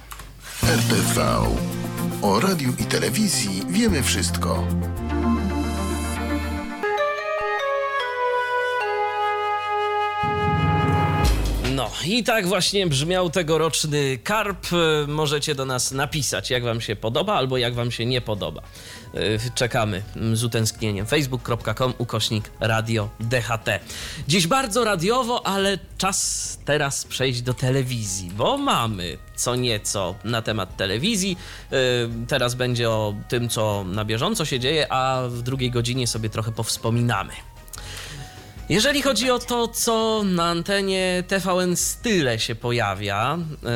RTV. 0.63 1.41
O 2.21 2.39
radiu 2.39 2.73
i 2.79 2.85
telewizji 2.85 3.63
wiemy 3.69 4.03
wszystko. 4.03 4.63
No 11.81 11.89
i 12.05 12.23
tak 12.23 12.47
właśnie 12.47 12.87
brzmiał 12.87 13.29
tegoroczny 13.29 14.17
karp. 14.23 14.67
E, 14.73 15.07
Możecie 15.07 15.55
do 15.55 15.65
nas 15.65 15.91
napisać, 15.91 16.49
jak 16.49 16.63
wam 16.63 16.81
się 16.81 16.95
podoba 16.95 17.33
albo 17.33 17.57
jak 17.57 17.73
wam 17.73 17.91
się 17.91 18.05
nie 18.05 18.21
podoba. 18.21 18.61
E, 19.13 19.49
Czekamy 19.55 20.03
z 20.33 20.43
utęsknieniem. 20.43 21.05
facebook.com 21.05 21.93
ukośnik 21.97 22.51
radio 22.59 23.09
DHT. 23.19 23.79
Dziś 24.27 24.47
bardzo 24.47 24.83
radiowo, 24.83 25.45
ale 25.47 25.79
czas 25.97 26.59
teraz 26.65 27.05
przejść 27.05 27.41
do 27.41 27.53
telewizji, 27.53 28.31
bo 28.35 28.57
mamy 28.57 29.17
co 29.35 29.55
nieco 29.55 30.15
na 30.23 30.41
temat 30.41 30.77
telewizji. 30.77 31.37
E, 31.71 31.75
Teraz 32.27 32.55
będzie 32.55 32.89
o 32.89 33.13
tym, 33.29 33.49
co 33.49 33.83
na 33.87 34.05
bieżąco 34.05 34.45
się 34.45 34.59
dzieje, 34.59 34.91
a 34.93 35.21
w 35.29 35.41
drugiej 35.41 35.71
godzinie 35.71 36.07
sobie 36.07 36.29
trochę 36.29 36.51
powspominamy. 36.51 37.33
Jeżeli 38.71 39.01
chodzi 39.01 39.31
o 39.31 39.39
to, 39.39 39.67
co 39.67 40.23
na 40.25 40.45
antenie 40.45 41.23
TVN 41.27 41.75
Style 41.75 42.39
się 42.39 42.55
pojawia, 42.55 43.37
yy, 43.37 43.69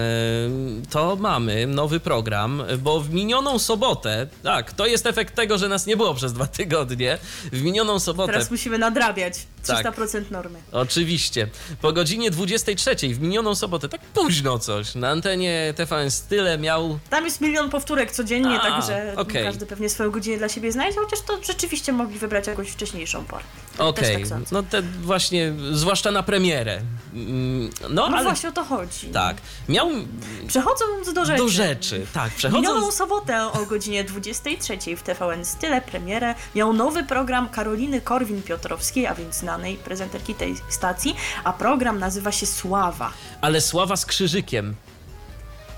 to 0.89 1.15
mamy 1.15 1.67
nowy 1.67 1.99
program, 1.99 2.63
bo 2.79 2.99
w 2.99 3.09
minioną 3.09 3.59
sobotę, 3.59 4.27
tak, 4.43 4.73
to 4.73 4.85
jest 4.85 5.05
efekt 5.05 5.35
tego, 5.35 5.57
że 5.57 5.69
nas 5.69 5.85
nie 5.85 5.97
było 5.97 6.13
przez 6.13 6.33
dwa 6.33 6.47
tygodnie, 6.47 7.17
w 7.51 7.61
minioną 7.61 7.99
sobotę, 7.99 8.33
Teraz 8.33 8.51
musimy 8.51 8.77
nadrabiać 8.77 9.47
Tak. 9.67 9.95
300% 9.97 10.31
normy. 10.31 10.59
oczywiście, 10.71 11.47
po 11.81 11.93
godzinie 11.93 12.31
23 12.31 12.95
w 13.13 13.19
minioną 13.21 13.55
sobotę, 13.55 13.89
tak 13.89 14.01
późno 14.01 14.59
coś, 14.59 14.95
na 14.95 15.09
antenie 15.09 15.73
TVN 15.77 16.11
Style 16.11 16.57
miał 16.57 16.99
Tam 17.09 17.25
jest 17.25 17.41
milion 17.41 17.69
powtórek 17.69 18.11
codziennie, 18.11 18.59
A, 18.61 18.69
także 18.69 19.13
okej. 19.17 19.43
każdy 19.45 19.65
pewnie 19.65 19.89
swoją 19.89 20.11
godzinę 20.11 20.37
dla 20.37 20.49
siebie 20.49 20.71
znajdzie, 20.71 20.99
chociaż 20.99 21.21
to 21.21 21.43
rzeczywiście 21.43 21.93
mogli 21.93 22.19
wybrać 22.19 22.47
jakąś 22.47 22.69
wcześniejszą 22.69 23.25
porę. 23.25 23.43
Okej, 23.77 24.17
Też 24.19 24.29
tak 24.29 24.39
no 24.51 24.63
te 24.63 24.81
właśnie, 24.81 25.53
zwłaszcza 25.71 26.11
na 26.11 26.23
premierę. 26.23 26.81
Mm, 27.13 27.69
No, 27.81 27.87
No 27.89 28.05
ale 28.17 28.23
właśnie 28.23 28.49
o 28.49 28.51
to 28.51 28.63
chodzi. 28.63 29.07
tak, 29.07 29.37
miał 29.69 29.89
Przechodząc 30.47 31.13
do 31.13 31.25
rzeczy. 31.25 31.37
do 31.37 31.49
rzeczy, 31.49 32.05
tak, 32.13 32.31
Minioną 32.43 32.61
przechodząc... 32.61 32.93
sobotę 32.95 33.45
o 33.51 33.65
godzinie 33.65 34.03
23 34.03 34.77
w 34.97 35.01
TVN 35.03 35.45
Style 35.45 35.81
premierę 35.81 36.35
miał 36.55 36.73
nowy 36.73 37.03
program 37.03 37.49
Karoliny 37.49 38.01
Korwin-Piotrowskiej, 38.01 39.05
a 39.05 39.15
więc 39.15 39.43
znanej 39.55 39.75
prezenterki 39.77 40.35
tej 40.35 40.55
stacji, 40.69 41.15
a 41.43 41.53
program 41.53 41.99
nazywa 41.99 42.31
się 42.31 42.45
Sława. 42.45 43.11
Ale 43.41 43.61
Sława 43.61 43.95
z 43.95 44.05
krzyżykiem. 44.05 44.75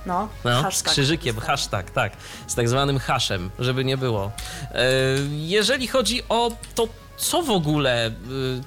No, 0.06 0.30
No, 0.46 0.60
z 0.60 0.63
hashtag. 0.63 0.92
krzyżykiem, 0.94 1.40
hashtag, 1.40 1.92
tak. 1.92 2.13
Z 2.48 2.56
tak 2.56 2.70
zwanym 2.70 3.00
haszem, 3.00 3.50
żeby 3.60 3.86
nie 3.86 3.98
było. 3.98 4.32
E, 4.72 4.84
jeżeli 5.32 5.88
chodzi 5.88 6.24
o 6.30 6.52
to, 6.76 6.88
co 7.18 7.42
w 7.44 7.50
ogóle 7.52 8.08
y, 8.10 8.13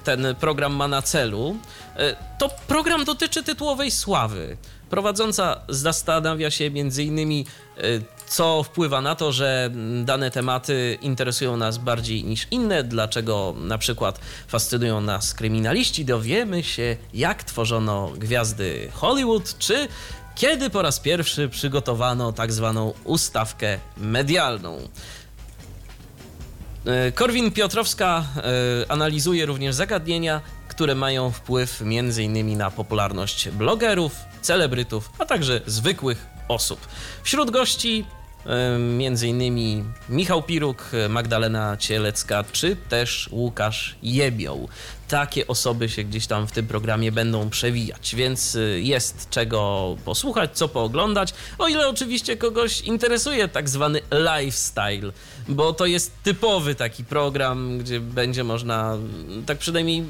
ten 0.03 0.35
program 0.39 0.73
ma 0.75 0.87
na 0.87 1.01
celu, 1.01 1.55
e, 1.97 2.15
to 2.37 2.49
program 2.67 3.05
dotyczy 3.05 3.43
tytułowej 3.43 3.91
sławy. 3.91 4.57
Prowadząca 4.91 5.61
zastanawia 5.69 6.51
się 6.51 6.71
między 6.71 7.03
innymi, 7.03 7.45
e, 7.77 7.81
co 8.27 8.63
wpływa 8.63 9.01
na 9.01 9.15
to, 9.15 9.31
że 9.31 9.69
dane 10.03 10.31
tematy 10.31 10.97
interesują 11.01 11.57
nas 11.57 11.77
bardziej 11.77 12.23
niż 12.23 12.47
inne, 12.51 12.83
dlaczego 12.83 13.55
na 13.57 13.77
przykład 13.77 14.19
fascynują 14.47 15.01
nas 15.01 15.33
kryminaliści, 15.33 16.05
dowiemy 16.05 16.63
się, 16.63 16.97
jak 17.13 17.43
tworzono 17.43 18.11
gwiazdy 18.17 18.89
Hollywood, 18.93 19.57
czy 19.57 19.87
kiedy 20.35 20.69
po 20.69 20.81
raz 20.81 20.99
pierwszy 20.99 21.49
przygotowano 21.49 22.33
tak 22.33 22.51
zwaną 22.51 22.93
ustawkę 23.03 23.79
medialną. 23.97 24.77
E, 26.85 27.11
Korwin 27.11 27.51
Piotrowska 27.51 28.23
e, 28.37 28.91
analizuje 28.91 29.45
również 29.45 29.75
zagadnienia, 29.75 30.41
które 30.67 30.95
mają 30.95 31.31
wpływ 31.31 31.81
m.in. 31.81 32.57
na 32.57 32.71
popularność 32.71 33.49
blogerów, 33.49 34.30
celebrytów, 34.41 35.11
a 35.19 35.25
także 35.25 35.61
zwykłych 35.65 36.25
osób. 36.47 36.87
Wśród 37.23 37.51
gości 37.51 38.05
e, 38.45 38.75
m.in. 38.75 39.83
Michał 40.09 40.43
Piruk, 40.43 40.91
Magdalena 41.09 41.77
Cielecka 41.77 42.43
czy 42.51 42.75
też 42.75 43.29
Łukasz 43.31 43.95
Jebioł. 44.03 44.69
Takie 45.11 45.47
osoby 45.47 45.89
się 45.89 46.03
gdzieś 46.03 46.27
tam 46.27 46.47
w 46.47 46.51
tym 46.51 46.67
programie 46.67 47.11
będą 47.11 47.49
przewijać, 47.49 48.15
więc 48.15 48.55
y, 48.55 48.81
jest 48.83 49.29
czego 49.29 49.95
posłuchać, 50.05 50.57
co 50.57 50.67
pooglądać, 50.67 51.33
o 51.57 51.67
ile 51.67 51.87
oczywiście 51.87 52.37
kogoś 52.37 52.81
interesuje 52.81 53.47
tak 53.47 53.69
zwany 53.69 54.01
lifestyle, 54.11 55.11
bo 55.47 55.73
to 55.73 55.85
jest 55.85 56.11
typowy 56.23 56.75
taki 56.75 57.03
program, 57.03 57.77
gdzie 57.77 57.99
będzie 57.99 58.43
można, 58.43 58.93
mm, 58.93 59.45
tak 59.45 59.57
przynajmniej 59.57 60.03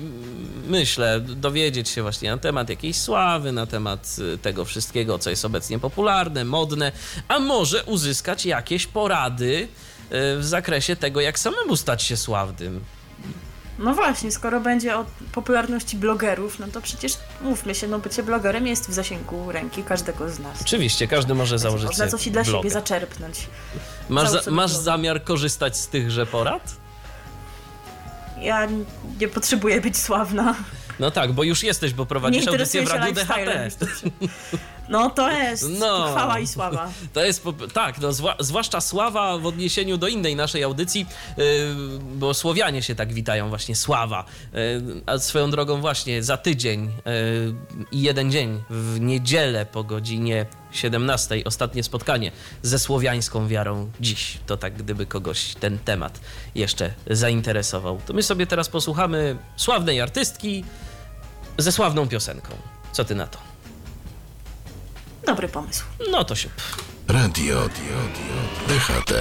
myślę, 0.67 1.19
dowiedzieć 1.19 1.89
się 1.89 2.01
właśnie 2.01 2.31
na 2.31 2.37
temat 2.37 2.69
jakiejś 2.69 2.95
sławy, 2.95 3.51
na 3.51 3.65
temat 3.65 4.15
y, 4.33 4.37
tego 4.37 4.65
wszystkiego, 4.65 5.19
co 5.19 5.29
jest 5.29 5.45
obecnie 5.45 5.79
popularne, 5.79 6.45
modne, 6.45 6.91
a 7.27 7.39
może 7.39 7.83
uzyskać 7.83 8.45
jakieś 8.45 8.87
porady 8.87 9.53
y, 9.63 9.67
w 10.37 10.45
zakresie 10.45 10.95
tego, 10.95 11.21
jak 11.21 11.39
samemu 11.39 11.75
stać 11.75 12.03
się 12.03 12.17
sławnym. 12.17 12.81
No 13.79 13.93
właśnie, 13.93 14.31
skoro 14.31 14.59
będzie 14.59 14.97
o 14.97 15.05
popularności 15.31 15.97
blogerów, 15.97 16.59
no 16.59 16.67
to 16.67 16.81
przecież 16.81 17.13
mówmy 17.41 17.75
się, 17.75 17.87
no 17.87 17.99
bycie 17.99 18.23
blogerem 18.23 18.67
jest 18.67 18.89
w 18.89 18.93
zasięgu 18.93 19.51
ręki 19.51 19.83
każdego 19.83 20.29
z 20.29 20.39
nas. 20.39 20.61
Oczywiście, 20.61 21.07
każdy 21.07 21.33
może 21.33 21.59
założyć 21.59 21.87
Można 21.87 22.07
coś 22.07 22.27
i 22.27 22.31
dla 22.31 22.43
bloga. 22.43 22.57
siebie 22.59 22.69
zaczerpnąć. 22.69 23.47
Masz, 24.09 24.29
za, 24.29 24.51
masz 24.51 24.71
zamiar 24.71 25.23
korzystać 25.23 25.77
z 25.77 25.87
tychże 25.87 26.25
porad? 26.25 26.75
Ja 28.41 28.67
nie 29.19 29.27
potrzebuję 29.27 29.81
być 29.81 29.97
sławna. 29.97 30.55
No 30.99 31.11
tak, 31.11 31.31
bo 31.31 31.43
już 31.43 31.63
jesteś, 31.63 31.93
bo 31.93 32.05
prowadzisz 32.05 32.47
audycję 32.47 32.85
w 32.85 32.91
Radiu. 32.91 33.13
DHT. 33.13 33.27
No 34.91 35.09
to 35.09 35.31
jest 35.31 35.65
No. 35.79 36.07
chwała 36.11 36.39
i 36.39 36.47
sława. 36.47 36.89
To 37.13 37.23
jest, 37.25 37.43
tak, 37.73 37.99
no, 38.01 38.09
zwłaszcza 38.39 38.81
sława 38.81 39.37
w 39.37 39.45
odniesieniu 39.45 39.97
do 39.97 40.07
innej 40.07 40.35
naszej 40.35 40.63
audycji, 40.63 41.05
yy, 41.37 41.43
bo 42.15 42.33
Słowianie 42.33 42.83
się 42.83 42.95
tak 42.95 43.13
witają, 43.13 43.49
właśnie 43.49 43.75
sława. 43.75 44.25
Yy, 44.53 45.01
a 45.05 45.17
swoją 45.17 45.51
drogą 45.51 45.81
właśnie 45.81 46.23
za 46.23 46.37
tydzień 46.37 46.85
yy, 46.85 47.55
i 47.91 48.01
jeden 48.01 48.31
dzień, 48.31 48.63
w 48.69 48.99
niedzielę 48.99 49.65
po 49.65 49.83
godzinie 49.83 50.45
17, 50.71 51.41
ostatnie 51.45 51.83
spotkanie 51.83 52.31
ze 52.63 52.79
słowiańską 52.79 53.47
wiarą 53.47 53.91
dziś. 53.99 54.37
To 54.45 54.57
tak, 54.57 54.73
gdyby 54.77 55.05
kogoś 55.05 55.55
ten 55.55 55.79
temat 55.79 56.19
jeszcze 56.55 56.93
zainteresował. 57.09 57.99
To 58.05 58.13
my 58.13 58.23
sobie 58.23 58.47
teraz 58.47 58.69
posłuchamy 58.69 59.37
sławnej 59.55 60.01
artystki 60.01 60.63
ze 61.57 61.71
sławną 61.71 62.07
piosenką. 62.07 62.53
Co 62.91 63.05
ty 63.05 63.15
na 63.15 63.27
to? 63.27 63.50
Dobry 65.25 65.47
pomysł. 65.47 65.83
No 66.11 66.23
to 66.23 66.35
się... 66.35 66.49
Radio 67.07 67.69
DHT. 68.67 69.13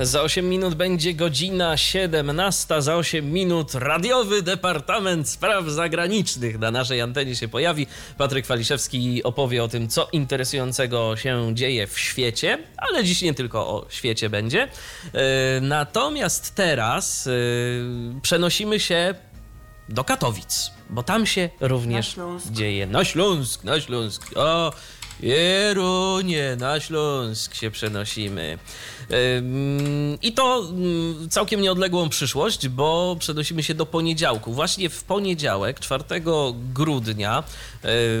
Za 0.00 0.22
8 0.22 0.48
minut 0.48 0.74
będzie 0.74 1.14
godzina 1.14 1.76
17. 1.76 2.82
Za 2.82 2.96
8 2.96 3.32
minut 3.32 3.74
radiowy 3.74 4.42
Departament 4.42 5.28
Spraw 5.28 5.68
Zagranicznych 5.68 6.58
na 6.58 6.70
naszej 6.70 7.00
antenie 7.00 7.36
się 7.36 7.48
pojawi. 7.48 7.86
Patryk 8.18 8.46
Waliszewski 8.46 9.22
opowie 9.22 9.64
o 9.64 9.68
tym, 9.68 9.88
co 9.88 10.08
interesującego 10.12 11.16
się 11.16 11.54
dzieje 11.54 11.86
w 11.86 11.98
świecie, 11.98 12.58
ale 12.76 13.04
dziś 13.04 13.22
nie 13.22 13.34
tylko 13.34 13.68
o 13.68 13.86
świecie 13.90 14.30
będzie. 14.30 14.68
Yy, 15.14 15.20
Natomiast 15.60 16.54
teraz 16.54 17.26
yy, 17.26 18.20
przenosimy 18.22 18.80
się 18.80 19.14
do 19.90 20.04
Katowic, 20.04 20.70
bo 20.90 21.02
tam 21.02 21.26
się 21.26 21.50
również 21.60 22.16
Na 22.16 22.50
dzieje. 22.50 22.86
Na 22.86 23.04
Śląsk, 23.04 23.64
na 23.64 23.80
Śląsk. 23.80 24.30
O, 24.36 24.72
Pierunie, 25.20 26.56
na 26.58 26.80
Śląsk 26.80 27.54
się 27.54 27.70
przenosimy. 27.70 28.58
I 30.22 30.32
to 30.32 30.68
całkiem 31.30 31.60
nieodległą 31.60 32.08
przyszłość, 32.08 32.68
bo 32.68 33.16
przenosimy 33.18 33.62
się 33.62 33.74
do 33.74 33.86
poniedziałku. 33.86 34.52
Właśnie 34.52 34.90
w 34.90 35.04
poniedziałek, 35.04 35.80
4 35.80 36.04
grudnia, 36.74 37.38
y, 37.40 37.44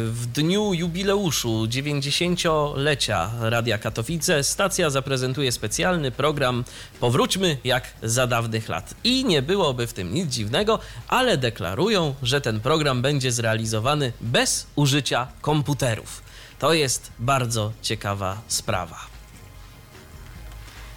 w 0.06 0.26
dniu 0.34 0.74
jubileuszu 0.74 1.66
90-lecia 1.66 3.30
Radia 3.40 3.78
Katowice, 3.78 4.44
stacja 4.44 4.90
zaprezentuje 4.90 5.52
specjalny 5.52 6.10
program 6.10 6.64
Powróćmy 7.00 7.56
jak 7.64 7.92
za 8.02 8.26
dawnych 8.26 8.68
lat. 8.68 8.94
I 9.04 9.24
nie 9.24 9.42
byłoby 9.42 9.86
w 9.86 9.92
tym 9.92 10.14
nic 10.14 10.30
dziwnego, 10.30 10.78
ale 11.08 11.36
deklarują, 11.36 12.14
że 12.22 12.40
ten 12.40 12.60
program 12.60 13.02
będzie 13.02 13.32
zrealizowany 13.32 14.12
bez 14.20 14.66
użycia 14.76 15.26
komputerów. 15.40 16.29
To 16.60 16.72
jest 16.72 17.10
bardzo 17.18 17.72
ciekawa 17.82 18.36
sprawa. 18.48 18.96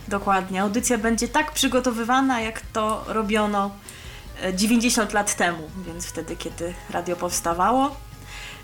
Dokładnie. 0.07 0.61
Audycja 0.61 0.97
będzie 0.97 1.28
tak 1.28 1.51
przygotowywana, 1.51 2.41
jak 2.41 2.61
to 2.61 3.03
robiono 3.07 3.72
e, 4.41 4.53
90 4.55 5.14
lat 5.14 5.36
temu, 5.36 5.70
więc 5.86 6.05
wtedy, 6.05 6.36
kiedy 6.36 6.74
radio 6.89 7.16
powstawało. 7.16 7.95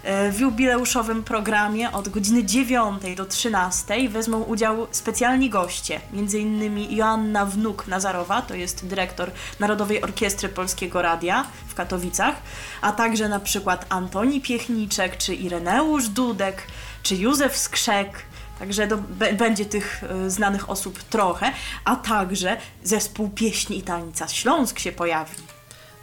E, 0.03 0.31
W 0.31 0.39
jubileuszowym 0.39 1.23
programie 1.23 1.91
od 1.91 2.09
godziny 2.09 2.43
9 2.45 3.01
do 3.17 3.25
13 3.25 4.09
wezmą 4.09 4.41
udział 4.43 4.87
specjalni 4.91 5.49
goście, 5.49 6.01
m.in. 6.13 6.95
Joanna 6.95 7.45
Wnuk-Nazarowa, 7.45 8.41
to 8.41 8.55
jest 8.55 8.87
dyrektor 8.87 9.31
Narodowej 9.59 10.01
Orkiestry 10.01 10.49
Polskiego 10.49 11.01
Radia 11.01 11.45
w 11.67 11.73
Katowicach, 11.75 12.35
a 12.81 12.91
także 12.91 13.29
na 13.29 13.39
przykład 13.39 13.85
Antoni 13.89 14.41
Piechniczek, 14.41 15.17
czy 15.17 15.35
Ireneusz 15.35 16.07
Dudek, 16.09 16.63
czy 17.03 17.15
Józef 17.15 17.57
Skrzek, 17.57 18.29
Także 18.59 18.87
do, 18.87 18.97
będzie 19.37 19.65
tych 19.65 20.03
y, 20.25 20.29
znanych 20.29 20.69
osób 20.69 21.03
trochę, 21.03 21.51
a 21.85 21.95
także 21.95 22.57
zespół 22.83 23.29
pieśni 23.29 23.77
i 23.77 23.81
tańca 23.81 24.27
Śląsk 24.27 24.79
się 24.79 24.91
pojawi. 24.91 25.35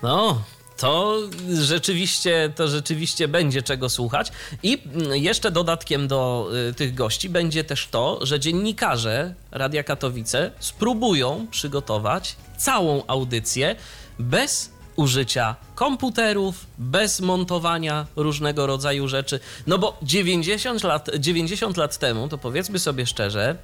No, 0.02 0.42
to 0.76 1.18
rzeczywiście, 1.62 2.52
to 2.56 2.68
rzeczywiście 2.68 3.28
będzie 3.28 3.62
czego 3.62 3.88
słuchać. 3.88 4.32
I 4.62 4.82
mm, 4.84 5.16
jeszcze 5.16 5.50
dodatkiem 5.50 6.08
do 6.08 6.50
y, 6.70 6.74
tych 6.74 6.94
gości 6.94 7.28
będzie 7.28 7.64
też 7.64 7.88
to, 7.90 8.26
że 8.26 8.40
dziennikarze 8.40 9.34
Radia 9.50 9.82
Katowice 9.82 10.50
spróbują 10.60 11.46
przygotować 11.50 12.36
całą 12.56 13.02
audycję 13.06 13.76
bez 14.18 14.75
użycia 14.96 15.56
komputerów, 15.74 16.66
bez 16.78 17.20
montowania 17.20 18.06
różnego 18.16 18.66
rodzaju 18.66 19.08
rzeczy. 19.08 19.40
No 19.66 19.78
bo 19.78 19.98
90 20.02 20.84
lat, 20.84 21.10
90 21.18 21.76
lat 21.76 21.98
temu, 21.98 22.28
to 22.28 22.38
powiedzmy 22.38 22.78
sobie 22.78 23.06
szczerze, 23.06 23.56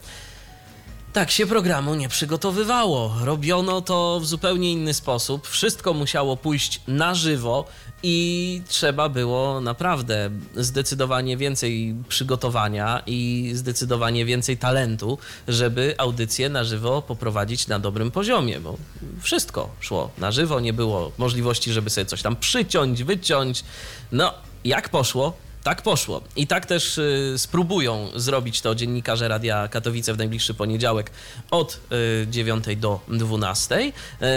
tak 1.12 1.30
się 1.30 1.46
programu 1.46 1.94
nie 1.94 2.08
przygotowywało. 2.08 3.14
Robiono 3.24 3.80
to 3.80 4.20
w 4.20 4.26
zupełnie 4.26 4.72
inny 4.72 4.94
sposób. 4.94 5.48
Wszystko 5.48 5.94
musiało 5.94 6.36
pójść 6.36 6.80
na 6.86 7.14
żywo 7.14 7.64
i 8.02 8.62
trzeba 8.68 9.08
było 9.08 9.60
naprawdę 9.60 10.30
zdecydowanie 10.56 11.36
więcej 11.36 11.94
przygotowania 12.08 13.02
i 13.06 13.50
zdecydowanie 13.54 14.24
więcej 14.24 14.58
talentu, 14.58 15.18
żeby 15.48 15.94
audycję 15.98 16.48
na 16.48 16.64
żywo 16.64 17.02
poprowadzić 17.02 17.68
na 17.68 17.78
dobrym 17.78 18.10
poziomie, 18.10 18.60
bo 18.60 18.76
wszystko 19.20 19.70
szło 19.80 20.10
na 20.18 20.32
żywo, 20.32 20.60
nie 20.60 20.72
było 20.72 21.12
możliwości, 21.18 21.72
żeby 21.72 21.90
sobie 21.90 22.04
coś 22.06 22.22
tam 22.22 22.36
przyciąć, 22.36 23.04
wyciąć. 23.04 23.64
No, 24.12 24.34
jak 24.64 24.88
poszło, 24.88 25.32
tak 25.62 25.82
poszło. 25.82 26.20
I 26.36 26.46
tak 26.46 26.66
też 26.66 26.98
y, 26.98 27.34
spróbują 27.36 28.08
zrobić 28.16 28.60
to 28.60 28.74
dziennikarze 28.74 29.28
Radia 29.28 29.68
Katowice 29.68 30.14
w 30.14 30.18
najbliższy 30.18 30.54
poniedziałek 30.54 31.10
od 31.50 31.80
y, 32.22 32.26
9 32.30 32.64
do 32.76 33.00
12. 33.08 33.78
Y, 33.78 33.92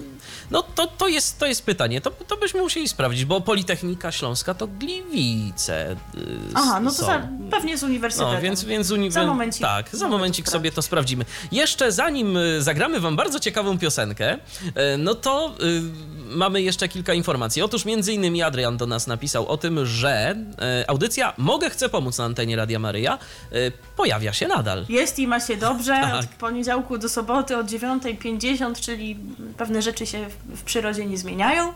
no 0.51 0.63
to, 0.63 0.87
to, 0.87 1.07
jest, 1.07 1.39
to 1.39 1.45
jest 1.45 1.65
pytanie. 1.65 2.01
To, 2.01 2.11
to 2.11 2.37
byśmy 2.37 2.61
musieli 2.61 2.87
sprawdzić, 2.87 3.25
bo 3.25 3.41
Politechnika 3.41 4.11
Śląska 4.11 4.53
to 4.53 4.67
Gliwice. 4.67 5.91
y, 5.91 5.95
Aha, 6.53 6.79
no 6.79 6.91
to 6.91 7.05
za, 7.05 7.27
pewnie 7.51 7.77
z 7.77 7.83
uniwersytetem. 7.83 8.33
No, 8.35 8.41
więc, 8.41 8.63
więc 8.63 8.91
uni- 8.91 9.11
Za 9.11 9.25
momencik. 9.25 9.61
Tak, 9.61 9.89
za 9.91 10.07
momencik 10.07 10.49
sobie 10.49 10.71
to 10.71 10.81
sprawdzimy. 10.81 11.25
Jeszcze 11.51 11.91
zanim 11.91 12.37
y, 12.37 12.61
zagramy 12.61 12.99
wam 12.99 13.15
bardzo 13.15 13.39
ciekawą 13.39 13.79
piosenkę, 13.79 14.33
y, 14.35 14.39
no 14.97 15.15
to 15.15 15.55
mamy 16.29 16.61
jeszcze 16.61 16.87
kilka 16.87 17.13
informacji. 17.13 17.61
Otóż 17.61 17.85
między 17.85 18.13
innymi 18.13 18.43
Adrian 18.43 18.77
do 18.77 18.85
nas 18.85 19.07
napisał 19.07 19.47
o 19.47 19.57
tym, 19.57 19.85
że 19.85 20.35
y, 20.81 20.87
audycja 20.87 21.33
Mogę 21.37 21.69
Chcę 21.69 21.89
Pomóc 21.89 22.17
na 22.17 22.25
antenie 22.25 22.55
Radia 22.55 22.79
Maryja 22.79 23.17
y, 23.53 23.71
pojawia 23.97 24.33
się 24.33 24.47
nadal. 24.47 24.85
Jest 24.89 25.19
i 25.19 25.27
ma 25.27 25.39
się 25.39 25.57
dobrze. 25.57 25.99
Tak. 26.09 26.19
Od 26.19 26.25
poniedziałku 26.25 26.97
do 26.97 27.09
soboty 27.09 27.57
od 27.57 27.67
9.50, 27.67 28.79
czyli 28.81 29.17
pewne 29.57 29.81
rzeczy 29.81 30.05
się 30.05 30.29
w, 30.29 30.59
w 30.59 30.63
przyrodzie 30.63 31.05
nie 31.05 31.17
zmieniają, 31.17 31.73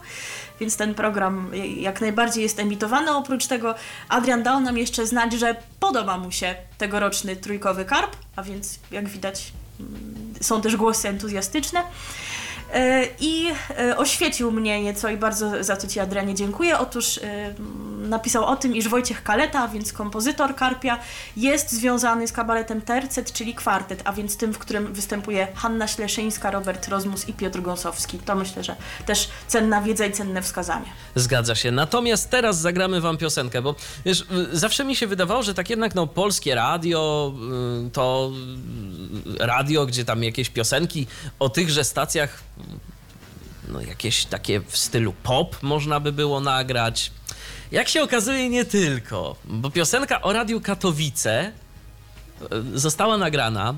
więc 0.59 0.77
ten 0.77 0.93
program 0.93 1.51
jak 1.77 2.01
najbardziej 2.01 2.43
jest 2.43 2.59
emitowany. 2.59 3.11
Oprócz 3.11 3.47
tego 3.47 3.75
Adrian 4.09 4.43
dał 4.43 4.61
nam 4.61 4.77
jeszcze 4.77 5.07
znać, 5.07 5.33
że 5.33 5.55
podoba 5.79 6.17
mu 6.17 6.31
się 6.31 6.55
tegoroczny 6.77 7.35
trójkowy 7.35 7.85
karp, 7.85 8.15
a 8.35 8.43
więc 8.43 8.79
jak 8.91 9.09
widać 9.09 9.51
mm, 9.79 10.33
są 10.41 10.61
też 10.61 10.75
głosy 10.75 11.09
entuzjastyczne. 11.09 11.83
E, 12.73 13.07
I 13.19 13.47
e, 13.77 13.97
oświecił 13.97 14.51
mnie 14.51 14.83
nieco 14.83 15.09
i 15.09 15.17
bardzo 15.17 15.63
za 15.63 15.75
to 15.75 15.87
Ci 15.87 15.99
Adrianie 15.99 16.35
dziękuję. 16.35 16.79
Otóż 16.79 17.17
e, 17.17 17.53
napisał 17.99 18.45
o 18.45 18.55
tym, 18.55 18.75
iż 18.75 18.87
Wojciech 18.87 19.23
Kaleta, 19.23 19.67
więc 19.67 19.93
kompozytor 19.93 20.55
Karpia, 20.55 20.99
jest 21.37 21.71
związany 21.71 22.27
z 22.27 22.31
kabaretem 22.31 22.81
Tercet, 22.81 23.33
czyli 23.33 23.55
kwartet, 23.55 24.01
a 24.05 24.13
więc 24.13 24.37
tym, 24.37 24.53
w 24.53 24.59
którym 24.59 24.93
występuje 24.93 25.47
Hanna 25.55 25.87
Śleszyńska, 25.87 26.51
Robert 26.51 26.87
Rozmus 26.87 27.29
i 27.29 27.33
Piotr 27.33 27.61
Gąsowski. 27.61 28.19
To 28.19 28.35
myślę, 28.35 28.63
że 28.63 28.75
też 29.05 29.29
cenna 29.47 29.81
wiedza 29.81 30.05
i 30.05 30.11
cenne 30.11 30.41
wskazanie. 30.41 30.85
Zgadza 31.15 31.55
się. 31.55 31.71
Natomiast 31.71 32.29
teraz 32.29 32.59
zagramy 32.59 33.01
wam 33.01 33.17
piosenkę, 33.17 33.61
bo 33.61 33.75
wiesz, 34.05 34.25
zawsze 34.51 34.85
mi 34.85 34.95
się 34.95 35.07
wydawało, 35.07 35.43
że 35.43 35.53
tak 35.53 35.69
jednak 35.69 35.95
no 35.95 36.07
polskie 36.07 36.55
radio 36.55 37.33
y, 37.87 37.91
to 37.91 38.31
y, 39.41 39.47
radio, 39.47 39.85
gdzie 39.85 40.05
tam 40.05 40.23
jakieś 40.23 40.49
piosenki 40.49 41.07
o 41.39 41.49
tychże 41.49 41.83
stacjach 41.83 42.43
no 43.67 43.81
jakieś 43.81 44.25
takie 44.25 44.61
w 44.61 44.77
stylu 44.77 45.13
pop 45.23 45.63
można 45.63 45.99
by 45.99 46.11
było 46.11 46.39
nagrać. 46.39 47.11
Jak 47.71 47.89
się 47.89 48.03
okazuje, 48.03 48.49
nie 48.49 48.65
tylko, 48.65 49.35
bo 49.45 49.71
piosenka 49.71 50.21
o 50.21 50.33
Radiu 50.33 50.61
Katowice 50.61 51.31
e, 51.41 51.51
została 52.73 53.17
nagrana 53.17 53.75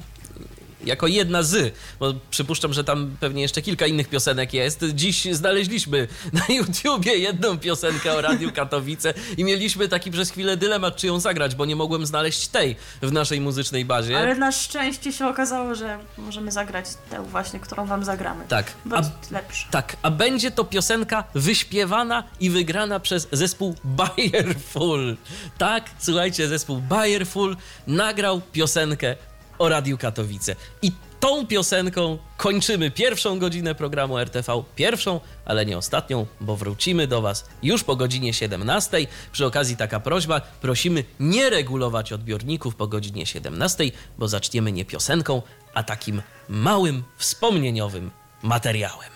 jako 0.84 1.08
jedna 1.08 1.44
z, 1.44 1.74
bo 2.00 2.14
przypuszczam, 2.30 2.74
że 2.74 2.84
tam 2.84 3.16
pewnie 3.20 3.42
jeszcze 3.42 3.62
kilka 3.62 3.88
innych 3.88 4.10
piosenek 4.10 4.54
jest. 4.54 4.86
Dziś 4.94 5.28
znaleźliśmy 5.32 6.08
na 6.34 6.56
YouTubie 6.56 7.18
jedną 7.18 7.58
piosenkę 7.58 8.14
o 8.14 8.22
Radiu 8.22 8.52
Katowice 8.52 9.14
i 9.38 9.44
mieliśmy 9.44 9.88
taki 9.88 10.12
przez 10.12 10.32
chwilę 10.32 10.58
dylemat, 10.58 10.96
czy 10.96 11.08
ją 11.08 11.20
zagrać, 11.20 11.56
bo 11.56 11.66
nie 11.66 11.76
mogłem 11.76 12.06
znaleźć 12.06 12.48
tej 12.48 12.76
w 13.02 13.12
naszej 13.12 13.42
muzycznej 13.42 13.86
bazie. 13.86 14.18
Ale 14.18 14.36
na 14.36 14.52
szczęście 14.52 15.14
się 15.14 15.28
okazało, 15.28 15.76
że 15.76 16.00
możemy 16.18 16.52
zagrać 16.52 16.86
tę 17.10 17.24
właśnie, 17.24 17.60
którą 17.60 17.86
wam 17.86 18.06
zagramy. 18.06 18.46
Tak. 18.48 18.74
Jest 18.98 19.32
lepsza. 19.32 19.68
Tak, 19.72 19.98
a 20.02 20.12
będzie 20.12 20.52
to 20.52 20.64
piosenka 20.64 21.24
wyśpiewana 21.36 22.24
i 22.40 22.50
wygrana 22.50 23.00
przez 23.00 23.28
zespół 23.32 23.76
Bayerful. 23.84 25.18
Tak, 25.58 25.90
słuchajcie, 26.00 26.48
zespół 26.48 26.82
Bayerful 26.82 27.58
nagrał 27.88 28.42
piosenkę 28.52 29.16
o 29.58 29.70
Radiu 29.70 29.98
Katowice. 29.98 30.56
I 30.82 30.92
tą 31.20 31.48
piosenką 31.48 32.18
kończymy 32.38 32.92
pierwszą 32.92 33.40
godzinę 33.40 33.76
programu 33.76 34.18
RTV. 34.18 34.64
Pierwszą, 34.76 35.20
ale 35.46 35.66
nie 35.66 35.78
ostatnią, 35.78 36.26
bo 36.42 36.56
wrócimy 36.56 37.08
do 37.08 37.22
Was 37.22 37.46
już 37.64 37.84
po 37.84 37.96
godzinie 37.96 38.34
17. 38.34 39.08
Przy 39.32 39.46
okazji 39.46 39.78
taka 39.78 40.00
prośba, 40.00 40.42
prosimy 40.42 41.04
nie 41.20 41.50
regulować 41.50 42.14
odbiorników 42.14 42.76
po 42.76 42.88
godzinie 42.88 43.26
17, 43.26 43.84
bo 44.18 44.28
zaczniemy 44.28 44.72
nie 44.72 44.86
piosenką, 44.86 45.42
a 45.74 45.84
takim 45.84 46.22
małym, 46.50 47.04
wspomnieniowym 47.18 48.12
materiałem. 48.44 49.12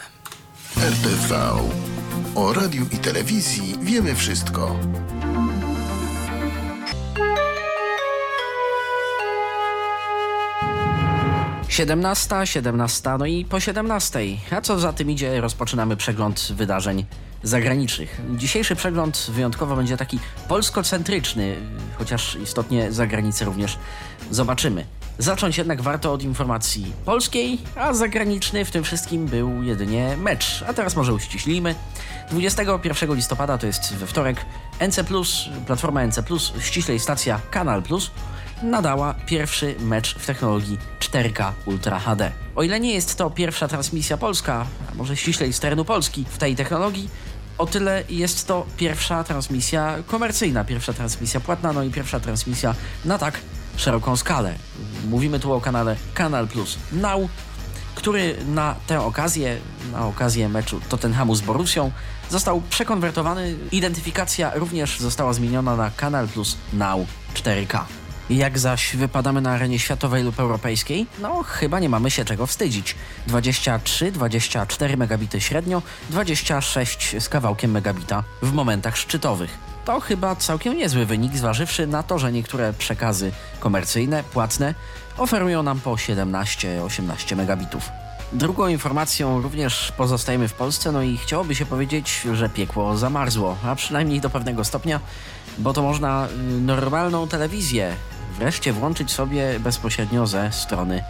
RTV. 0.77 1.51
O 2.35 2.53
radiu 2.53 2.85
i 2.91 2.97
telewizji 2.97 3.75
wiemy 3.81 4.15
wszystko. 4.15 4.79
17, 11.70 12.36
17, 12.45 13.09
no 13.20 13.26
i 13.26 13.45
po 13.45 13.59
17. 13.59 14.20
A 14.51 14.61
co 14.61 14.80
za 14.80 14.93
tym 14.93 15.11
idzie, 15.11 15.41
rozpoczynamy 15.41 15.97
przegląd 15.97 16.51
wydarzeń 16.55 17.05
zagranicznych. 17.43 18.22
Dzisiejszy 18.36 18.76
przegląd 18.76 19.28
wyjątkowo 19.30 19.76
będzie 19.76 19.97
taki 19.97 20.20
polskocentryczny, 20.47 21.55
chociaż 21.97 22.36
istotnie 22.43 22.91
zagranicę 22.91 23.45
również 23.45 23.78
zobaczymy. 24.32 24.86
Zacząć 25.17 25.57
jednak 25.57 25.82
warto 25.82 26.13
od 26.13 26.24
informacji 26.24 26.93
polskiej, 27.05 27.57
a 27.76 27.93
zagraniczny 27.93 28.65
w 28.65 28.72
tym 28.72 28.84
wszystkim 28.84 29.26
był 29.26 29.63
jedynie 29.63 30.17
mecz. 30.17 30.63
A 30.67 30.74
teraz 30.74 30.95
może 30.95 31.13
uściślimy. 31.13 31.76
21 32.32 33.15
listopada, 33.15 33.57
to 33.57 33.67
jest 33.67 33.93
we 33.93 34.07
wtorek, 34.07 34.45
NC+, 34.80 35.03
platforma 35.67 36.07
NC+, 36.07 36.24
ściślej 36.59 36.99
stacja 36.99 37.39
Kanal 37.51 37.84
nadała 38.64 39.14
pierwszy 39.26 39.76
mecz 39.80 40.16
w 40.16 40.26
technologii 40.26 40.78
4K 40.99 41.51
Ultra 41.66 41.99
HD. 41.99 42.32
O 42.55 42.64
ile 42.64 42.80
nie 42.80 42.93
jest 42.93 43.16
to 43.18 43.30
pierwsza 43.30 43.68
transmisja 43.68 44.18
polska, 44.18 44.66
a 44.91 44.95
może 44.95 45.18
ściślej 45.18 45.53
z 45.53 45.60
terenu 45.60 45.86
Polski 45.86 46.26
w 46.30 46.38
tej 46.38 46.55
technologii, 46.55 47.10
o 47.57 47.66
tyle 47.66 48.03
jest 48.10 48.47
to 48.47 48.66
pierwsza 48.78 49.24
transmisja 49.24 49.95
komercyjna, 50.07 50.64
pierwsza 50.64 50.93
transmisja 50.93 51.39
płatna, 51.39 51.74
no 51.74 51.84
i 51.84 51.89
pierwsza 51.89 52.20
transmisja 52.20 52.76
na 53.05 53.18
tak 53.18 53.39
szeroką 53.78 54.16
skalę. 54.18 54.55
Mówimy 55.10 55.39
tu 55.39 55.53
o 55.53 55.62
kanale 55.62 55.95
Kanal 56.14 56.47
Plus 56.47 56.78
Now, 56.91 57.30
który 57.95 58.36
na 58.47 58.76
tę 58.88 59.01
okazję, 59.01 59.57
na 59.91 60.05
okazję 60.05 60.49
meczu 60.49 60.82
Tottenhamu 60.89 61.36
z 61.36 61.41
Borussią, 61.41 61.91
został 62.30 62.62
przekonwertowany. 62.70 63.55
Identyfikacja 63.72 64.51
również 64.55 64.99
została 64.99 65.34
zmieniona 65.34 65.76
na 65.76 65.91
Kanal 65.91 66.28
Plus 66.28 66.57
Now 66.74 67.01
4K. 67.34 67.99
Jak 68.30 68.59
zaś 68.59 68.95
wypadamy 68.95 69.41
na 69.41 69.51
arenie 69.51 69.80
światowej 69.80 70.23
lub 70.23 70.39
europejskiej, 70.39 71.07
no 71.21 71.43
chyba 71.43 71.80
nie 71.80 71.89
mamy 71.89 72.11
się 72.11 72.25
czego 72.25 72.47
wstydzić. 72.47 72.95
23-24 73.27 74.97
megabity 74.97 75.41
średnio, 75.41 75.82
26 76.09 77.15
z 77.19 77.30
kawałkiem 77.30 77.71
megabita 77.71 78.23
w 78.41 78.53
momentach 78.53 78.97
szczytowych. 78.97 79.57
To 79.86 79.99
chyba 79.99 80.36
całkiem 80.36 80.77
niezły 80.77 81.05
wynik, 81.05 81.38
zważywszy 81.38 81.88
na 81.88 82.03
to, 82.03 82.19
że 82.19 82.32
niektóre 82.32 82.73
przekazy 82.73 83.32
komercyjne, 83.59 84.23
płatne, 84.23 84.75
oferują 85.17 85.63
nam 85.63 85.80
po 85.80 85.91
17-18 85.91 87.36
megabitów. 87.36 87.89
Drugą 88.34 88.67
informacją 88.67 89.41
również 89.41 89.93
pozostajemy 89.97 90.47
w 90.47 90.53
Polsce, 90.53 90.91
no 90.91 91.01
i 91.01 91.17
chciałoby 91.17 91.55
się 91.55 91.65
powiedzieć, 91.65 92.21
że 92.34 92.49
piekło 92.49 92.97
zamarzło, 92.97 93.57
a 93.63 93.75
przynajmniej 93.75 94.21
do 94.21 94.30
pewnego 94.30 94.63
stopnia, 94.63 94.99
bo 95.57 95.73
to 95.73 95.82
można 95.82 96.27
y, 96.27 96.61
normalną 96.61 97.27
telewizję 97.27 97.95
wreszcie 98.39 98.73
włączyć 98.73 99.11
sobie 99.11 99.59
bezpośrednio 99.59 100.27
ze 100.27 100.51
strony 100.51 101.03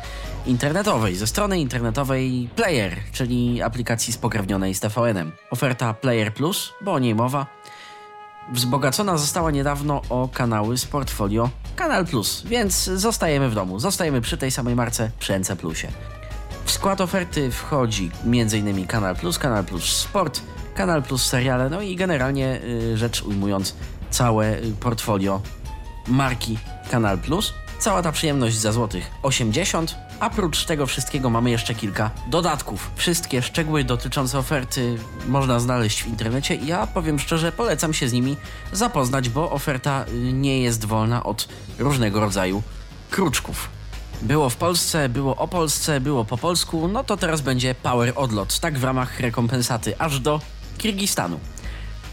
internetowej, 0.45 1.15
ze 1.15 1.27
strony 1.27 1.59
internetowej 1.59 2.49
Player, 2.55 2.97
czyli 3.11 3.61
aplikacji 3.61 4.13
spokrewnionej 4.13 4.75
z 4.75 4.79
TVN-em. 4.79 5.31
Oferta 5.51 5.93
Player 5.93 6.33
Plus, 6.33 6.73
bo 6.81 6.93
o 6.93 6.99
niej 6.99 7.15
mowa, 7.15 7.45
wzbogacona 8.51 9.17
została 9.17 9.51
niedawno 9.51 10.01
o 10.09 10.29
kanały 10.33 10.77
z 10.77 10.85
portfolio 10.85 11.49
Kanal 11.75 12.05
Plus, 12.05 12.43
więc 12.45 12.83
zostajemy 12.83 13.49
w 13.49 13.55
domu, 13.55 13.79
zostajemy 13.79 14.21
przy 14.21 14.37
tej 14.37 14.51
samej 14.51 14.75
marce, 14.75 15.11
przy 15.19 15.39
NC 15.39 15.55
Plusie. 15.55 15.87
W 16.65 16.71
skład 16.71 17.01
oferty 17.01 17.51
wchodzi 17.51 18.11
m.in. 18.25 18.87
Kanal 18.87 19.15
Plus, 19.15 19.39
Kanal 19.39 19.65
Plus 19.65 19.83
Sport, 19.83 20.41
Kanal 20.75 21.03
Plus 21.03 21.25
seriale, 21.25 21.69
no 21.69 21.81
i 21.81 21.95
generalnie 21.95 22.61
y, 22.63 22.97
rzecz 22.97 23.23
ujmując 23.23 23.75
całe 24.09 24.57
y, 24.57 24.71
portfolio 24.79 25.41
marki 26.07 26.57
Kanal 26.89 27.17
Plus. 27.17 27.53
Cała 27.79 28.01
ta 28.01 28.11
przyjemność 28.11 28.57
za 28.57 28.71
złotych 28.71 29.11
80. 29.23 29.95
A 30.19 30.29
prócz 30.29 30.65
tego 30.65 30.85
wszystkiego 30.85 31.29
mamy 31.29 31.51
jeszcze 31.51 31.75
kilka 31.75 32.11
dodatków. 32.27 32.91
Wszystkie 32.95 33.41
szczegóły 33.41 33.83
dotyczące 33.83 34.39
oferty 34.39 34.97
można 35.27 35.59
znaleźć 35.59 36.03
w 36.03 36.07
internecie 36.07 36.55
i 36.55 36.67
ja 36.67 36.87
powiem 36.87 37.19
szczerze, 37.19 37.51
polecam 37.51 37.93
się 37.93 38.09
z 38.09 38.13
nimi 38.13 38.37
zapoznać, 38.73 39.29
bo 39.29 39.51
oferta 39.51 40.05
y, 40.07 40.33
nie 40.33 40.61
jest 40.61 40.85
wolna 40.85 41.23
od 41.23 41.47
różnego 41.79 42.19
rodzaju 42.19 42.63
kruczków. 43.11 43.69
Było 44.21 44.49
w 44.49 44.55
Polsce, 44.55 45.09
było 45.09 45.35
o 45.35 45.47
Polsce, 45.47 45.99
było 45.99 46.25
po 46.25 46.37
polsku, 46.37 46.87
no 46.87 47.03
to 47.03 47.17
teraz 47.17 47.41
będzie 47.41 47.75
Power 47.75 48.13
Odlot, 48.15 48.59
tak 48.59 48.79
w 48.79 48.83
ramach 48.83 49.19
rekompensaty 49.19 49.99
aż 49.99 50.19
do 50.19 50.41
Kirgistanu. 50.77 51.39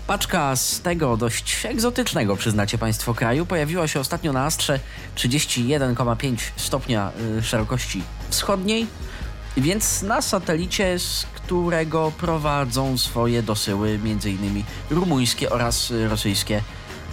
Paczka 0.06 0.56
z 0.56 0.80
tego 0.80 1.16
dość 1.16 1.66
egzotycznego, 1.66 2.36
przyznacie 2.36 2.78
Państwo, 2.78 3.14
kraju 3.14 3.46
pojawiła 3.46 3.88
się 3.88 4.00
ostatnio 4.00 4.32
na 4.32 4.44
Astrze 4.44 4.80
31,5 5.16 6.36
stopnia 6.56 7.12
y, 7.38 7.42
szerokości 7.42 8.02
wschodniej, 8.30 8.86
więc 9.56 10.02
na 10.02 10.22
satelicie, 10.22 10.98
z 10.98 11.26
którego 11.34 12.12
prowadzą 12.18 12.98
swoje 12.98 13.42
dosyły 13.42 14.00
m.in. 14.04 14.64
rumuńskie 14.90 15.50
oraz 15.50 15.92
rosyjskie 16.08 16.62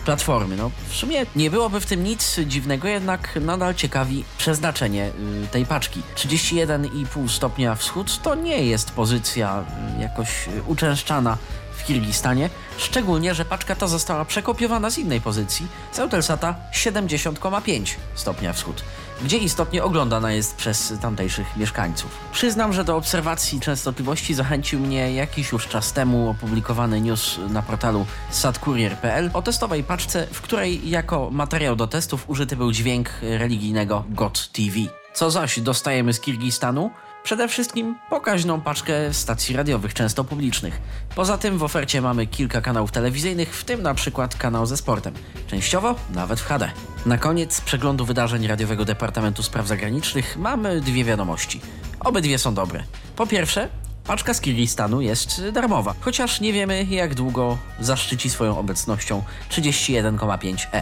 platformy. 0.06 0.56
No, 0.56 0.72
w 0.90 0.96
sumie 0.96 1.26
nie 1.36 1.52
byłoby 1.52 1.80
w 1.80 1.86
tym 1.86 2.04
nic 2.04 2.40
dziwnego, 2.46 2.88
jednak 2.88 3.40
nadal 3.42 3.76
ciekawi 3.76 4.24
przeznaczenie 4.38 5.12
y, 5.44 5.48
tej 5.48 5.66
paczki. 5.66 6.02
31,5 6.16 7.30
stopnia 7.30 7.76
wschód 7.76 8.22
to 8.22 8.36
nie 8.36 8.64
jest 8.64 8.92
pozycja 8.92 9.64
y, 9.98 10.02
jakoś 10.02 10.50
uczęszczana 10.68 11.38
w 11.76 11.84
Kirgistanie, 11.84 12.50
szczególnie, 12.78 13.36
że 13.36 13.46
paczka 13.46 13.76
ta 13.76 13.88
została 13.88 14.26
przekopiowana 14.26 14.90
z 14.90 14.98
innej 14.98 15.22
pozycji, 15.22 15.68
z 15.92 16.00
Eutelsata 16.00 16.56
70,5 16.74 17.96
stopnia 18.16 18.54
wschód, 18.54 18.84
gdzie 19.24 19.38
istotnie 19.38 19.84
oglądana 19.84 20.32
jest 20.32 20.56
przez 20.56 20.94
tamtejszych 21.02 21.58
mieszkańców. 21.58 22.12
Przyznam, 22.32 22.74
że 22.74 22.84
do 22.84 22.98
obserwacji 22.98 23.60
częstotliwości 23.60 24.34
zachęcił 24.34 24.80
mnie 24.80 25.14
jakiś 25.14 25.52
już 25.52 25.68
czas 25.68 25.94
temu 25.94 26.30
opublikowany 26.30 27.02
news 27.02 27.40
na 27.50 27.62
portalu 27.62 28.06
satcourier.pl 28.30 29.30
o 29.34 29.42
testowej 29.42 29.84
paczce, 29.84 30.28
w 30.32 30.42
której 30.42 30.90
jako 30.90 31.30
materiał 31.32 31.76
do 31.76 31.88
testów 31.88 32.30
użyty 32.30 32.56
był 32.56 32.72
dźwięk 32.72 33.10
religijnego 33.22 34.04
God 34.10 34.50
TV. 34.52 34.80
Co 35.14 35.32
zaś 35.32 35.60
dostajemy 35.60 36.14
z 36.14 36.20
Kirgistanu? 36.20 36.92
Przede 37.24 37.48
wszystkim 37.48 37.96
pokaźną 38.10 38.62
paczkę 38.62 39.14
stacji 39.14 39.56
radiowych, 39.56 39.94
często 39.94 40.24
publicznych. 40.24 40.82
Poza 41.16 41.38
tym 41.38 41.58
w 41.58 41.64
ofercie 41.64 42.02
mamy 42.02 42.28
kilka 42.28 42.62
kanałów 42.62 42.92
telewizyjnych, 42.92 43.56
w 43.56 43.64
tym 43.64 43.82
na 43.82 43.94
przykład 43.94 44.36
kanał 44.36 44.66
ze 44.66 44.78
sportem. 44.78 45.14
Częściowo 45.48 45.96
nawet 46.10 46.40
w 46.40 46.46
HD. 46.46 46.72
Na 47.06 47.18
koniec 47.18 47.62
przeglądu 47.62 48.06
wydarzeń 48.06 48.48
Radiowego 48.48 48.86
Departamentu 48.86 49.44
Spraw 49.44 49.68
Zagranicznych 49.68 50.38
mamy 50.38 50.82
dwie 50.82 51.04
wiadomości. 51.04 51.62
Obydwie 52.00 52.40
są 52.40 52.54
dobre. 52.54 52.84
Po 53.16 53.28
pierwsze, 53.28 53.70
paczka 54.08 54.34
z 54.34 54.42
Kirgistanu 54.42 55.02
jest 55.02 55.50
darmowa, 55.50 55.96
chociaż 56.02 56.42
nie 56.42 56.54
wiemy 56.54 56.84
jak 56.84 57.16
długo 57.16 57.58
zaszczyci 57.80 58.30
swoją 58.30 58.58
obecnością 58.58 59.24
31,5e. 59.50 60.82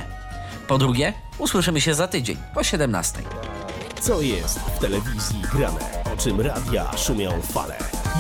Po 0.68 0.78
drugie, 0.78 1.14
usłyszymy 1.38 1.82
się 1.82 1.94
za 1.94 2.08
tydzień 2.08 2.38
o 2.56 2.64
17. 2.64 3.22
Co 4.02 4.22
jest 4.22 4.60
w 4.60 4.80
telewizji 4.80 5.42
grane? 5.54 5.80
O 6.14 6.18
czym 6.18 6.42
radia 6.42 6.98
szumią 6.98 7.42
fale? 7.42 7.78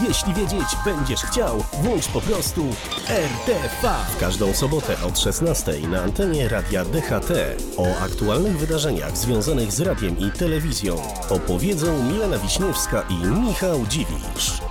Jeśli 0.08 0.34
wiedzieć 0.34 0.68
będziesz 0.86 1.22
chciał, 1.22 1.64
włącz 1.84 2.08
po 2.08 2.22
prostu 2.22 2.66
RTV. 3.10 3.90
W 4.16 4.20
każdą 4.20 4.54
sobotę 4.54 4.96
od 5.08 5.20
16 5.20 5.74
na 5.92 6.02
antenie 6.02 6.50
radia 6.50 6.86
DHT 6.86 7.32
o 7.78 7.98
aktualnych 8.04 8.58
wydarzeniach 8.58 9.18
związanych 9.18 9.72
z 9.72 9.82
radiem 9.82 10.18
i 10.18 10.32
telewizją 10.32 10.96
opowiedzą 11.30 12.04
Milena 12.04 12.38
Wiśniewska 12.38 13.04
i 13.10 13.26
Michał 13.26 13.86
Dziwisz. 13.90 14.62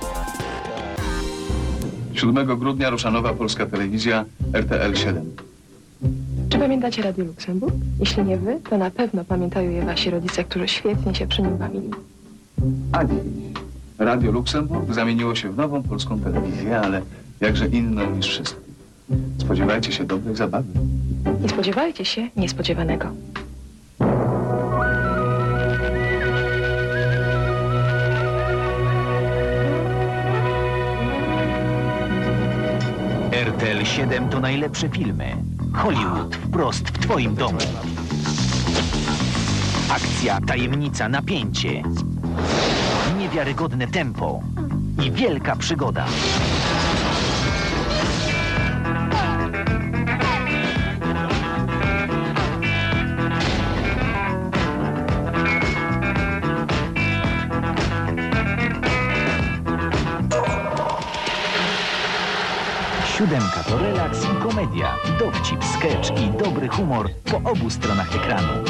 7 2.15 2.59
grudnia 2.59 2.91
rusza 2.91 3.11
nowa 3.11 3.33
polska 3.33 3.67
telewizja 3.67 4.25
RTL 4.53 4.97
7. 4.97 5.50
Pamiętacie 6.61 7.03
Radio 7.03 7.25
Luksemburg? 7.25 7.75
Jeśli 8.01 8.25
nie 8.25 8.37
wy, 8.37 8.61
to 8.71 8.79
na 8.79 8.91
pewno 8.91 9.25
pamiętają 9.25 9.71
je 9.71 9.85
wasi 9.85 10.11
rodzice, 10.11 10.45
którzy 10.45 10.69
świetnie 10.69 11.15
się 11.15 11.27
przy 11.27 11.43
nim 11.43 11.57
bawili. 11.57 11.91
A 12.93 13.05
dziś 13.05 13.17
Radio 13.99 14.33
Luksemburg 14.33 14.95
zamieniło 14.95 15.35
się 15.35 15.53
w 15.53 15.57
nową 15.57 15.83
polską 15.83 16.21
telewizję, 16.21 16.81
ale 16.81 17.03
jakże 17.41 17.67
inną 17.67 18.11
niż 18.11 18.27
wszystkie. 18.27 18.61
Spodziewajcie 19.39 19.93
się 19.93 20.05
dobrej 20.05 20.37
zabawy. 20.37 20.69
Nie 21.43 21.49
spodziewajcie 21.49 22.05
się 22.05 22.29
niespodziewanego. 22.37 23.09
RTL 33.33 33.85
7 33.85 34.29
to 34.29 34.41
najlepsze 34.41 34.89
filmy. 34.89 35.37
Hollywood 35.75 36.37
wprost 36.37 36.89
w 36.89 36.99
Twoim 36.99 37.35
domu. 37.35 37.59
Akcja, 39.91 40.41
tajemnica, 40.41 41.09
napięcie. 41.09 41.83
Niewiarygodne 43.19 43.87
tempo 43.87 44.41
i 45.05 45.11
wielka 45.11 45.57
przygoda. 45.57 46.07
Siódemka 63.17 63.63
to 63.69 63.79
relaks 63.79 64.25
komedia, 64.61 64.97
dowcip, 65.19 65.65
sketch 65.65 66.11
i 66.21 66.31
dobry 66.31 66.69
humor 66.69 67.11
po 67.25 67.51
obu 67.51 67.71
stronach 67.71 68.17
ekranu. 68.17 68.65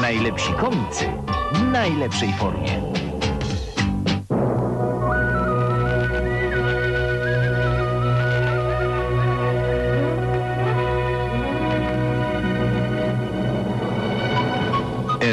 Najlepsi 0.00 0.52
komicy 0.52 1.04
w 1.52 1.62
najlepszej 1.72 2.32
formie. 2.32 2.92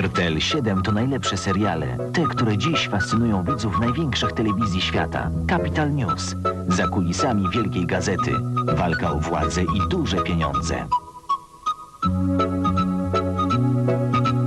RTL 0.02 0.40
7 0.40 0.82
to 0.82 0.92
najlepsze 0.92 1.38
seriale, 1.38 1.98
te, 2.14 2.24
które 2.24 2.58
dziś 2.58 2.88
fascynują 2.88 3.44
widzów 3.44 3.80
największych 3.80 4.32
telewizji 4.32 4.82
świata. 4.82 5.32
Capital 5.50 5.92
News, 5.92 6.36
za 6.70 6.88
kulisami 6.88 7.50
wielkiej 7.50 7.86
gazety, 7.86 8.32
walka 8.76 9.12
o 9.12 9.20
władzę 9.20 9.64
i 9.64 9.90
duże 9.90 10.18
pieniądze. 10.18 10.86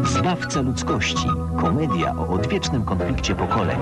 Zbawca 0.04 0.60
ludzkości, 0.60 1.28
komedia 1.60 2.14
o 2.16 2.28
odwiecznym 2.28 2.84
konflikcie 2.84 3.34
pokoleń. 3.34 3.78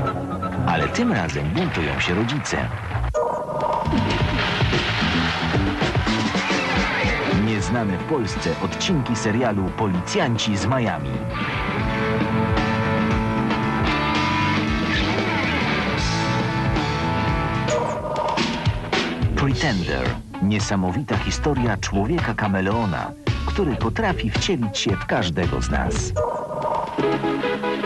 Ale 0.67 0.89
tym 0.89 1.13
razem 1.13 1.51
buntują 1.51 2.01
się 2.01 2.15
rodzice. 2.15 2.69
Nieznane 7.47 7.99
w 7.99 8.05
Polsce 8.05 8.51
odcinki 8.65 9.17
serialu 9.17 9.65
Policjanci 9.77 10.57
z 10.57 10.67
Miami. 10.67 11.11
Pretender. 19.51 20.15
Niesamowita 20.43 21.17
historia 21.17 21.77
człowieka 21.77 22.35
kameleona, 22.35 23.13
który 23.47 23.77
potrafi 23.77 24.31
wcielić 24.31 24.79
się 24.79 24.91
w 24.91 25.07
każdego 25.07 25.63
z 25.63 25.71
nas. 25.71 26.13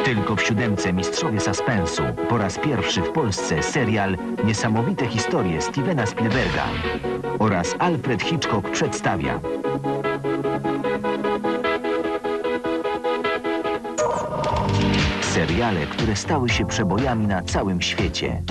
Tylko 0.05 0.37
w 0.37 0.43
siódemce 0.43 0.93
Mistrzowie 0.93 1.41
Suspensu 1.41 2.03
po 2.29 2.39
raz 2.39 2.59
pierwszy 2.59 3.03
w 3.03 3.11
Polsce 3.11 3.63
serial 3.63 4.17
Niesamowite 4.45 5.07
historie 5.07 5.63
Stevena 5.63 6.07
Spielberga 6.07 6.65
oraz 7.39 7.75
Alfred 7.79 8.23
Hitchcock 8.23 8.71
przedstawia 8.71 9.41
seriale, 15.23 15.87
które 15.87 16.17
stały 16.17 16.49
się 16.49 16.67
przebojami 16.67 17.27
na 17.27 17.43
całym 17.43 17.83
świecie. 17.83 18.43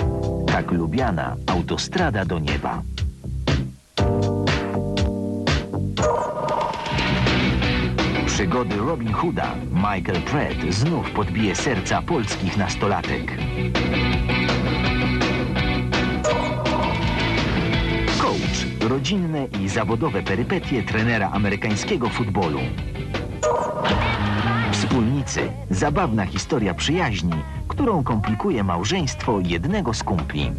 Tak 0.46 0.70
lubiana 0.70 1.36
autostrada 1.46 2.24
do 2.24 2.38
nieba. 2.38 2.82
Przygody 8.54 8.76
Robin 8.76 9.12
Hooda 9.12 9.54
Michael 9.72 10.22
Pratt 10.22 10.74
znów 10.74 11.10
podbije 11.10 11.56
serca 11.56 12.02
polskich 12.02 12.56
nastolatek. 12.56 13.38
Coach. 18.18 18.88
Rodzinne 18.88 19.46
i 19.60 19.68
zawodowe 19.68 20.22
perypetie 20.22 20.82
trenera 20.82 21.30
amerykańskiego 21.30 22.08
futbolu. 22.08 22.60
Wspólnicy. 24.72 25.52
Zabawna 25.70 26.26
historia 26.26 26.74
przyjaźni, 26.74 27.34
którą 27.68 28.04
komplikuje 28.04 28.64
małżeństwo 28.64 29.40
jednego 29.40 29.94
z 29.94 30.02
kumpli. 30.02 30.52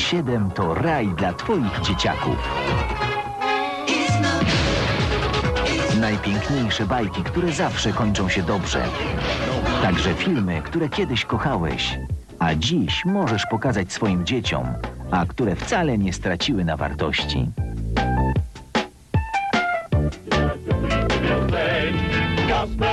7 0.00 0.50
to 0.50 0.74
raj 0.74 1.08
dla 1.08 1.32
Twoich 1.32 1.80
dzieciaków. 1.80 2.36
Najpiękniejsze 6.00 6.86
bajki, 6.86 7.22
które 7.22 7.52
zawsze 7.52 7.92
kończą 7.92 8.28
się 8.28 8.42
dobrze. 8.42 8.84
Także 9.82 10.14
filmy, 10.14 10.62
które 10.62 10.88
kiedyś 10.88 11.24
kochałeś, 11.24 11.98
a 12.38 12.54
dziś 12.54 13.04
możesz 13.04 13.46
pokazać 13.50 13.92
swoim 13.92 14.26
dzieciom, 14.26 14.66
a 15.10 15.26
które 15.26 15.56
wcale 15.56 15.98
nie 15.98 16.12
straciły 16.12 16.64
na 16.64 16.76
wartości. 16.76 17.46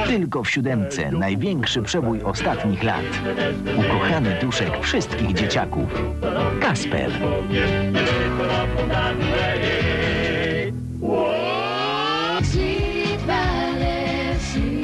Tylko 0.07 0.43
w 0.43 0.49
siódemce 0.49 1.11
największy 1.11 1.81
przebój 1.81 2.21
ostatnich 2.21 2.83
lat. 2.83 3.05
Ukochany 3.77 4.37
duszek 4.41 4.79
wszystkich 4.81 5.33
dzieciaków. 5.33 5.89
Kasper. 6.61 7.11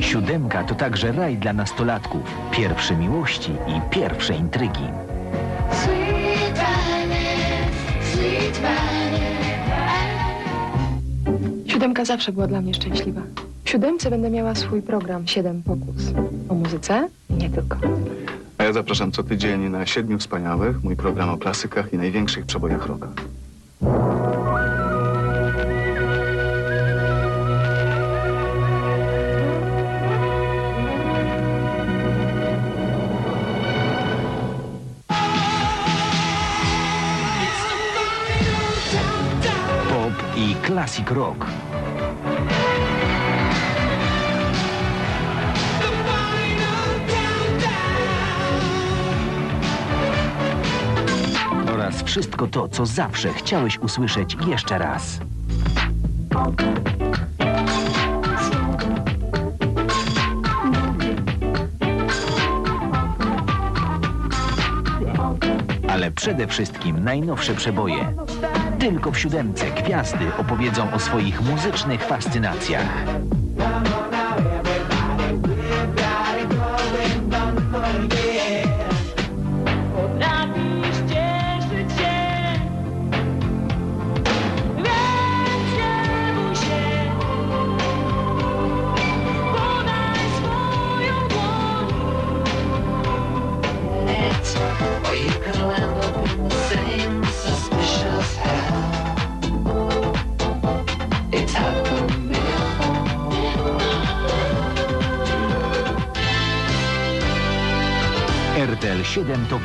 Siódemka 0.01 0.63
to 0.63 0.75
także 0.75 1.11
raj 1.11 1.37
dla 1.37 1.53
nastolatków, 1.53 2.21
pierwsze 2.51 2.95
miłości 2.95 3.51
i 3.51 3.89
pierwsze 3.89 4.35
intrygi. 4.35 4.87
Siódemka 11.67 12.05
zawsze 12.05 12.31
była 12.31 12.47
dla 12.47 12.61
mnie 12.61 12.73
szczęśliwa. 12.73 13.21
Siódemce 13.73 14.09
będę 14.09 14.29
miała 14.29 14.55
swój 14.55 14.81
program 14.81 15.27
Siedem 15.27 15.63
Pokus. 15.63 16.13
O 16.49 16.53
muzyce 16.53 17.09
i 17.29 17.33
nie 17.33 17.49
tylko. 17.49 17.77
A 18.57 18.63
ja 18.63 18.73
zapraszam 18.73 19.11
co 19.11 19.23
tydzień 19.23 19.69
na 19.69 19.85
Siedmiu 19.85 20.19
Wspaniałych, 20.19 20.83
mój 20.83 20.95
program 20.95 21.29
o 21.29 21.37
klasykach 21.37 21.93
i 21.93 21.97
największych 21.97 22.45
przebojach 22.45 22.87
rocka. 22.87 23.07
Pop 39.89 40.13
i 40.37 40.55
classic 40.67 41.11
rock. 41.11 41.45
Wszystko 52.05 52.47
to, 52.47 52.67
co 52.67 52.85
zawsze 52.85 53.33
chciałeś 53.33 53.79
usłyszeć 53.79 54.37
jeszcze 54.47 54.77
raz. 54.77 55.19
Ale 65.89 66.11
przede 66.11 66.47
wszystkim 66.47 67.03
najnowsze 67.03 67.55
przeboje. 67.55 68.13
Tylko 68.79 69.11
w 69.11 69.19
siódemce 69.19 69.65
gwiazdy 69.71 70.35
opowiedzą 70.37 70.93
o 70.93 70.99
swoich 70.99 71.41
muzycznych 71.41 72.03
fascynacjach. 72.03 73.05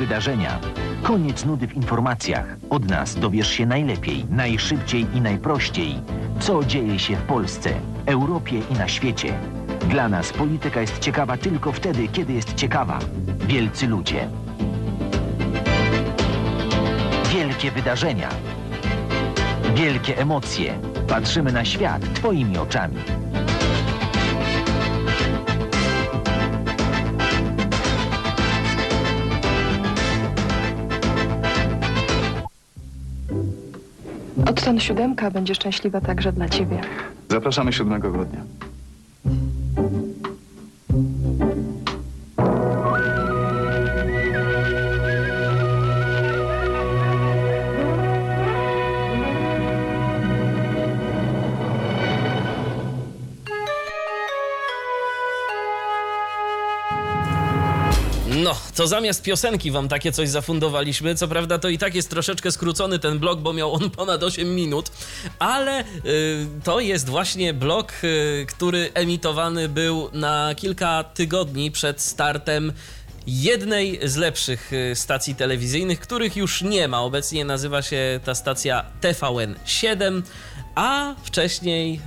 Wydarzenia. 0.09 0.59
Koniec 1.03 1.45
nudy 1.45 1.67
w 1.67 1.77
informacjach. 1.77 2.57
Od 2.71 2.89
nas 2.89 3.15
dowiesz 3.15 3.49
się 3.49 3.67
najlepiej, 3.67 4.25
najszybciej 4.31 5.07
i 5.15 5.21
najprościej, 5.21 5.95
co 6.41 6.65
dzieje 6.65 6.99
się 6.99 7.17
w 7.17 7.23
Polsce, 7.23 7.71
Europie 8.07 8.59
i 8.71 8.75
na 8.75 8.89
świecie. 8.89 9.39
Dla 9.89 10.09
nas 10.09 10.33
polityka 10.33 10.81
jest 10.81 10.99
ciekawa 10.99 11.37
tylko 11.37 11.73
wtedy, 11.73 12.09
kiedy 12.09 12.33
jest 12.33 12.55
ciekawa. 12.55 12.99
Wielcy 13.39 13.87
ludzie. 13.87 14.29
Wielkie 17.33 17.71
wydarzenia. 17.71 18.29
Wielkie 19.75 20.19
emocje. 20.19 20.79
Patrzymy 21.09 21.53
na 21.53 21.65
świat 21.65 22.15
Twoimi 22.15 22.59
oczami. 22.59 22.97
Odtąd 34.49 34.83
siódemka 34.83 35.31
będzie 35.31 35.55
szczęśliwa 35.55 36.01
także 36.01 36.33
dla 36.33 36.49
ciebie. 36.49 36.81
Zapraszamy 37.29 37.73
7 37.73 38.01
grudnia. 38.01 38.41
To 58.79 58.87
zamiast 58.87 59.23
piosenki 59.23 59.71
wam 59.71 59.89
takie 59.89 60.13
coś 60.13 60.29
zafundowaliśmy. 60.29 61.15
Co 61.15 61.29
prawda 61.29 61.59
to 61.59 61.69
i 61.69 61.79
tak 61.79 61.95
jest 61.95 62.11
troszeczkę 62.11 62.53
skrócony 62.53 62.99
ten 62.99 63.19
blok, 63.19 63.41
bo 63.41 63.53
miał 63.53 63.73
on 63.73 63.91
ponad 63.99 64.23
8 64.23 64.55
minut, 64.55 64.91
ale 65.39 65.81
y, 65.81 65.85
to 66.65 66.81
jest 66.81 67.09
właśnie 67.09 67.55
blok, 67.55 67.93
y, 68.05 68.47
który 68.49 68.91
emitowany 68.95 69.69
był 69.69 70.11
na 70.13 70.55
kilka 70.57 71.05
tygodni 71.05 71.71
przed 71.71 72.01
startem 72.01 72.73
jednej 73.27 74.01
z 74.09 74.17
lepszych 74.17 74.73
y, 74.73 74.95
stacji 74.95 75.35
telewizyjnych, 75.35 76.01
których 76.01 76.37
już 76.37 76.63
nie 76.63 76.89
ma. 76.89 77.03
Obecnie 77.03 77.45
nazywa 77.45 77.83
się 77.83 78.21
ta 78.25 78.35
stacja 78.35 78.85
TVN 79.01 79.55
7, 79.65 80.23
a 80.75 81.15
wcześniej 81.23 82.01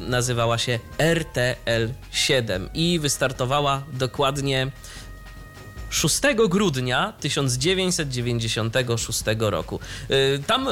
nazywała 0.00 0.58
się 0.58 0.78
RTL 0.98 1.88
7 2.12 2.68
i 2.74 2.98
wystartowała 2.98 3.82
dokładnie 3.92 4.70
6 5.90 6.20
grudnia 6.48 7.12
1996 7.20 9.22
roku. 9.38 9.80
Y, 10.10 10.42
Tam 10.46 10.68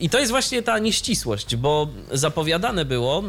i 0.00 0.10
to 0.10 0.18
jest 0.18 0.30
właśnie 0.30 0.62
ta 0.62 0.78
nieścisłość, 0.78 1.56
bo 1.56 1.88
zapowiadane 2.12 2.84
było 2.84 3.20
y, 3.20 3.24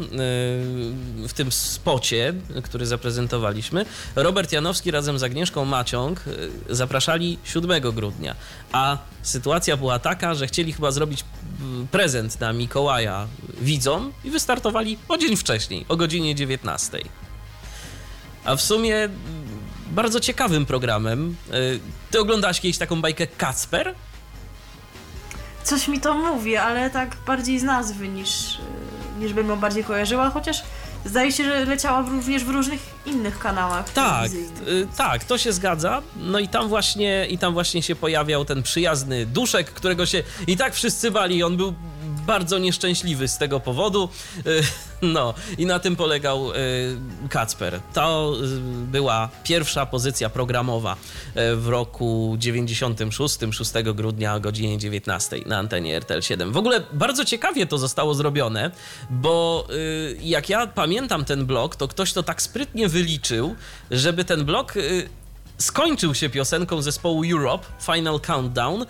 w 1.28 1.32
tym 1.34 1.52
spocie, 1.52 2.34
który 2.62 2.86
zaprezentowaliśmy, 2.86 3.86
Robert 4.16 4.52
Janowski 4.52 4.90
razem 4.90 5.18
z 5.18 5.22
Agnieszką 5.22 5.64
Maciąg 5.64 6.24
y, 6.68 6.74
zapraszali 6.74 7.38
7 7.44 7.92
grudnia, 7.92 8.34
a 8.72 8.98
sytuacja 9.22 9.76
była 9.76 9.98
taka, 9.98 10.34
że 10.34 10.46
chcieli 10.46 10.72
chyba 10.72 10.90
zrobić 10.90 11.24
prezent 11.90 12.40
na 12.40 12.52
Mikołaja 12.52 13.26
widzom 13.60 14.12
i 14.24 14.30
wystartowali 14.30 14.98
o 15.08 15.18
dzień 15.18 15.36
wcześniej, 15.36 15.84
o 15.88 15.96
godzinie 15.96 16.34
19. 16.34 16.98
A 18.44 18.56
w 18.56 18.62
sumie 18.62 19.08
bardzo 19.94 20.20
ciekawym 20.20 20.66
programem. 20.66 21.36
Y, 21.54 21.80
Ty 22.10 22.20
oglądałaś 22.20 22.60
kiedyś 22.60 22.78
taką 22.78 23.00
bajkę 23.00 23.26
Kacper? 23.26 23.94
Coś 25.64 25.88
mi 25.88 26.00
to 26.00 26.14
mówi, 26.14 26.56
ale 26.56 26.90
tak 26.90 27.16
bardziej 27.26 27.58
z 27.58 27.62
nazwy 27.62 28.08
niż, 28.08 28.54
y, 28.54 29.20
niż 29.20 29.32
bym 29.32 29.48
ją 29.48 29.56
bardziej 29.56 29.84
kojarzyła, 29.84 30.30
chociaż 30.30 30.62
zdaje 31.04 31.32
się, 31.32 31.44
że 31.44 31.64
leciała 31.64 32.00
również 32.10 32.44
w 32.44 32.48
różnych 32.50 32.80
innych 33.06 33.38
kanałach 33.38 33.92
Tak, 33.92 34.30
y, 34.32 34.86
tak, 34.96 35.24
to 35.24 35.38
się 35.38 35.52
zgadza. 35.52 36.02
No 36.16 36.38
i 36.38 36.48
tam 36.48 36.68
właśnie 36.68 37.26
i 37.30 37.38
tam 37.38 37.52
właśnie 37.52 37.82
się 37.82 37.96
pojawiał 37.96 38.44
ten 38.44 38.62
przyjazny 38.62 39.26
duszek, 39.26 39.70
którego 39.70 40.06
się 40.06 40.22
i 40.46 40.56
tak 40.56 40.74
wszyscy 40.74 41.10
bali. 41.10 41.42
On 41.42 41.56
był 41.56 41.74
bardzo 42.26 42.58
nieszczęśliwy 42.58 43.28
z 43.28 43.38
tego 43.38 43.60
powodu. 43.60 44.08
Y, 44.46 44.62
No 45.02 45.34
i 45.58 45.66
na 45.66 45.78
tym 45.78 45.96
polegał 45.96 46.50
y, 46.50 46.54
Kacper. 47.28 47.80
To 47.94 48.36
y, 48.44 48.60
była 48.86 49.28
pierwsza 49.44 49.86
pozycja 49.86 50.30
programowa 50.30 50.96
w 51.34 51.68
roku 51.68 52.36
96, 52.38 53.38
6 53.50 53.72
grudnia 53.94 54.34
o 54.34 54.40
godzinie 54.40 54.78
19 54.78 55.36
na 55.46 55.58
antenie 55.58 55.96
RTL 55.96 56.22
7. 56.22 56.52
W 56.52 56.56
ogóle 56.56 56.82
bardzo 56.92 57.24
ciekawie 57.24 57.66
to 57.66 57.78
zostało 57.78 58.14
zrobione, 58.14 58.70
bo 59.10 59.66
jak 60.20 60.48
ja 60.48 60.66
pamiętam 60.66 61.24
ten 61.24 61.46
blok, 61.46 61.76
to 61.76 61.88
ktoś 61.88 62.12
to 62.12 62.22
tak 62.22 62.42
sprytnie 62.42 62.88
wyliczył, 62.88 63.54
żeby 63.90 64.24
ten 64.24 64.44
blok 64.44 64.74
skończył 65.58 66.14
się 66.14 66.30
piosenką 66.30 66.82
zespołu 66.82 67.22
Europe, 67.32 67.66
Final 67.80 68.20
Countdown, 68.20 68.82
y, 68.82 68.86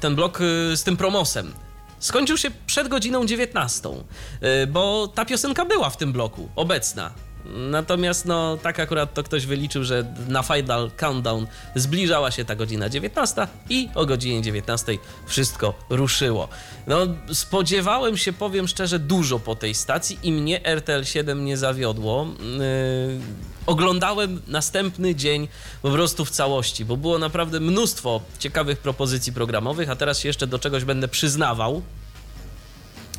ten 0.00 0.14
blok 0.14 0.38
z 0.74 0.82
tym 0.82 0.96
promosem. 0.96 1.65
Skończył 1.98 2.36
się 2.36 2.50
przed 2.66 2.88
godziną 2.88 3.26
19, 3.26 3.88
y, 3.88 4.66
bo 4.66 5.08
ta 5.08 5.24
piosenka 5.24 5.64
była 5.64 5.90
w 5.90 5.96
tym 5.96 6.12
bloku, 6.12 6.48
obecna. 6.56 7.25
Natomiast 7.54 8.24
no 8.24 8.56
tak 8.62 8.80
akurat 8.80 9.14
to 9.14 9.22
ktoś 9.22 9.46
wyliczył, 9.46 9.84
że 9.84 10.14
na 10.28 10.42
Final 10.42 10.90
Countdown 10.96 11.46
zbliżała 11.74 12.30
się 12.30 12.44
ta 12.44 12.56
godzina 12.56 12.88
19 12.88 13.46
i 13.70 13.88
o 13.94 14.06
godzinie 14.06 14.42
19 14.42 14.98
wszystko 15.26 15.74
ruszyło. 15.90 16.48
No 16.86 17.06
spodziewałem 17.32 18.16
się, 18.16 18.32
powiem 18.32 18.68
szczerze, 18.68 18.98
dużo 18.98 19.38
po 19.38 19.56
tej 19.56 19.74
stacji 19.74 20.18
i 20.22 20.32
mnie 20.32 20.64
RTL 20.64 21.04
7 21.04 21.44
nie 21.44 21.56
zawiodło. 21.56 22.26
Yy, 22.40 23.20
oglądałem 23.66 24.42
następny 24.46 25.14
dzień 25.14 25.48
po 25.82 25.90
prostu 25.90 26.24
w 26.24 26.30
całości, 26.30 26.84
bo 26.84 26.96
było 26.96 27.18
naprawdę 27.18 27.60
mnóstwo 27.60 28.20
ciekawych 28.38 28.78
propozycji 28.78 29.32
programowych, 29.32 29.90
a 29.90 29.96
teraz 29.96 30.18
się 30.18 30.28
jeszcze 30.28 30.46
do 30.46 30.58
czegoś 30.58 30.84
będę 30.84 31.08
przyznawał. 31.08 31.82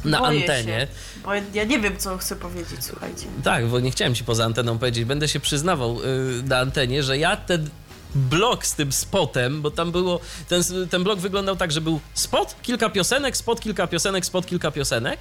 Na 0.06 0.20
Boję 0.20 0.42
antenie. 0.42 0.80
Się, 0.80 0.88
bo 1.24 1.34
ja 1.54 1.64
nie 1.64 1.80
wiem, 1.80 1.98
co 1.98 2.18
chcę 2.18 2.36
powiedzieć, 2.36 2.78
słuchajcie. 2.80 3.26
Tak, 3.44 3.68
bo 3.68 3.80
nie 3.80 3.92
chciałem 3.92 4.16
ci 4.16 4.24
poza 4.24 4.46
anteną 4.46 4.78
powiedzieć, 4.78 5.06
będę 5.06 5.28
się 5.28 5.40
przyznawał 5.40 5.96
yy, 5.96 6.44
na 6.44 6.60
antenie, 6.60 7.04
że 7.04 7.18
ja 7.18 7.38
ten 7.38 7.70
blok 8.16 8.66
z 8.66 8.76
tym 8.76 8.92
spotem, 8.92 9.62
bo 9.62 9.72
tam 9.72 9.92
było, 9.92 10.20
ten, 10.50 10.64
ten 10.90 11.04
blok 11.04 11.20
wyglądał 11.20 11.56
tak, 11.56 11.72
że 11.72 11.82
był 11.82 12.00
spot, 12.14 12.56
kilka 12.62 12.90
piosenek, 12.90 13.38
spot, 13.38 13.62
kilka 13.62 13.88
piosenek, 13.88 14.26
spot, 14.26 14.46
kilka 14.46 14.72
piosenek. 14.72 15.20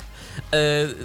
Yy, 0.53 0.59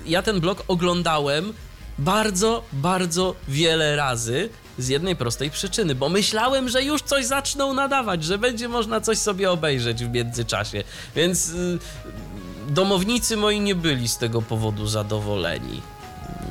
ja 0.05 0.21
ten 0.21 0.39
blok 0.39 0.63
oglądałem 0.67 1.53
bardzo, 1.99 2.63
bardzo 2.73 3.35
wiele 3.47 3.95
razy 3.95 4.49
z 4.77 4.87
jednej 4.87 5.15
prostej 5.15 5.51
przyczyny, 5.51 5.95
bo 5.95 6.09
myślałem, 6.09 6.69
że 6.69 6.83
już 6.83 7.01
coś 7.01 7.25
zaczną 7.25 7.73
nadawać, 7.73 8.23
że 8.23 8.37
będzie 8.37 8.67
można 8.67 9.01
coś 9.01 9.17
sobie 9.17 9.51
obejrzeć 9.51 10.05
w 10.05 10.09
międzyczasie. 10.09 10.83
Więc 11.15 11.49
yy, 11.49 11.79
domownicy 12.73 13.37
moi 13.37 13.59
nie 13.59 13.75
byli 13.75 14.07
z 14.07 14.17
tego 14.17 14.41
powodu 14.41 14.87
zadowoleni. 14.87 15.81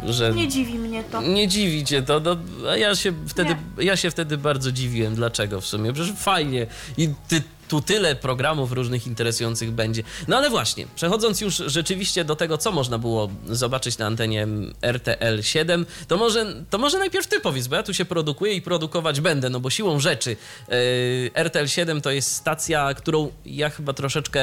Że 0.06 0.32
Nie 0.32 0.48
dziwi 0.48 0.74
mnie 0.78 1.04
to. 1.04 1.22
nie 1.22 1.48
dziwi 1.48 1.84
cię 1.84 2.02
to, 2.02 2.20
no, 2.20 2.36
a 2.70 2.76
ja 2.76 2.94
się 2.94 3.12
wtedy, 3.28 3.56
ja 3.78 3.96
się 3.96 4.10
wtedy 4.10 4.38
bardzo 4.38 4.72
dziwiłem. 4.72 5.14
Dlaczego 5.14 5.60
w 5.60 5.66
sumie? 5.66 5.92
Przecież 5.92 6.12
fajnie 6.16 6.66
i 6.98 7.08
ty, 7.28 7.42
tu 7.70 7.80
tyle 7.80 8.16
programów 8.16 8.72
różnych 8.72 9.06
interesujących 9.06 9.70
będzie. 9.70 10.02
No 10.28 10.36
ale 10.36 10.50
właśnie, 10.50 10.86
przechodząc 10.94 11.40
już 11.40 11.56
rzeczywiście 11.56 12.24
do 12.24 12.36
tego, 12.36 12.58
co 12.58 12.72
można 12.72 12.98
było 12.98 13.30
zobaczyć 13.46 13.98
na 13.98 14.06
antenie 14.06 14.46
RTL 14.82 15.42
7, 15.42 15.86
to 16.08 16.16
może, 16.16 16.46
to 16.70 16.78
może 16.78 16.98
najpierw 16.98 17.26
ty 17.26 17.40
powiedz, 17.40 17.66
bo 17.66 17.76
ja 17.76 17.82
tu 17.82 17.94
się 17.94 18.04
produkuję 18.04 18.54
i 18.54 18.62
produkować 18.62 19.20
będę, 19.20 19.50
no 19.50 19.60
bo 19.60 19.70
siłą 19.70 20.00
rzeczy 20.00 20.36
yy, 20.68 21.30
RTL 21.34 21.66
7 21.66 22.00
to 22.00 22.10
jest 22.10 22.34
stacja, 22.34 22.94
którą 22.94 23.32
ja 23.46 23.70
chyba 23.70 23.92
troszeczkę 23.92 24.40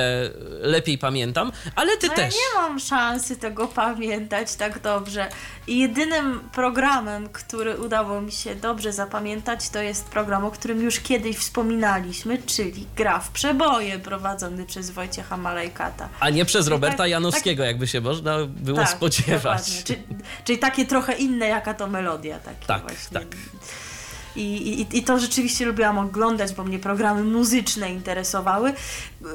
lepiej 0.61 0.97
pamiętam, 0.97 1.51
ale 1.75 1.97
ty 1.97 2.07
no 2.07 2.13
też. 2.13 2.35
Ja 2.35 2.39
nie 2.39 2.61
mam 2.61 2.79
szansy 2.79 3.35
tego 3.35 3.67
pamiętać 3.67 4.55
tak 4.55 4.81
dobrze. 4.81 5.29
I 5.67 5.79
jedynym 5.79 6.39
programem, 6.53 7.29
który 7.29 7.77
udało 7.77 8.21
mi 8.21 8.31
się 8.31 8.55
dobrze 8.55 8.93
zapamiętać, 8.93 9.69
to 9.69 9.81
jest 9.81 10.05
program, 10.05 10.45
o 10.45 10.51
którym 10.51 10.81
już 10.81 10.99
kiedyś 10.99 11.37
wspominaliśmy, 11.37 12.37
czyli 12.45 12.85
Gra 12.95 13.16
w 13.19 13.29
przeboje, 13.29 13.99
prowadzony 13.99 14.65
przez 14.65 14.91
Wojciecha 14.91 15.37
Malejkata. 15.37 16.09
A 16.19 16.29
nie 16.29 16.45
przez 16.45 16.67
Roberta 16.67 16.97
tak- 16.97 17.09
Janowskiego, 17.09 17.63
jakby 17.63 17.87
się 17.87 18.01
można 18.01 18.37
było 18.45 18.77
Tak, 18.77 18.89
spodziewać. 18.89 19.83
Czyli, 19.83 20.03
czyli 20.43 20.59
takie 20.59 20.85
trochę 20.85 21.13
inne, 21.13 21.47
jaka 21.47 21.73
to 21.73 21.87
melodia. 21.87 22.39
Takie 22.39 22.65
Tak, 22.65 22.81
właśnie. 22.81 23.19
tak. 23.19 23.27
I, 24.35 24.81
i, 24.81 24.97
I 24.97 25.03
to 25.03 25.19
rzeczywiście 25.19 25.65
lubiłam 25.65 25.97
oglądać, 25.97 26.53
bo 26.53 26.63
mnie 26.63 26.79
programy 26.79 27.23
muzyczne 27.23 27.89
interesowały. 27.89 28.73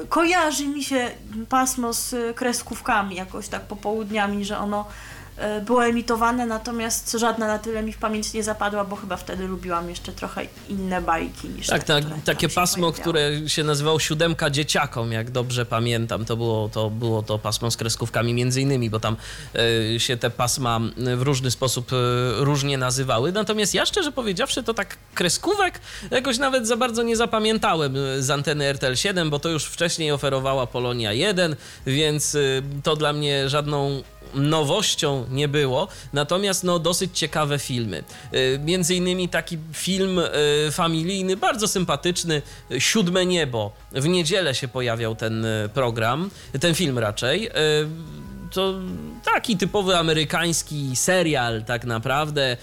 Kojarzy 0.09 0.67
mi 0.67 0.83
się 0.83 1.11
pasmo 1.49 1.93
z 1.93 2.35
kreskówkami 2.35 3.15
jakoś 3.15 3.47
tak 3.47 3.61
popołudniami, 3.61 4.45
że 4.45 4.57
ono 4.57 4.85
było 5.65 5.85
emitowane, 5.85 6.45
natomiast 6.45 7.11
żadna 7.11 7.47
na 7.47 7.59
tyle 7.59 7.83
mi 7.83 7.93
w 7.93 7.97
pamięć 7.97 8.33
nie 8.33 8.43
zapadła, 8.43 8.83
bo 8.85 8.95
chyba 8.95 9.17
wtedy 9.17 9.47
lubiłam 9.47 9.89
jeszcze 9.89 10.11
trochę 10.11 10.41
inne 10.69 11.01
bajki 11.01 11.49
niż 11.49 11.67
Tak, 11.67 11.83
te, 11.83 12.01
tak 12.01 12.09
tam 12.11 12.21
takie 12.21 12.49
pasmo, 12.49 12.91
pojawiały. 12.91 13.01
które 13.01 13.49
się 13.49 13.63
nazywało 13.63 13.99
Siódemka 13.99 14.49
Dzieciakom, 14.49 15.11
jak 15.11 15.31
dobrze 15.31 15.65
pamiętam. 15.65 16.25
To 16.25 16.37
było 16.37 16.69
to, 16.69 16.89
było 16.89 17.23
to 17.23 17.39
pasmo 17.39 17.71
z 17.71 17.77
kreskówkami 17.77 18.33
między 18.33 18.61
innymi, 18.61 18.89
bo 18.89 18.99
tam 18.99 19.15
e, 19.95 19.99
się 19.99 20.17
te 20.17 20.29
pasma 20.29 20.79
w 21.17 21.21
różny 21.21 21.51
sposób 21.51 21.93
e, 21.93 21.95
różnie 22.43 22.77
nazywały. 22.77 23.31
Natomiast 23.31 23.73
ja 23.73 23.85
szczerze 23.85 24.11
powiedziawszy, 24.11 24.63
to 24.63 24.73
tak 24.73 24.97
kreskówek 25.13 25.79
jakoś 26.11 26.37
nawet 26.37 26.67
za 26.67 26.77
bardzo 26.77 27.03
nie 27.03 27.15
zapamiętałem 27.15 27.95
e, 27.97 28.21
z 28.21 28.29
anteny 28.29 28.65
RTL 28.65 28.95
7, 28.95 29.29
bo 29.29 29.39
to 29.39 29.49
już 29.49 29.65
wcześniej 29.65 30.11
oferowała 30.11 30.67
Polonia 30.67 31.13
1, 31.13 31.55
więc 31.85 32.35
e, 32.35 32.39
to 32.83 32.95
dla 32.95 33.13
mnie 33.13 33.49
żadną 33.49 34.03
nowością 34.35 35.25
nie 35.29 35.47
było, 35.47 35.87
natomiast 36.13 36.63
no 36.63 36.79
dosyć 36.79 37.17
ciekawe 37.19 37.59
filmy. 37.59 38.03
Y, 38.33 38.59
Między 38.63 38.95
innymi 38.95 39.29
taki 39.29 39.57
film 39.73 40.19
y, 40.19 40.71
familijny, 40.71 41.37
bardzo 41.37 41.67
sympatyczny, 41.67 42.41
Siódme 42.79 43.25
Niebo. 43.25 43.71
W 43.91 44.07
niedzielę 44.07 44.55
się 44.55 44.67
pojawiał 44.67 45.15
ten 45.15 45.45
y, 45.45 45.69
program, 45.73 46.29
ten 46.59 46.75
film 46.75 46.99
raczej. 46.99 47.49
To 48.51 48.73
taki 49.23 49.57
typowy 49.57 49.97
amerykański 49.97 50.95
serial 50.95 51.63
tak 51.63 51.85
naprawdę. 51.85 52.57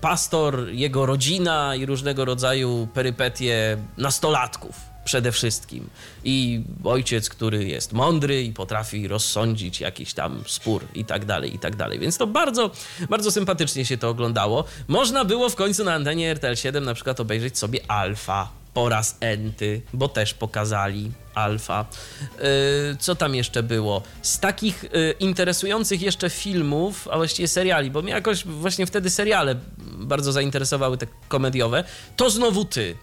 Pastor, 0.00 0.68
jego 0.68 1.06
rodzina 1.06 1.76
i 1.76 1.86
różnego 1.86 2.24
rodzaju 2.24 2.88
perypetie 2.94 3.76
nastolatków 3.98 4.93
przede 5.04 5.32
wszystkim. 5.32 5.88
I 6.24 6.62
ojciec, 6.84 7.28
który 7.28 7.64
jest 7.64 7.92
mądry 7.92 8.42
i 8.42 8.52
potrafi 8.52 9.08
rozsądzić 9.08 9.80
jakiś 9.80 10.14
tam 10.14 10.44
spór 10.46 10.84
i 10.94 11.04
tak 11.04 11.24
dalej, 11.24 11.54
i 11.54 11.58
tak 11.58 11.76
dalej. 11.76 11.98
Więc 11.98 12.18
to 12.18 12.26
bardzo, 12.26 12.70
bardzo 13.10 13.30
sympatycznie 13.30 13.84
się 13.84 13.98
to 13.98 14.08
oglądało. 14.08 14.64
Można 14.88 15.24
było 15.24 15.48
w 15.48 15.54
końcu 15.54 15.84
na 15.84 15.94
antenie 15.94 16.30
RTL 16.30 16.56
7 16.56 16.84
na 16.84 16.94
przykład 16.94 17.20
obejrzeć 17.20 17.58
sobie 17.58 17.80
Alfa 17.88 18.64
po 18.74 18.88
raz 18.88 19.16
enty, 19.20 19.82
bo 19.92 20.08
też 20.08 20.34
pokazali 20.34 21.12
Alfa. 21.34 21.86
Yy, 22.20 22.96
co 22.98 23.14
tam 23.14 23.34
jeszcze 23.34 23.62
było? 23.62 24.02
Z 24.22 24.40
takich 24.40 24.82
yy, 24.82 25.14
interesujących 25.20 26.02
jeszcze 26.02 26.30
filmów, 26.30 27.08
a 27.10 27.16
właściwie 27.16 27.48
seriali, 27.48 27.90
bo 27.90 28.02
mnie 28.02 28.12
jakoś 28.12 28.44
właśnie 28.44 28.86
wtedy 28.86 29.10
seriale 29.10 29.56
bardzo 29.98 30.32
zainteresowały 30.32 30.98
te 30.98 31.06
komediowe, 31.28 31.84
to 32.16 32.30
znowu 32.30 32.64
ty. 32.64 32.96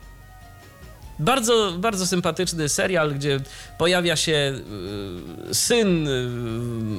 Bardzo, 1.21 1.71
bardzo 1.77 2.07
sympatyczny 2.07 2.69
serial, 2.69 3.13
gdzie 3.13 3.39
pojawia 3.77 4.15
się 4.15 4.53
y, 5.51 5.55
syn 5.55 6.07
y, 6.07 6.27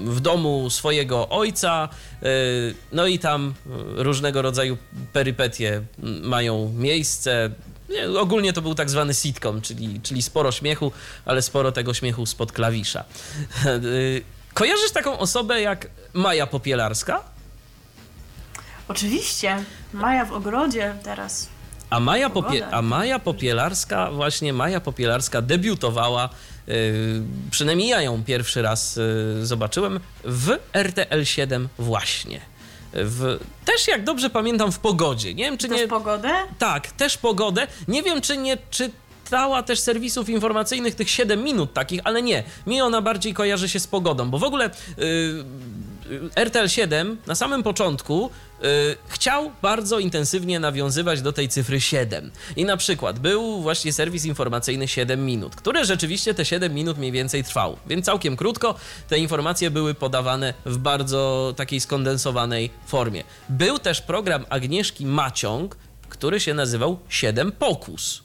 w 0.05 0.20
domu 0.20 0.70
swojego 0.70 1.29
ojca, 1.29 1.89
y, 2.23 2.75
no 2.93 3.07
i 3.07 3.18
tam 3.18 3.55
różnego 3.97 4.43
rodzaju 4.43 4.77
perypetie 5.12 5.83
mają 6.23 6.73
miejsce. 6.77 7.51
Nie, 7.89 8.20
ogólnie 8.20 8.53
to 8.53 8.62
był 8.62 8.75
tak 8.75 8.91
zwany 8.91 9.14
sitcom, 9.14 9.61
czyli, 9.61 10.01
czyli 10.01 10.23
sporo 10.23 10.53
śmiechu, 10.53 10.93
ale 11.25 11.43
sporo 11.43 11.73
tego 11.73 11.95
śmiechu 11.95 12.27
spod 12.27 12.53
klawisza. 12.53 13.05
Kojarzysz 14.55 14.91
taką 14.91 15.18
osobę 15.18 15.61
jak 15.61 15.87
Maja 16.12 16.47
Popielarska? 16.47 17.23
Oczywiście. 18.89 19.64
Maja 19.93 20.25
w 20.25 20.33
ogrodzie 20.33 20.95
teraz. 21.05 21.52
A 21.93 22.01
Maja, 22.01 22.30
Popie- 22.30 22.66
a 22.70 22.82
Maja 22.82 23.18
Popielarska, 23.18 24.11
właśnie 24.11 24.53
Maja 24.53 24.80
Popielarska 24.80 25.43
debiutowała, 25.43 26.28
yy, 26.66 26.74
przynajmniej 27.51 27.88
ja 27.88 28.03
ją 28.03 28.24
pierwszy 28.24 28.62
raz 28.62 28.97
yy, 28.97 29.47
zobaczyłem, 29.47 30.01
w 30.24 30.59
RTL 30.72 31.24
7 31.24 31.68
właśnie. 31.78 32.40
W, 32.93 33.38
też 33.64 33.88
jak 33.88 34.05
dobrze 34.05 34.30
pamiętam 34.30 34.72
w 34.72 34.78
pogodzie. 34.78 35.34
Nie 35.34 35.45
wiem, 35.45 35.59
czy 35.59 35.68
Też 35.68 35.80
nie. 35.80 35.88
pogodę? 35.88 36.28
Tak, 36.59 36.86
też 36.93 37.18
pogodę. 37.18 37.66
Nie 37.88 38.03
wiem, 38.03 38.20
czy 38.20 38.36
nie 38.36 38.59
czytała 38.70 39.62
też 39.62 39.80
serwisów 39.80 40.28
informacyjnych 40.28 40.95
tych 40.95 41.11
7 41.11 41.43
minut 41.45 41.72
takich, 41.72 42.01
ale 42.05 42.22
nie. 42.22 42.43
Mi 42.66 42.80
ona 42.82 43.03
bardziej 43.03 43.34
kojarzy 43.34 43.68
się 43.68 43.80
z 43.80 43.86
pogodą, 43.86 44.30
bo 44.30 44.38
w 44.38 44.45
ogóle 44.45 44.70
yy, 44.99 45.45
RTL 46.35 46.69
7 46.69 47.19
na 47.27 47.35
samym 47.35 47.63
początku 47.63 48.31
yy, 48.63 48.69
chciał 49.09 49.53
bardzo 49.63 49.99
intensywnie 49.99 50.61
nawiązywać 50.61 51.23
do 51.23 51.33
tej 51.33 51.49
cyfry 51.49 51.81
7. 51.81 52.31
I 52.57 52.65
na 52.65 52.77
przykład 52.77 53.19
był 53.19 53.63
właśnie 53.63 53.93
serwis 53.93 54.25
informacyjny 54.25 54.89
7 54.89 55.27
minut, 55.27 55.57
który 55.57 55.85
rzeczywiście 55.85 56.35
te 56.35 56.45
7 56.45 56.75
minut 56.75 56.99
mniej 56.99 57.13
więcej 57.13 57.45
trwał. 57.45 57.77
Więc 57.87 58.07
całkiem 58.07 58.37
krótko 58.37 58.75
te 59.09 59.19
informacje 59.19 59.71
były 59.71 59.95
podawane 59.95 60.55
w 60.67 60.79
bardzo 60.79 61.55
takiej 61.57 61.81
skondensowanej 61.81 62.71
formie. 62.87 63.25
Był 63.49 63.79
też 63.79 64.01
program 64.01 64.47
Agnieszki 64.49 65.07
Maciąg, 65.07 65.77
który 66.09 66.41
się 66.41 66.55
nazywał 66.55 66.99
7 67.09 67.53
Pokus. 67.53 68.23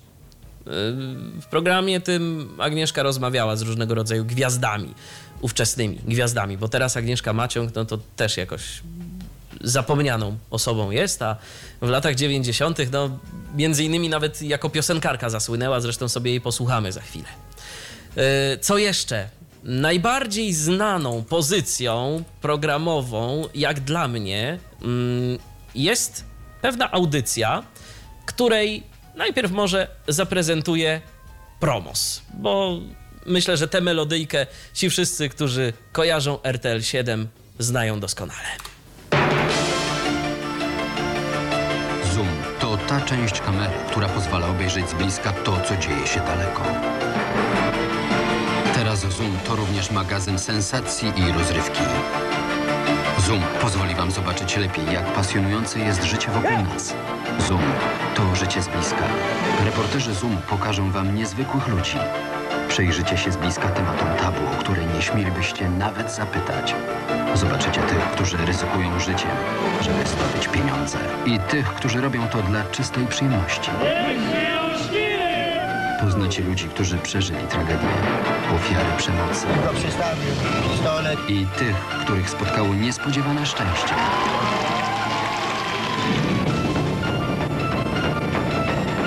W 1.41 1.45
programie 1.49 2.01
tym 2.01 2.49
Agnieszka 2.59 3.03
rozmawiała 3.03 3.55
z 3.55 3.61
różnego 3.61 3.95
rodzaju 3.95 4.25
gwiazdami, 4.25 4.93
ówczesnymi 5.41 5.99
gwiazdami, 6.07 6.57
bo 6.57 6.67
teraz 6.67 6.97
Agnieszka 6.97 7.33
Maciąg, 7.33 7.75
no 7.75 7.85
to 7.85 7.99
też 8.15 8.37
jakoś 8.37 8.61
zapomnianą 9.61 10.37
osobą 10.49 10.91
jest, 10.91 11.21
a 11.21 11.37
w 11.81 11.89
latach 11.89 12.15
90., 12.15 12.77
no 12.91 13.19
między 13.55 13.83
innymi 13.83 14.09
nawet 14.09 14.41
jako 14.41 14.69
piosenkarka 14.69 15.29
zasłynęła, 15.29 15.79
zresztą 15.79 16.09
sobie 16.09 16.31
jej 16.31 16.41
posłuchamy 16.41 16.91
za 16.91 17.01
chwilę. 17.01 17.27
Yy, 18.15 18.23
Co 18.61 18.77
jeszcze? 18.77 19.29
Najbardziej 19.63 20.53
znaną 20.53 21.23
pozycją 21.23 22.23
programową, 22.41 23.43
jak 23.55 23.79
dla 23.79 24.07
mnie, 24.07 24.59
mm, 24.81 25.37
jest 25.75 26.23
pewna 26.61 26.91
audycja, 26.91 27.63
której 28.25 28.83
najpierw 29.15 29.51
może 29.51 29.87
zaprezentuję 30.07 31.01
promos, 31.59 32.21
bo 32.33 32.79
myślę, 33.27 33.57
że 33.57 33.67
tę 33.67 33.81
melodyjkę 33.81 34.47
ci 34.73 34.89
wszyscy, 34.89 35.29
którzy 35.29 35.73
kojarzą 35.91 36.41
RTL 36.43 36.81
7, 36.81 37.27
znają 37.59 37.99
doskonale. 37.99 38.47
Zoom 42.13 42.27
to 42.59 42.77
ta 42.77 43.01
część 43.01 43.41
kamery, 43.41 43.73
która 43.91 44.09
pozwala 44.09 44.47
obejrzeć 44.47 44.89
z 44.89 44.93
bliska 44.93 45.31
to, 45.31 45.61
co 45.61 45.77
dzieje 45.77 46.07
się 46.07 46.19
daleko. 46.19 46.63
Teraz 48.75 48.99
zoom 48.99 49.37
to 49.47 49.55
również 49.55 49.91
magazyn 49.91 50.39
sensacji 50.39 51.13
i 51.17 51.31
rozrywki. 51.31 51.83
Zoom 53.27 53.41
pozwoli 53.61 53.95
Wam 53.95 54.11
zobaczyć 54.11 54.57
lepiej, 54.57 54.85
jak 54.93 55.13
pasjonujące 55.13 55.79
jest 55.79 56.03
życie 56.03 56.27
wokół 56.31 56.63
nas. 56.63 56.93
Zoom 57.47 57.61
to 58.15 58.35
życie 58.35 58.61
z 58.61 58.67
bliska. 58.67 59.07
Reporterzy 59.65 60.13
Zoom 60.13 60.37
pokażą 60.37 60.91
Wam 60.91 61.15
niezwykłych 61.15 61.67
ludzi. 61.67 61.97
Przejrzycie 62.77 63.17
się 63.17 63.31
z 63.31 63.37
bliska 63.37 63.69
tematom 63.69 64.07
tabu, 64.21 64.41
o 64.53 64.59
które 64.59 64.85
nie 64.85 65.01
śmielibyście 65.01 65.69
nawet 65.69 66.11
zapytać. 66.11 66.75
Zobaczycie 67.33 67.81
tych, 67.81 68.11
którzy 68.11 68.37
ryzykują 68.37 68.99
życiem, 68.99 69.31
żeby 69.81 70.05
zdobyć 70.05 70.47
pieniądze. 70.47 70.97
I 71.25 71.39
tych, 71.39 71.65
którzy 71.65 72.01
robią 72.01 72.27
to 72.27 72.41
dla 72.41 72.63
czystej 72.63 73.07
przyjemności. 73.07 73.71
Poznacie 76.01 76.43
ludzi, 76.43 76.69
którzy 76.69 76.97
przeżyli 76.97 77.47
tragedię, 77.47 77.87
ofiary 78.55 78.97
przemocy. 78.97 79.47
I 81.27 81.45
tych, 81.45 81.75
których 81.75 82.29
spotkało 82.29 82.73
niespodziewane 82.73 83.45
szczęście. 83.45 83.93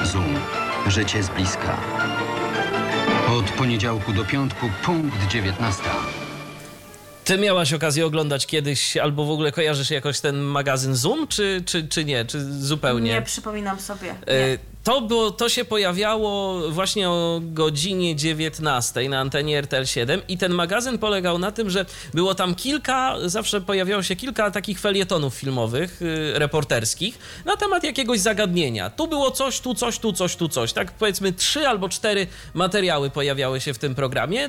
Zoom. 0.05 0.35
Życie 0.87 1.23
z 1.23 1.29
bliska. 1.29 1.77
Od 3.39 3.51
poniedziałku 3.51 4.13
do 4.13 4.25
piątku, 4.25 4.71
punkt 4.85 5.29
19. 5.29 5.83
Ty 7.25 7.39
miałaś 7.39 7.73
okazję 7.73 8.07
oglądać 8.07 8.47
kiedyś, 8.47 8.97
albo 8.97 9.25
w 9.25 9.31
ogóle 9.31 9.53
kojarzysz 9.53 9.91
jakoś 9.91 10.21
ten 10.21 10.37
magazyn 10.41 10.97
Zoom, 10.97 11.27
czy, 11.29 11.63
czy, 11.67 11.89
czy 11.89 12.05
nie? 12.05 12.25
Czy 12.25 12.41
zupełnie? 12.45 13.11
Nie 13.13 13.23
przypominam 13.23 13.81
sobie. 13.81 14.11
E, 14.11 14.59
To, 14.85 15.01
było, 15.01 15.31
to 15.31 15.49
się 15.49 15.65
pojawiało 15.65 16.61
właśnie 16.71 17.09
o 17.09 17.41
godzinie 17.43 18.17
19 18.17 19.09
na 19.09 19.19
antenie 19.19 19.59
RTL 19.59 19.87
7 19.87 20.23
i 20.29 20.39
ten 20.39 20.53
magazyn 20.53 20.99
polegał 20.99 21.39
na 21.39 21.53
tym, 21.53 21.71
że 21.71 21.87
było 22.15 22.35
tam 22.35 22.55
kilka, 22.55 23.17
zawsze 23.25 23.61
pojawiało 23.61 24.03
się 24.03 24.17
kilka 24.17 24.51
takich 24.51 24.81
felietonów 24.81 25.35
filmowych, 25.35 26.03
y, 26.03 26.39
reporterskich 26.39 27.19
na 27.45 27.57
temat 27.57 27.85
jakiegoś 27.85 28.21
zagadnienia. 28.21 28.91
Tu 28.91 29.09
było 29.09 29.31
coś, 29.31 29.61
tu 29.61 29.75
coś, 29.75 29.99
tu 29.99 30.13
coś, 30.13 30.37
tu 30.37 30.49
coś. 30.49 30.73
Tak 30.73 30.93
powiedzmy 30.93 31.33
trzy 31.33 31.69
albo 31.69 31.89
cztery 31.89 32.27
materiały 32.55 33.11
pojawiały 33.11 33.61
się 33.61 33.75
w 33.75 33.79
tym 33.79 33.95
programie. 33.95 34.49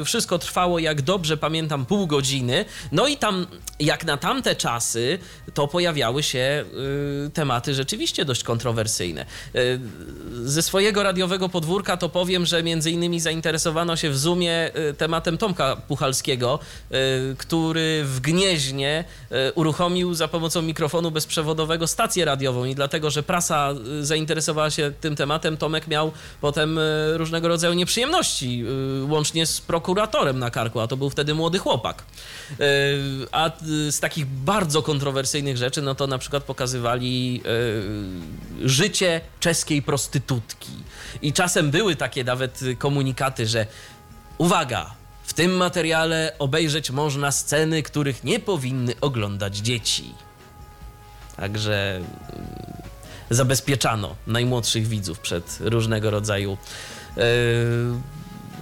Y, 0.00 0.04
Wszystko 0.04 0.38
trwało, 0.38 0.78
jak 0.78 1.02
dobrze 1.02 1.36
pamiętam, 1.36 1.86
pół 1.86 2.06
godziny. 2.06 2.64
No 2.92 3.06
i 3.06 3.16
tam, 3.16 3.46
jak 3.80 4.04
na 4.04 4.16
tamte 4.16 4.56
czasy, 4.56 5.18
to 5.54 5.68
pojawiały 5.68 6.22
się 6.22 6.64
y, 7.26 7.30
tematy 7.30 7.74
rzeczywiście 7.74 8.24
dość 8.24 8.42
kontrowersyjne. 8.44 9.26
Y, 9.58 9.80
Ze 10.44 10.62
swojego 10.62 11.02
radiowego 11.02 11.48
podwórka 11.48 11.96
to 11.96 12.08
powiem, 12.08 12.46
że 12.46 12.62
między 12.62 12.90
innymi 12.90 13.20
zainteresowano 13.20 13.96
się 13.96 14.10
w 14.10 14.18
Zoomie 14.18 14.70
y, 14.90 14.94
tematem 14.94 15.38
Tomka 15.38 15.76
Puchalskiego, 15.76 16.58
y, 16.92 17.36
który 17.38 18.04
w 18.04 18.20
Gnieźnie 18.20 19.04
uruchomił 19.54 20.14
za 20.14 20.28
pomocą 20.28 20.62
mikrofonu 20.62 21.10
bezprzewodowego 21.10 21.86
stację 21.86 22.24
radiową 22.24 22.64
i 22.64 22.74
dlatego, 22.74 23.10
że 23.10 23.22
prasa 23.22 23.74
zainteresowała 24.00 24.70
się 24.70 24.92
tym 25.00 25.16
tematem, 25.16 25.56
Tomek 25.56 25.88
miał 25.88 26.12
potem 26.40 26.80
różnego 27.14 27.48
rodzaju 27.48 27.74
nieprzyjemności, 27.74 28.64
łącznie 29.08 29.46
z 29.46 29.60
prokuratorem 29.60 30.38
na 30.38 30.50
karku, 30.50 30.80
a 30.80 30.86
to 30.86 30.96
był 30.96 31.10
wtedy 31.10 31.34
młody 31.34 31.58
chłopak. 31.58 32.04
A 33.32 33.50
z 33.88 34.00
takich 34.00 34.26
bardzo 34.26 34.82
kontrowersyjnych 34.82 35.56
rzeczy, 35.56 35.82
no 35.82 35.94
to 35.94 36.06
na 36.06 36.18
przykład 36.18 36.44
pokazywali 36.44 37.42
życie 38.64 39.20
czeskiej 39.48 39.82
prostytutki. 39.82 40.72
I 41.22 41.32
czasem 41.32 41.70
były 41.70 41.96
takie 41.96 42.24
nawet 42.24 42.60
komunikaty, 42.78 43.46
że 43.46 43.66
uwaga, 44.38 44.94
w 45.22 45.32
tym 45.32 45.56
materiale 45.56 46.32
obejrzeć 46.38 46.90
można 46.90 47.32
sceny, 47.32 47.82
których 47.82 48.24
nie 48.24 48.40
powinny 48.40 48.94
oglądać 49.00 49.56
dzieci. 49.56 50.14
Także 51.36 51.96
mm, 51.96 52.06
zabezpieczano 53.30 54.16
najmłodszych 54.26 54.86
widzów 54.86 55.18
przed 55.18 55.58
różnego 55.60 56.10
rodzaju 56.10 56.58
e, 57.16 57.22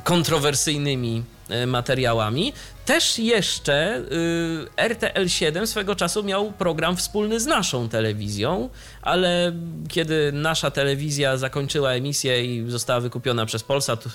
kontrowersyjnymi 0.04 1.24
e, 1.48 1.66
materiałami. 1.66 2.52
Też 2.86 3.18
jeszcze 3.18 3.98
y, 3.98 4.66
RTL 4.76 5.28
7 5.28 5.66
swego 5.66 5.96
czasu 5.96 6.22
miał 6.22 6.52
program 6.52 6.96
wspólny 6.96 7.40
z 7.40 7.46
naszą 7.46 7.88
telewizją, 7.88 8.68
ale 9.02 9.52
kiedy 9.88 10.32
nasza 10.32 10.70
telewizja 10.70 11.36
zakończyła 11.36 11.92
emisję 11.92 12.44
i 12.44 12.70
została 12.70 13.00
wykupiona 13.00 13.46
przez 13.46 13.62
Polsat, 13.62 14.06
y, 14.06 14.10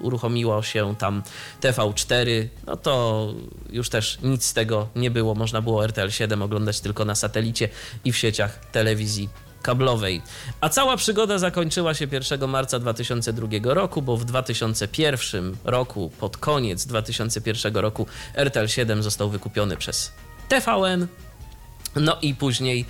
uruchomiło 0.00 0.62
się 0.62 0.94
tam 0.98 1.22
TV4, 1.60 2.48
no 2.66 2.76
to 2.76 3.34
już 3.70 3.88
też 3.88 4.18
nic 4.22 4.44
z 4.44 4.52
tego 4.52 4.88
nie 4.96 5.10
było. 5.10 5.34
Można 5.34 5.62
było 5.62 5.84
RTL 5.84 6.10
7 6.10 6.42
oglądać 6.42 6.80
tylko 6.80 7.04
na 7.04 7.14
satelicie 7.14 7.68
i 8.04 8.12
w 8.12 8.16
sieciach 8.16 8.64
telewizji 8.72 9.28
kablowej. 9.66 10.22
A 10.60 10.68
cała 10.68 10.96
przygoda 10.96 11.38
zakończyła 11.38 11.94
się 11.94 12.06
1 12.12 12.48
marca 12.50 12.78
2002 12.78 13.48
roku, 13.74 14.02
bo 14.02 14.16
w 14.16 14.24
2001 14.24 15.56
roku, 15.64 16.10
pod 16.20 16.36
koniec 16.36 16.86
2001 16.86 17.76
roku, 17.76 18.06
RTL 18.34 18.68
7 18.68 19.02
został 19.02 19.30
wykupiony 19.30 19.76
przez 19.76 20.12
TVN. 20.48 21.06
No 21.96 22.18
i 22.22 22.34
później 22.34 22.84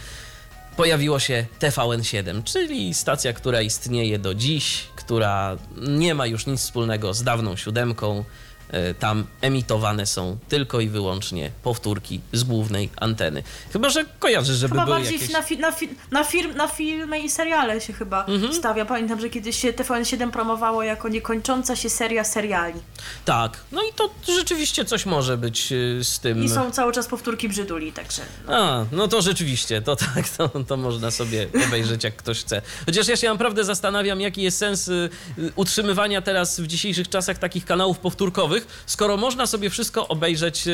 pojawiło 0.76 1.18
się 1.18 1.46
TVN7, 1.60 2.42
czyli 2.44 2.94
stacja, 2.94 3.32
która 3.32 3.62
istnieje 3.62 4.18
do 4.18 4.34
dziś, 4.34 4.84
która 4.96 5.56
nie 5.76 6.14
ma 6.14 6.26
już 6.26 6.46
nic 6.46 6.60
wspólnego 6.60 7.14
z 7.14 7.22
dawną 7.22 7.56
siódemką. 7.56 8.24
E, 8.70 8.94
Tam 8.94 9.26
emitowane 9.40 10.06
są 10.06 10.38
tylko 10.48 10.80
i 10.80 10.88
wyłącznie 10.88 11.50
powtórki 11.62 12.20
z 12.32 12.44
głównej 12.44 12.90
anteny. 12.96 13.42
Chyba, 13.72 13.88
że 13.88 14.04
kojarzysz, 14.18 14.56
żeby 14.56 14.72
Chyba 14.74 14.84
były 14.84 14.96
bardziej 14.96 15.12
jakieś... 15.14 15.30
na, 15.32 15.42
fi, 15.42 15.58
na, 15.58 15.72
fi, 15.72 15.88
na, 16.10 16.24
na 16.56 16.68
filmy 16.68 17.18
i 17.20 17.30
seriale 17.30 17.80
się 17.80 17.92
chyba 17.92 18.24
Mhm. 18.24 18.52
stawia. 18.54 18.84
Pamiętam, 18.84 19.20
że 19.20 19.30
kiedyś 19.30 19.56
się 19.60 19.72
TVN7 19.72 20.30
promowało 20.30 20.82
jako 20.82 21.08
niekończąca 21.08 21.76
się 21.76 21.90
seria 21.90 22.24
seriali. 22.24 22.80
Tak, 23.24 23.58
no 23.72 23.82
i 23.82 23.92
to 23.96 24.10
rzeczywiście 24.36 24.84
coś 24.84 25.06
może 25.06 25.36
być 25.36 25.72
y, 25.72 26.00
z 26.04 26.18
tym. 26.20 26.44
I 26.44 26.48
są 26.48 26.70
cały 26.70 26.92
czas 26.92 27.06
powtórki 27.06 27.48
brzyduli, 27.48 27.92
także... 27.92 28.22
A, 28.48 28.84
no 28.92 29.08
to 29.08 29.22
rzeczywiście, 29.22 29.82
to 29.82 29.96
tak, 29.96 30.28
to, 30.36 30.48
to 30.48 30.76
można 30.76 31.10
sobie 31.10 31.48
obejrzeć 31.66 32.04
jak 32.04 32.16
ktoś 32.16 32.40
chce. 32.40 32.62
Chociaż 32.86 33.08
ja 33.08 33.16
się 33.16 33.28
naprawdę 33.28 33.64
zastanawiam, 33.64 34.20
jaki 34.20 34.42
jest 34.42 34.58
sens 34.58 34.88
y, 34.88 35.10
utrzymywania 35.56 36.22
teraz 36.22 36.60
w 36.60 36.66
dzisiejszych 36.66 37.08
czasach 37.08 37.38
takich 37.38 37.64
kanałów 37.64 37.98
powtórkowych, 37.98 38.55
skoro 38.86 39.16
można 39.16 39.46
sobie 39.46 39.70
wszystko 39.70 40.08
obejrzeć 40.08 40.66
y, 40.68 40.70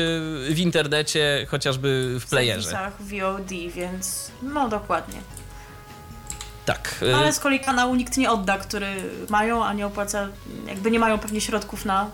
w 0.49 0.59
internecie, 0.59 1.47
chociażby 1.49 2.15
w 2.19 2.23
W 2.23 2.29
playerze. 2.29 2.61
serwisach 2.69 2.93
VOD, 3.01 3.49
więc 3.75 4.31
no 4.41 4.69
dokładnie. 4.69 5.19
Tak. 6.65 6.95
y, 7.01 7.15
Ale 7.15 7.33
z 7.33 7.39
kolei 7.39 7.59
kanału 7.59 7.95
nikt 7.95 8.17
nie 8.17 8.31
odda, 8.31 8.57
który 8.57 8.87
mają, 9.29 9.65
a 9.65 9.73
nie 9.73 9.85
opłaca, 9.85 10.27
jakby 10.67 10.91
nie 10.91 10.99
mają 10.99 11.19
pewnie 11.19 11.41
środków 11.41 11.85
na 11.85 12.09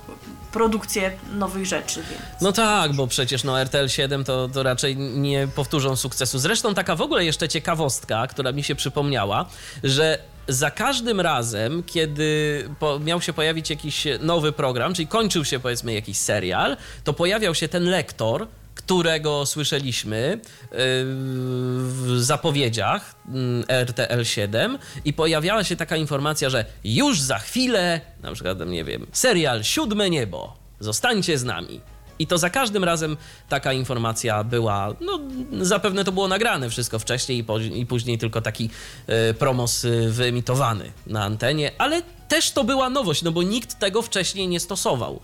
produkcję 0.51 1.11
nowych 1.33 1.65
rzeczy, 1.65 2.03
więc... 2.09 2.21
No 2.41 2.51
tak, 2.51 2.93
bo 2.93 3.07
przecież 3.07 3.43
no 3.43 3.61
RTL 3.61 3.87
7 3.87 4.23
to, 4.23 4.47
to 4.47 4.63
raczej 4.63 4.97
nie 4.97 5.47
powtórzą 5.47 5.95
sukcesu. 5.95 6.39
Zresztą 6.39 6.73
taka 6.73 6.95
w 6.95 7.01
ogóle 7.01 7.25
jeszcze 7.25 7.49
ciekawostka, 7.49 8.27
która 8.27 8.51
mi 8.51 8.63
się 8.63 8.75
przypomniała, 8.75 9.45
że 9.83 10.19
za 10.49 10.71
każdym 10.71 11.21
razem, 11.21 11.83
kiedy 11.83 12.63
miał 12.99 13.21
się 13.21 13.33
pojawić 13.33 13.69
jakiś 13.69 14.07
nowy 14.19 14.51
program, 14.51 14.93
czyli 14.93 15.07
kończył 15.07 15.45
się 15.45 15.59
powiedzmy 15.59 15.93
jakiś 15.93 16.17
serial, 16.17 16.77
to 17.03 17.13
pojawiał 17.13 17.55
się 17.55 17.67
ten 17.67 17.83
lektor, 17.83 18.47
którego 18.75 19.45
słyszeliśmy 19.45 20.39
yy, 20.61 20.77
w 20.77 22.15
zapowiedziach 22.17 23.15
mm, 23.27 23.63
RTL 23.69 24.23
7 24.23 24.77
i 25.05 25.13
pojawiała 25.13 25.63
się 25.63 25.75
taka 25.75 25.97
informacja, 25.97 26.49
że 26.49 26.65
już 26.83 27.21
za 27.21 27.39
chwilę, 27.39 28.01
na 28.23 28.31
przykład, 28.31 28.67
nie 28.67 28.83
wiem, 28.83 29.07
serial 29.11 29.63
Siódme 29.63 30.09
Niebo, 30.09 30.57
zostańcie 30.79 31.37
z 31.37 31.43
nami. 31.43 31.81
I 32.19 32.27
to 32.27 32.37
za 32.37 32.49
każdym 32.49 32.83
razem 32.83 33.17
taka 33.49 33.73
informacja 33.73 34.43
była, 34.43 34.93
no 35.01 35.19
zapewne 35.65 36.03
to 36.03 36.11
było 36.11 36.27
nagrane 36.27 36.69
wszystko 36.69 36.99
wcześniej 36.99 37.37
i, 37.37 37.43
po, 37.43 37.59
i 37.59 37.85
później 37.85 38.17
tylko 38.17 38.41
taki 38.41 38.69
e, 39.07 39.33
promos 39.33 39.85
e, 39.85 40.09
wyemitowany 40.09 40.91
na 41.07 41.23
antenie, 41.23 41.71
ale 41.77 42.01
też 42.27 42.51
to 42.51 42.63
była 42.63 42.89
nowość, 42.89 43.21
no 43.23 43.31
bo 43.31 43.43
nikt 43.43 43.79
tego 43.79 44.01
wcześniej 44.01 44.47
nie 44.47 44.59
stosował. 44.59 45.19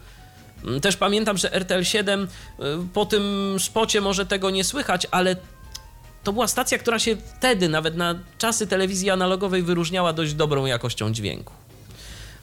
Mm, 0.64 0.82
Też 0.82 0.98
pamiętam, 0.98 1.38
że 1.38 1.54
RTL 1.54 1.84
7 1.84 2.24
y, 2.24 2.28
po 2.94 3.06
tym 3.06 3.56
spocie 3.60 4.02
może 4.02 4.26
tego 4.26 4.50
nie 4.50 4.64
słychać, 4.64 5.08
ale 5.12 5.36
to 6.24 6.34
była 6.34 6.48
stacja, 6.48 6.78
która 6.78 7.00
się 7.00 7.18
wtedy, 7.38 7.70
nawet 7.70 7.96
na 7.96 8.16
czasy 8.38 8.68
telewizji 8.68 9.10
analogowej, 9.10 9.64
wyróżniała 9.64 10.14
dość 10.14 10.34
dobrą 10.34 10.66
jakością 10.66 11.14
dźwięku. 11.14 11.54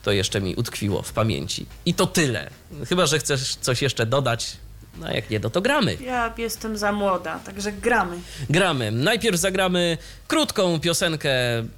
To 0.03 0.11
jeszcze 0.11 0.41
mi 0.41 0.55
utkwiło 0.55 1.01
w 1.01 1.13
pamięci. 1.13 1.65
I 1.85 1.93
to 1.93 2.07
tyle. 2.07 2.49
Chyba, 2.89 3.05
że 3.05 3.19
chcesz 3.19 3.55
coś 3.55 3.81
jeszcze 3.81 4.05
dodać. 4.05 4.57
No 4.97 5.11
jak 5.11 5.29
nie, 5.29 5.39
no 5.39 5.49
to 5.49 5.61
gramy. 5.61 5.97
Ja 6.05 6.33
jestem 6.37 6.77
za 6.77 6.91
młoda, 6.91 7.39
także 7.39 7.71
gramy. 7.71 8.17
Gramy. 8.49 8.91
Najpierw 8.91 9.39
zagramy 9.39 9.97
krótką 10.27 10.79
piosenkę 10.79 11.29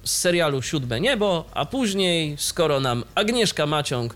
z 0.04 0.16
serialu 0.16 0.62
Siódme 0.62 1.00
Niebo, 1.00 1.44
a 1.54 1.66
później, 1.66 2.36
skoro 2.38 2.80
nam 2.80 3.04
Agnieszka 3.14 3.66
Maciąg 3.66 4.14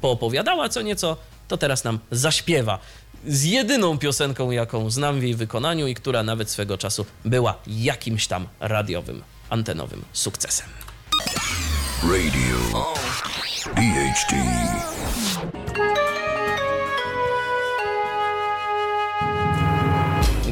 poopowiadała 0.00 0.68
co 0.68 0.82
nieco, 0.82 1.16
to 1.48 1.56
teraz 1.56 1.84
nam 1.84 1.98
zaśpiewa 2.10 2.78
z 3.26 3.44
jedyną 3.44 3.98
piosenką, 3.98 4.50
jaką 4.50 4.90
znam 4.90 5.20
w 5.20 5.22
jej 5.22 5.34
wykonaniu 5.34 5.86
i 5.86 5.94
która 5.94 6.22
nawet 6.22 6.50
swego 6.50 6.78
czasu 6.78 7.06
była 7.24 7.58
jakimś 7.66 8.26
tam 8.26 8.48
radiowym, 8.60 9.22
antenowym 9.50 10.04
sukcesem. 10.12 10.66
Radio 12.12 12.86
DHT. 13.76 14.34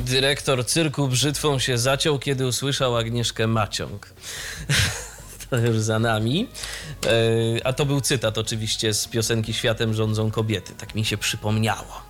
Dyrektor 0.04 0.66
cyrku 0.66 1.08
brzytwą 1.08 1.58
się 1.58 1.78
zaciął, 1.78 2.18
kiedy 2.18 2.46
usłyszał 2.46 2.96
Agnieszkę 2.96 3.46
Maciąg. 3.46 4.08
To 5.50 5.56
już 5.56 5.78
za 5.78 5.98
nami. 5.98 6.48
E, 7.06 7.66
A 7.66 7.72
to 7.72 7.86
był 7.86 8.00
cytat 8.00 8.38
oczywiście 8.38 8.94
z 8.94 9.08
piosenki 9.08 9.54
Światem 9.54 9.94
rządzą 9.94 10.30
kobiety. 10.30 10.72
Tak 10.78 10.94
mi 10.94 11.04
się 11.04 11.16
przypomniało. 11.16 12.02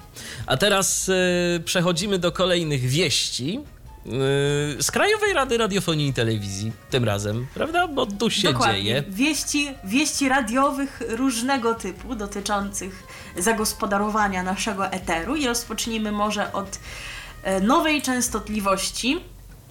A 0.46 0.56
teraz 0.56 1.08
e, 1.08 1.60
przechodzimy 1.60 2.18
do 2.18 2.32
kolejnych 2.32 2.80
wieści. 2.80 3.60
E, 4.06 4.82
Z 4.82 4.90
Krajowej 4.90 5.32
Rady 5.32 5.58
Radiofonii 5.58 6.08
i 6.08 6.12
Telewizji 6.12 6.72
tym 6.90 7.04
razem, 7.04 7.46
prawda? 7.54 7.88
Bo 7.88 8.06
tu 8.06 8.30
się 8.30 8.52
Dokładnie. 8.52 8.82
dzieje. 8.82 9.04
Wieści, 9.08 9.68
wieści 9.84 10.28
radiowych 10.28 11.02
różnego 11.08 11.74
typu 11.74 12.14
dotyczących 12.14 13.02
zagospodarowania 13.38 14.42
naszego 14.42 14.86
eteru 14.86 15.36
i 15.36 15.46
rozpocznijmy 15.46 16.12
może 16.12 16.52
od 16.52 16.78
e, 17.42 17.60
nowej 17.60 18.02
częstotliwości 18.02 19.20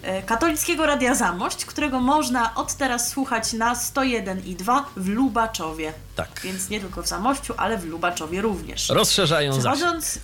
e, 0.03 0.21
katolickiego 0.23 0.85
Radia 0.85 1.15
Zamość, 1.15 1.65
którego 1.65 1.99
można 1.99 2.55
od 2.55 2.73
teraz 2.73 3.09
słuchać 3.09 3.53
na 3.53 3.75
101 3.75 4.45
i 4.45 4.55
2 4.55 4.85
w 4.97 5.09
Lubaczowie. 5.09 5.93
Tak. 6.15 6.29
Więc 6.43 6.69
nie 6.69 6.79
tylko 6.79 7.03
w 7.03 7.07
Zamościu, 7.07 7.53
ale 7.57 7.77
w 7.77 7.85
Lubaczowie 7.85 8.41
również. 8.41 8.89
Rozszerzają 8.89 9.53
zasięg. 9.53 9.75
Przechodząc, 9.75 10.19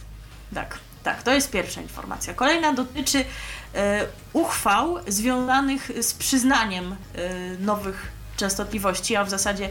tak, 0.54 0.78
tak, 1.04 1.24
to 1.24 1.32
jest 1.32 1.52
pierwsza 1.52 1.82
informacja. 1.82 2.34
Kolejna 2.34 2.74
dotyczy 2.74 3.26
e, 3.76 4.06
uchwał 4.34 4.98
związanych 5.08 5.92
z 6.02 6.14
przyznaniem 6.14 6.96
e, 7.16 7.30
nowych 7.60 8.12
częstotliwości, 8.38 9.16
a 9.16 9.24
w 9.24 9.30
zasadzie 9.30 9.70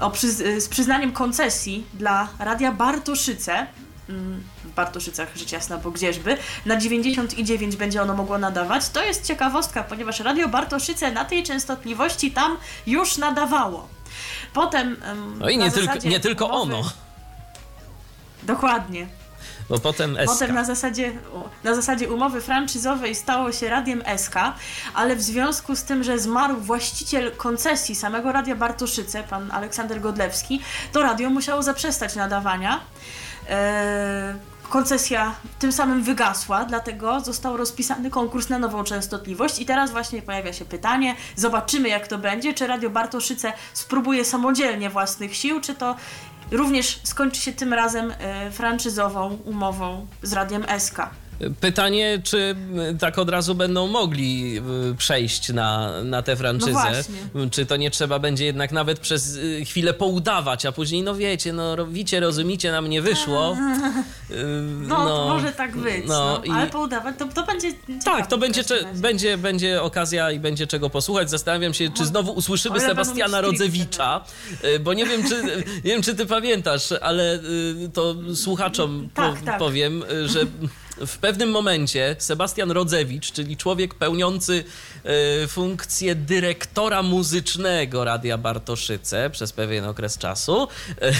o, 0.00 0.10
przyz, 0.10 0.40
e, 0.40 0.60
z 0.60 0.68
przyznaniem 0.68 1.12
koncesji 1.12 1.86
dla 1.94 2.28
Radia 2.38 2.72
Bartoszyce. 2.72 3.66
mm, 4.08 4.42
W 4.64 4.74
Bartoszycach, 4.74 5.36
rzecz 5.36 5.52
jasna, 5.52 5.78
bo 5.78 5.90
gdzieżby. 5.90 6.36
Na 6.66 6.76
99 6.76 7.76
będzie 7.76 8.02
ono 8.02 8.14
mogło 8.14 8.38
nadawać. 8.38 8.88
To 8.88 9.04
jest 9.04 9.26
ciekawostka, 9.26 9.82
ponieważ 9.82 10.20
Radio 10.20 10.48
Bartoszyce 10.48 11.12
na 11.12 11.24
tej 11.24 11.42
częstotliwości 11.42 12.30
tam 12.30 12.56
już 12.86 13.16
nadawało. 13.16 13.88
Potem. 14.52 14.96
em, 15.04 15.38
No 15.38 15.48
i 15.48 15.58
nie 15.58 15.70
tylko, 15.70 15.94
nie 16.04 16.20
tylko 16.20 16.50
ono, 16.50 16.82
Dokładnie. 18.42 19.06
Bo 19.68 19.78
potem 19.78 20.16
SK. 20.16 20.26
Potem 20.26 20.54
na 20.54 20.64
zasadzie, 20.64 21.12
na 21.64 21.74
zasadzie 21.74 22.12
umowy 22.12 22.40
franczyzowej 22.40 23.14
stało 23.14 23.52
się 23.52 23.68
Radiem 23.68 24.02
SK, 24.16 24.34
ale 24.94 25.16
w 25.16 25.22
związku 25.22 25.76
z 25.76 25.82
tym, 25.84 26.02
że 26.02 26.18
zmarł 26.18 26.56
właściciel 26.56 27.32
koncesji 27.36 27.94
samego 27.94 28.32
Radia 28.32 28.56
Bartoszyce, 28.56 29.22
pan 29.22 29.50
Aleksander 29.50 30.00
Godlewski, 30.00 30.60
to 30.92 31.02
radio 31.02 31.30
musiało 31.30 31.62
zaprzestać 31.62 32.16
nadawania. 32.16 32.80
Eee, 33.48 34.34
koncesja 34.72 35.34
tym 35.58 35.72
samym 35.72 36.02
wygasła, 36.02 36.64
dlatego 36.64 37.20
został 37.20 37.56
rozpisany 37.56 38.10
konkurs 38.10 38.48
na 38.48 38.58
nową 38.58 38.84
częstotliwość 38.84 39.58
i 39.58 39.66
teraz 39.66 39.90
właśnie 39.90 40.22
pojawia 40.22 40.52
się 40.52 40.64
pytanie, 40.64 41.16
zobaczymy 41.36 41.88
jak 41.88 42.08
to 42.08 42.18
będzie, 42.18 42.54
czy 42.54 42.66
Radio 42.66 42.90
Bartoszyce 42.90 43.52
spróbuje 43.74 44.24
samodzielnie 44.24 44.90
własnych 44.90 45.36
sił, 45.36 45.60
czy 45.60 45.74
to 45.74 45.96
również 46.50 47.00
skończy 47.02 47.40
się 47.40 47.52
tym 47.52 47.72
razem 47.72 48.12
e, 48.18 48.50
franczyzową 48.50 49.38
umową 49.44 50.06
z 50.22 50.32
Radiem 50.32 50.64
SK. 50.78 50.98
Pytanie, 51.60 52.20
czy 52.24 52.54
y, 52.94 52.98
tak 52.98 53.18
od 53.18 53.30
razu 53.30 53.54
będą 53.54 53.86
mogli 53.86 54.58
y, 54.90 54.94
przejść 54.94 55.48
na, 55.52 56.02
na 56.04 56.22
tę 56.22 56.36
franczyzę? 56.36 57.04
No. 57.34 57.50
Czy 57.50 57.66
to 57.66 57.76
nie 57.76 57.90
trzeba 57.90 58.18
będzie 58.18 58.44
jednak 58.44 58.72
nawet 58.72 58.98
przez 58.98 59.36
y, 59.36 59.64
chwilę 59.64 59.94
poudawać, 59.94 60.66
a 60.66 60.72
później, 60.72 61.02
no 61.02 61.14
wiecie, 61.14 61.52
no 61.52 61.76
robicie, 61.76 62.20
rozumicie, 62.20 62.72
nam 62.72 62.88
nie 62.90 63.02
wyszło. 63.02 63.56
No, 64.88 64.96
to 65.08 65.28
może 65.34 65.52
tak 65.52 65.76
być, 65.76 66.04
no 66.06 66.14
no, 66.38 66.44
i- 66.44 66.50
ale 66.50 66.66
poudawać 66.66 67.14
to, 67.18 67.26
to 67.28 67.46
będzie 67.46 67.68
Tak, 68.04 68.26
to 68.26 68.38
będzie, 68.38 68.64
cze- 68.64 68.84
będzie, 68.94 69.38
będzie 69.38 69.82
okazja 69.82 70.30
i 70.30 70.38
będzie 70.40 70.66
czego 70.66 70.90
posłuchać. 70.90 71.30
Zastanawiam 71.30 71.74
się, 71.74 71.90
czy 71.90 72.06
znowu 72.06 72.32
usłyszymy 72.32 72.80
Sebastiana 72.80 73.40
Rodzewicza, 73.40 74.24
bo 74.80 74.92
nie 74.94 75.06
wiem, 75.06 75.28
czy, 75.28 75.42
nie 75.84 75.90
wiem, 75.92 76.02
czy 76.02 76.14
ty 76.14 76.26
pamiętasz, 76.26 76.92
ale 77.00 77.38
to 77.92 78.14
słuchaczom 78.34 79.08
Tak, 79.14 79.42
tak. 79.42 79.58
powiem, 79.58 80.04
że 80.26 80.40
w 80.96 81.18
pewnym 81.18 81.50
momencie 81.50 82.16
Sebastian 82.18 82.70
Rodzewicz, 82.70 83.32
czyli 83.32 83.56
człowiek 83.56 83.94
pełniący 83.94 84.64
y, 85.44 85.48
funkcję 85.48 86.14
dyrektora 86.14 87.02
muzycznego 87.02 88.04
Radia 88.04 88.38
Bartoszyce 88.38 89.30
przez 89.30 89.52
pewien 89.52 89.84
okres 89.84 90.18
czasu, 90.18 90.68
y, 90.88 91.12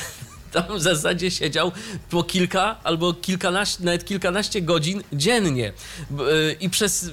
tam 0.52 0.78
w 0.78 0.82
zasadzie 0.82 1.30
siedział 1.30 1.72
po 2.10 2.22
kilka 2.22 2.76
albo 2.84 3.14
kilkanaście, 3.14 3.84
nawet 3.84 4.04
kilkanaście 4.04 4.62
godzin 4.62 5.02
dziennie 5.12 5.72
y, 6.10 6.56
i 6.60 6.70
przez 6.70 7.10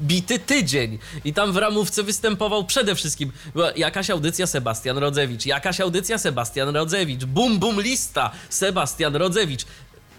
bity 0.00 0.38
tydzień. 0.38 0.98
I 1.24 1.32
tam 1.32 1.52
w 1.52 1.56
ramówce 1.56 2.02
występował 2.02 2.64
przede 2.64 2.94
wszystkim 2.94 3.32
była 3.54 3.72
jakaś 3.76 4.10
audycja 4.10 4.46
Sebastian 4.46 4.98
Rodzewicz, 4.98 5.46
jakaś 5.46 5.80
audycja 5.80 6.18
Sebastian 6.18 6.76
Rodzewicz, 6.76 7.24
bum 7.24 7.58
bum 7.58 7.80
lista 7.80 8.30
Sebastian 8.48 9.16
Rodzewicz. 9.16 9.64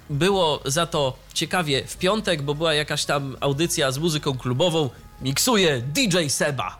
Było 0.09 0.61
za 0.65 0.85
to 0.85 1.17
ciekawie 1.33 1.87
w 1.87 1.97
piątek, 1.97 2.41
bo 2.41 2.55
była 2.55 2.73
jakaś 2.73 3.05
tam 3.05 3.37
audycja 3.39 3.91
z 3.91 3.97
muzyką 3.97 4.37
klubową. 4.37 4.89
Miksuje 5.21 5.81
DJ 5.81 6.27
Seba. 6.27 6.77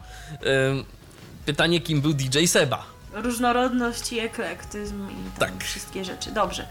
Pytanie, 1.46 1.82
kim 1.82 2.02
był 2.02 2.14
DJ 2.14 2.46
Seba? 2.46 2.86
różnorodność 3.14 4.12
i 4.14 4.20
eklektyzm 4.20 5.10
i 5.10 5.40
Tak. 5.40 5.64
wszystkie 5.64 6.06
rzeczy. 6.06 6.32
Dobrze. 6.32 6.68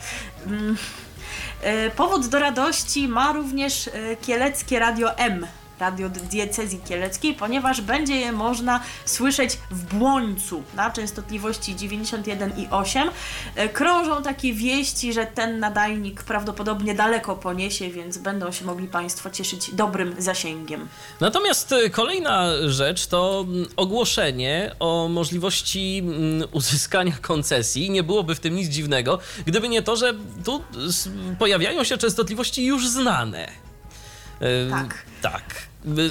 E, 1.63 1.91
Powód 1.91 2.27
do 2.27 2.39
radości 2.39 3.09
ma 3.09 3.33
również 3.33 3.89
e, 3.89 4.17
kieleckie 4.17 4.79
Radio 4.79 5.17
M. 5.19 5.47
Radio 5.81 6.09
diecezji 6.09 6.81
kieleckiej, 6.89 7.35
ponieważ 7.35 7.81
będzie 7.81 8.17
je 8.17 8.33
można 8.33 8.81
słyszeć 9.05 9.59
w 9.71 9.95
Błońcu 9.95 10.63
na 10.75 10.91
częstotliwości 10.91 11.77
91 11.77 12.53
i 12.57 12.69
8. 12.71 13.11
E, 13.57 13.69
Krążą 13.69 14.23
takie 14.23 14.53
wieści, 14.53 15.13
że 15.13 15.27
ten 15.27 15.61
nadajnik 15.61 16.23
prawdopodobnie 16.23 16.95
daleko 16.95 17.37
poniesie, 17.37 17.91
więc 17.91 18.19
będą 18.19 18.53
się 18.53 18.65
mogli 18.65 18.89
Państwo 18.89 19.31
cieszyć 19.31 19.75
dobrym 19.75 20.15
zasięgiem. 20.19 20.89
Natomiast 21.21 21.73
y, 21.73 21.91
kolejna 21.91 22.51
rzecz 22.69 23.07
to 23.07 23.45
mm, 23.49 23.67
ogłoszenie 23.77 24.75
o 24.81 25.09
możliwości 25.09 25.99
mm, 25.99 26.49
uzyskania 26.53 27.13
koncesji. 27.33 27.91
Nie 27.91 28.03
byłoby 28.03 28.35
w 28.35 28.41
tym 28.41 28.55
nic 28.55 28.69
dziwnego, 28.69 29.19
gdyby 29.47 29.69
nie 29.69 29.83
to, 29.83 29.97
że 29.97 30.15
tu 30.45 30.63
pojawiają 31.39 31.85
się 31.85 31.99
częstotliwości 31.99 32.67
już 32.67 32.89
znane. 32.89 33.49
Y, 34.43 34.71
Tak. 34.71 35.07
Tak. 35.23 35.56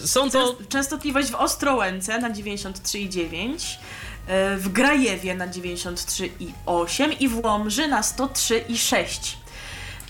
Są 0.05 0.29
to. 0.31 0.39
Częst- 0.53 0.67
Częstotliwość 0.69 1.29
w 1.31 1.35
Ostrołęce 1.35 2.19
na 2.19 2.29
93,9, 2.29 3.79
e, 4.27 4.57
w 4.57 4.69
Grajewie 4.69 5.35
na 5.35 5.47
93,8 5.47 7.11
i 7.19 7.27
w 7.27 7.45
Łomży 7.45 7.87
na 7.87 8.01
103,6. 8.01 9.37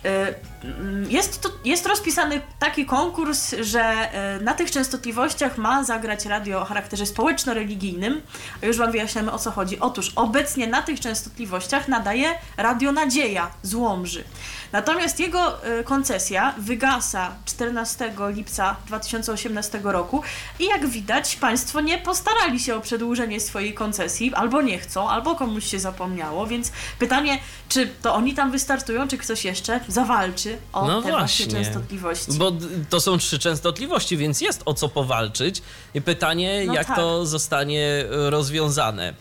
E, 0.06 0.36
mm, 0.64 1.12
Jest, 1.12 1.42
to, 1.42 1.50
jest 1.66 1.86
rozpisany 1.86 2.42
taki 2.60 2.86
konkurs, 2.86 3.56
że 3.62 3.82
e, 3.82 4.40
na 4.40 4.54
tych 4.54 4.72
częstotliwościach 4.72 5.58
ma 5.58 5.84
zagrać 5.84 6.26
radio 6.26 6.62
o 6.62 6.66
charakterze 6.66 7.06
społeczno-religijnym. 7.06 8.22
A 8.64 8.66
już 8.66 8.78
Wam 8.78 8.92
wyjaśniamy 8.92 9.32
o 9.32 9.40
co 9.40 9.52
chodzi. 9.52 9.80
Otóż 9.80 10.12
obecnie 10.16 10.68
na 10.68 10.82
tych 10.82 11.00
częstotliwościach 11.00 11.88
nadaje 11.88 12.30
Radio 12.58 12.92
Nadzieja 12.92 13.52
z 13.64 13.74
Łomży. 13.74 14.24
Natomiast 14.72 15.20
jego 15.20 15.64
e, 15.64 15.84
koncesja 15.84 16.54
wygasa 16.58 17.32
14 17.46 18.14
lipca 18.30 18.76
2018 18.88 19.80
roku 19.84 20.22
i 20.60 20.66
jak 20.66 20.88
widać 20.88 21.36
Państwo 21.36 21.82
nie 21.82 21.98
postarali 21.98 22.60
się 22.60 22.76
o 22.76 22.82
przedłużenie 22.82 23.40
swojej 23.40 23.74
koncesji, 23.74 24.34
albo 24.34 24.62
nie 24.62 24.80
chcą, 24.80 25.10
albo 25.10 25.36
komuś 25.36 25.66
się 25.66 25.80
zapomniało, 25.80 26.48
więc 26.48 26.72
pytanie, 27.00 27.40
czy 27.70 27.88
to 28.02 28.16
oni 28.16 28.34
tam 28.34 28.52
wystartują, 28.52 29.08
czy 29.08 29.18
ktoś 29.18 29.46
jeszcze 29.46 29.80
zawalczy 29.96 30.58
o 30.74 30.88
No 30.88 31.02
te 31.02 31.10
właśnie 31.12 31.48
częstotliwości. 31.48 32.32
Bo 32.34 32.52
to 32.90 33.00
są 33.02 33.18
trzy 33.18 33.40
częstotliwości, 33.40 34.18
więc 34.18 34.42
jest 34.42 34.62
o 34.66 34.74
co 34.74 34.90
powalczyć. 34.90 35.62
I 35.94 36.02
pytanie, 36.02 36.64
No 36.68 36.74
jak 36.74 36.88
tak. 36.88 36.96
to 36.96 37.26
zostanie 37.26 38.06
y, 38.28 38.30
rozwiązane. 38.30 39.14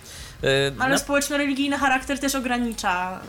Y, 0.44 0.46
Ale 0.78 0.98
społeczno-religijny 0.98 1.78
charakter 1.78 2.18
też 2.18 2.34
ogranicza 2.34 3.20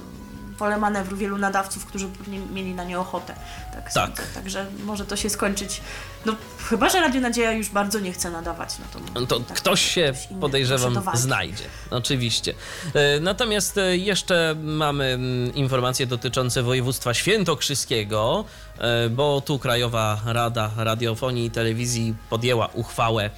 pole 0.58 0.78
manewru 0.78 1.18
wielu 1.18 1.38
nadawców, 1.38 1.86
którzy 1.86 2.08
pewnie 2.08 2.40
mieli 2.40 2.74
na 2.74 2.84
nie 2.84 3.00
ochotę. 3.00 3.36
Tak, 3.74 3.84
Tak. 3.84 3.94
sądzę. 3.94 4.24
Także 4.34 4.66
może 4.84 5.06
to 5.06 5.16
się 5.16 5.30
skończyć. 5.30 5.82
No 6.26 6.36
chyba, 6.70 6.90
że 6.90 7.00
Radio 7.02 7.22
Nadzieja 7.22 7.52
już 7.52 7.70
bardzo 7.70 8.00
nie 8.00 8.14
chce 8.14 8.32
nadawać. 8.32 8.70
No 8.80 8.86
to, 8.94 9.20
No 9.20 9.28
To 9.28 9.40
tak, 9.40 9.58
ktoś 9.58 9.82
się, 9.94 10.14
inny 10.32 10.42
podejrzewam, 10.42 11.02
znajdzie. 11.14 11.64
Oczywiście. 11.92 12.54
E, 12.94 13.20
Natomiast 13.20 13.78
e, 13.78 13.98
jeszcze 13.98 14.56
mamy 14.64 15.06
mm, 15.06 15.56
informacje 15.56 16.08
dotyczące 16.08 16.64
województwa 16.64 17.14
świętokrzyskiego, 17.14 18.46
e, 18.78 19.10
bo 19.10 19.42
tu 19.42 19.60
Krajowa 19.60 20.22
Rada 20.26 20.72
Radiofonii 20.78 21.46
i 21.46 21.52
Telewizji 21.52 22.16
podjęła 22.30 22.68
uchwałę 22.74 23.30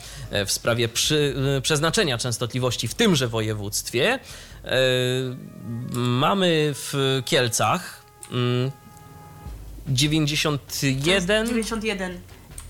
w 0.45 0.51
sprawie 0.51 0.87
przy, 0.89 1.35
przeznaczenia 1.61 2.17
częstotliwości 2.17 2.87
w 2.87 2.93
tymże 2.95 3.27
województwie. 3.27 4.19
E, 4.67 4.77
Mamy 5.93 6.73
w 6.73 7.21
Kielcach 7.25 8.03
mm, 8.31 8.71
91, 9.87 11.47
91 11.47 12.19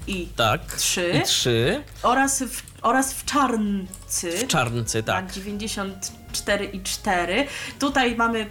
i 0.07 0.28
tak, 0.36 0.76
Trzy. 0.76 1.11
i 1.24 1.26
3 1.26 1.84
oraz 2.03 2.44
w, 2.44 2.61
oraz 2.82 3.14
w 3.14 3.26
Czarncy. 3.26 4.32
w 4.32 4.48
Czarncy, 4.48 5.03
tak. 5.03 5.26
Tak, 5.26 5.34
94 5.34 6.65
i 6.65 6.84
4. 6.84 7.48
Tutaj 7.80 8.15
mamy 8.15 8.48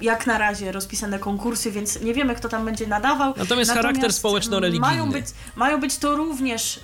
jak 0.00 0.26
na 0.26 0.38
razie 0.38 0.72
rozpisane 0.72 1.18
konkursy, 1.18 1.70
więc 1.70 2.00
nie 2.00 2.14
wiemy, 2.14 2.34
kto 2.34 2.48
tam 2.48 2.64
będzie 2.64 2.86
nadawał. 2.86 3.34
Natomiast 3.36 3.70
charakter 3.70 4.12
społeczno-religijny. 4.12 4.86
Mają 4.86 5.10
być, 5.10 5.26
mają 5.56 5.80
być 5.80 5.98
to 5.98 6.16
również 6.16 6.80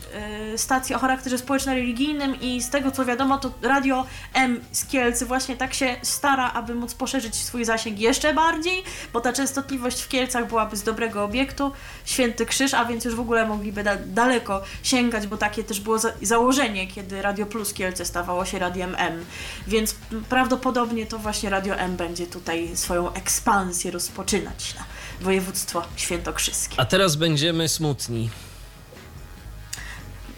y, 0.55 0.59
stacje 0.59 0.97
o 0.97 0.99
charakterze 0.99 1.39
społeczno-religijnym 1.39 2.41
i 2.41 2.63
z 2.63 2.71
tego 2.71 2.91
co 2.91 3.05
wiadomo, 3.05 3.39
to 3.39 3.53
Radio 3.63 4.07
M 4.35 4.61
z 4.73 4.85
Kielcy 4.87 5.27
właśnie 5.27 5.57
tak 5.57 5.75
się 5.75 5.97
stara, 6.03 6.53
aby 6.53 6.75
móc 6.75 6.95
poszerzyć 6.95 7.35
swój 7.35 7.65
zasięg 7.65 7.99
jeszcze 7.99 8.35
bardziej, 8.35 8.83
bo 9.13 9.21
ta 9.21 9.33
częstotliwość 9.33 10.03
w 10.03 10.09
Kielcach 10.09 10.49
byłaby 10.49 10.77
z 10.77 10.83
dobrego 10.83 11.25
obiektu, 11.25 11.73
Święty 12.05 12.47
Krzyż, 12.47 12.75
a 12.75 12.85
więc 12.85 13.05
już 13.05 13.15
w 13.15 13.21
ogóle 13.21 13.47
mogliby 13.47 13.85
da 13.85 13.97
daleko 14.07 14.63
sięgać, 14.83 15.27
bo 15.27 15.37
takie 15.37 15.65
też 15.65 15.81
było 15.81 15.99
za 15.99 16.13
założenie, 16.23 16.87
kiedy 16.87 17.23
Radio 17.23 17.47
Plus 17.47 17.73
Kielce 17.73 18.05
stawało 18.05 18.45
się 18.45 18.59
Radiem 18.59 18.95
M. 18.99 19.25
Więc 19.67 19.95
prawdopodobnie 20.29 21.07
to 21.07 21.19
właśnie 21.19 21.51
Radio 21.51 21.75
M 21.75 21.97
będzie 21.97 22.27
tutaj 22.27 22.66
swoją 22.75 23.13
ekspansję 23.13 23.91
rozpoczynać 23.91 24.75
na 24.75 24.85
województwo 25.21 25.83
świętokrzyskie. 25.97 26.75
A 26.81 26.85
teraz 26.85 27.17
będziemy 27.17 27.69
smutni. 27.69 28.31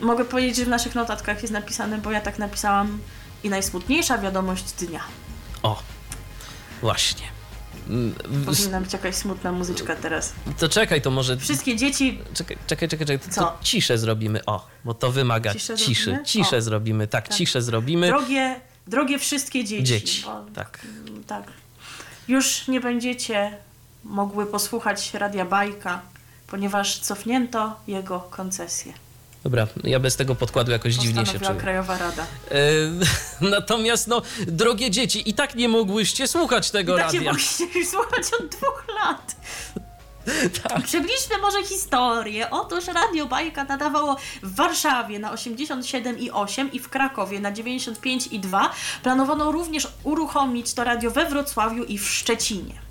Mogę 0.01 0.25
powiedzieć, 0.25 0.57
że 0.57 0.65
w 0.65 0.69
naszych 0.69 0.95
notatkach 0.95 1.43
jest 1.43 1.53
napisane, 1.55 1.99
bo 1.99 2.11
ja 2.11 2.21
tak 2.21 2.39
napisałam 2.39 2.99
i 3.45 3.49
najsmutniejsza 3.49 4.19
wiadomość 4.19 4.65
dnia. 4.73 5.01
O, 5.63 5.83
właśnie. 6.81 7.27
Mm, 7.89 8.15
Powinna 8.47 8.81
być 8.81 8.93
jakaś 8.93 9.15
smutna 9.15 9.53
muzyczka 9.53 9.97
teraz. 9.97 10.33
To 10.59 10.69
czekaj, 10.69 11.03
to 11.03 11.11
może. 11.11 11.37
Wszystkie 11.37 11.77
dzieci 11.77 12.19
Czekaj, 12.35 12.57
czekaj, 12.67 12.89
czekaj, 12.89 13.07
czekaj. 13.07 13.29
To, 13.35 13.41
to 13.41 13.59
ciszę 13.63 13.99
zrobimy. 13.99 14.45
O, 14.45 14.67
bo 14.85 14.95
to 14.95 15.13
wymaga 15.13 15.53
Ciszę 15.55 15.77
ciszy. 15.77 16.05
zrobimy? 16.05 16.25
Ciszę 16.27 16.57
O. 16.57 16.63
zrobimy, 16.63 17.07
tak, 17.07 17.29
Tak. 17.29 17.37
ciszę 17.37 17.63
zrobimy. 17.63 18.07
Drogie, 18.09 18.61
drogie 18.87 19.19
wszystkie 19.19 19.65
dzieci. 19.65 19.85
Dzieci, 19.85 20.23
Bo, 20.27 20.45
tak. 20.55 20.79
tak. 21.27 21.45
Już 22.29 22.69
nie 22.69 22.81
będziecie 22.81 23.57
mogły 24.05 24.47
posłuchać 24.47 25.15
Radia 25.15 25.45
Bajka, 25.45 26.01
ponieważ 26.47 26.99
cofnięto 26.99 27.77
jego 27.87 28.21
koncesję. 28.21 28.93
Dobra, 29.45 29.67
ja 29.85 30.01
bez 30.01 30.17
tego 30.17 30.35
podkładu 30.35 30.73
jakoś 30.73 30.95
dziwnie 30.95 31.27
się 31.27 31.41
czuję. 31.41 31.61
Krajowa 31.61 31.99
Rada. 31.99 32.27
E, 32.51 32.57
natomiast, 33.51 34.09
no, 34.09 34.23
drogie 34.47 34.91
dzieci, 34.91 35.31
i 35.31 35.35
tak 35.35 35.55
nie 35.55 35.69
mogłyście 35.69 36.29
słuchać 36.29 36.71
tego 36.71 36.95
I 36.95 37.01
tak 37.01 37.07
radia. 37.13 37.31
mogliście 37.31 37.65
już 37.75 37.89
słuchać 37.89 38.25
od 38.41 38.49
dwóch 38.49 38.85
lat. 39.05 39.37
Tak. 40.63 40.83
Przybliżmy 40.83 41.39
może 41.43 41.65
historię. 41.65 42.51
Otóż 42.51 42.87
Radio 42.87 43.27
Bajka 43.27 43.65
nadawało 43.65 44.17
w 44.43 44.55
Warszawie 44.55 45.19
na 45.19 45.35
87,8 45.35 46.69
i 46.73 46.79
w 46.79 46.89
Krakowie 46.89 47.41
na 47.41 47.53
95,2. 47.53 48.69
Planowano 49.03 49.53
również 49.53 49.89
uruchomić 50.05 50.75
to 50.75 50.85
radio 50.85 51.11
we 51.11 51.27
Wrocławiu 51.27 51.85
i 51.85 51.99
w 51.99 52.09
Szczecinie. 52.09 52.88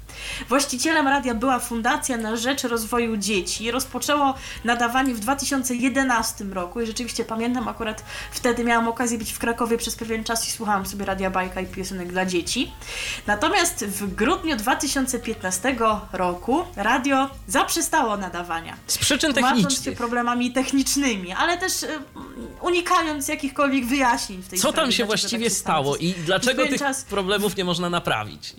Właścicielem 0.49 1.07
radia 1.07 1.33
była 1.33 1.59
Fundacja 1.59 2.17
na 2.17 2.35
Rzecz 2.35 2.63
Rozwoju 2.63 3.17
Dzieci. 3.17 3.71
Rozpoczęło 3.71 4.33
nadawanie 4.63 5.13
w 5.13 5.19
2011 5.19 6.43
roku 6.43 6.81
i 6.81 6.85
rzeczywiście 6.87 7.25
pamiętam, 7.25 7.67
akurat 7.67 8.03
wtedy 8.31 8.63
miałam 8.63 8.87
okazję 8.87 9.17
być 9.17 9.31
w 9.31 9.39
Krakowie 9.39 9.77
przez 9.77 9.95
pewien 9.95 10.23
czas 10.23 10.47
i 10.47 10.51
słuchałam 10.51 10.85
sobie 10.85 11.05
Radia 11.05 11.29
Bajka 11.29 11.61
i 11.61 11.65
piosenek 11.65 12.07
dla 12.11 12.25
dzieci. 12.25 12.71
Natomiast 13.27 13.85
w 13.85 14.15
grudniu 14.15 14.55
2015 14.55 15.75
roku 16.13 16.63
radio 16.75 17.29
zaprzestało 17.47 18.17
nadawania. 18.17 18.77
Z 18.87 18.97
przyczyn 18.97 19.33
Tłumacząc 19.33 19.61
się 19.61 19.67
technicznych. 19.67 19.97
problemami 19.97 20.51
technicznymi, 20.51 21.31
ale 21.33 21.57
też 21.57 21.83
y, 21.83 21.87
unikając 22.61 23.27
jakichkolwiek 23.27 23.85
wyjaśnień 23.85 24.41
w 24.41 24.47
tej 24.47 24.59
Co 24.59 24.69
sprawie. 24.69 24.75
tam 24.85 24.91
się 24.91 24.97
dlaczego 24.97 25.07
właściwie 25.07 25.45
tak 25.45 25.53
się 25.53 25.59
stało 25.59 25.97
i 25.97 26.13
dlaczego 26.13 26.65
tych 26.67 26.79
czas- 26.79 27.03
problemów 27.03 27.57
nie 27.57 27.65
można 27.65 27.89
naprawić? 27.89 28.53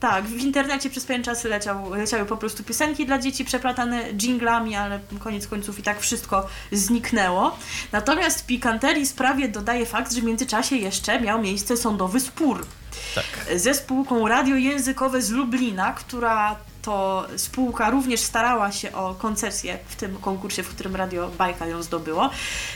Tak, 0.00 0.24
w 0.24 0.36
internecie 0.36 0.90
przez 0.90 1.04
pewien 1.04 1.22
czas 1.22 1.44
leciał, 1.44 1.94
leciały 1.94 2.26
po 2.26 2.36
prostu 2.36 2.64
piosenki 2.64 3.06
dla 3.06 3.18
dzieci 3.18 3.44
przeplatane 3.44 4.14
dżinglami, 4.14 4.76
ale 4.76 5.00
koniec 5.18 5.46
końców 5.46 5.78
i 5.78 5.82
tak 5.82 6.00
wszystko 6.00 6.46
zniknęło. 6.72 7.56
Natomiast 7.92 8.46
pikanterii 8.46 9.06
sprawie 9.06 9.48
dodaje 9.48 9.86
fakt, 9.86 10.12
że 10.12 10.20
w 10.20 10.24
międzyczasie 10.24 10.76
jeszcze 10.76 11.20
miał 11.20 11.42
miejsce 11.42 11.76
sądowy 11.76 12.20
spór 12.20 12.66
Tak. 13.14 13.24
ze 13.58 13.74
spółką 13.74 14.28
radiojęzykowe 14.28 15.22
z 15.22 15.30
Lublina, 15.30 15.92
która 15.92 16.56
to 16.82 17.26
spółka 17.36 17.90
również 17.90 18.20
starała 18.20 18.72
się 18.72 18.92
o 18.92 19.14
koncesję 19.14 19.78
w 19.88 19.96
tym 19.96 20.16
konkursie, 20.16 20.62
w 20.62 20.68
którym 20.68 20.96
Radio 20.96 21.30
Bajka 21.38 21.66
ją 21.66 21.82
zdobyło. 21.82 22.30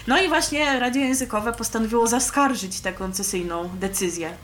No 0.06 0.22
i 0.22 0.28
właśnie 0.28 0.78
radiojęzykowe 0.78 1.52
postanowiło 1.52 2.06
zaskarżyć 2.06 2.80
tę 2.80 2.92
koncesyjną 2.92 3.68
decyzję. 3.68 4.36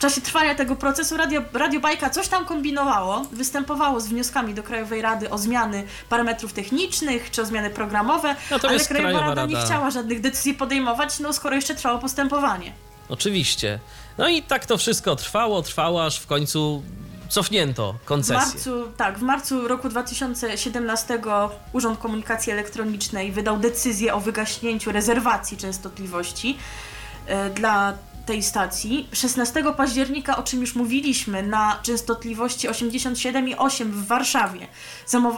W 0.00 0.02
czasie 0.02 0.20
trwania 0.20 0.54
tego 0.54 0.76
procesu 0.76 1.16
Radio, 1.16 1.42
Radio 1.52 1.80
Bajka 1.80 2.10
coś 2.10 2.28
tam 2.28 2.44
kombinowało, 2.44 3.22
występowało 3.32 4.00
z 4.00 4.06
wnioskami 4.08 4.54
do 4.54 4.62
Krajowej 4.62 5.02
Rady 5.02 5.30
o 5.30 5.38
zmiany 5.38 5.84
parametrów 6.08 6.52
technicznych 6.52 7.30
czy 7.30 7.42
o 7.42 7.46
zmiany 7.46 7.70
programowe, 7.70 8.36
Natomiast 8.50 8.90
ale 8.90 9.00
Krajowa 9.00 9.18
Krajowa 9.18 9.34
Rada 9.34 9.46
nie 9.46 9.54
Rada- 9.54 9.66
chciała 9.66 9.90
żadnych 9.90 10.20
decyzji 10.20 10.54
podejmować, 10.54 11.18
no 11.20 11.32
skoro 11.32 11.56
jeszcze 11.56 11.74
trwało 11.74 11.98
postępowanie. 11.98 12.72
Oczywiście. 13.08 13.78
No 14.18 14.28
i 14.28 14.42
tak 14.42 14.66
to 14.66 14.78
wszystko 14.78 15.16
trwało, 15.16 15.62
trwało, 15.62 16.04
aż 16.06 16.20
w 16.20 16.26
końcu 16.26 16.82
cofnięto 17.28 17.94
W 18.02 18.04
koncesję. 18.04 18.52
marcu, 18.54 18.92
tak, 18.96 19.18
w 19.18 19.22
marcu 19.22 19.68
roku 19.68 19.88
2017 19.88 21.18
Urząd 21.72 21.98
Komunikacji 21.98 22.52
Elektronicznej 22.52 23.32
wydał 23.32 23.58
decyzję 23.58 24.14
o 24.14 24.20
wygaśnięciu 24.20 24.92
rezerwacji 24.92 25.56
częstotliwości 25.56 26.58
e, 27.26 27.50
dla 27.50 27.92
tej 28.30 28.42
stacji. 28.42 29.08
16 29.12 29.64
października, 29.76 30.36
o 30.36 30.42
czym 30.42 30.60
już 30.60 30.74
mówiliśmy, 30.74 31.42
na 31.42 31.78
częstotliwości 31.82 32.68
87,8 32.68 33.84
w 33.84 34.06
Warszawie, 34.06 34.66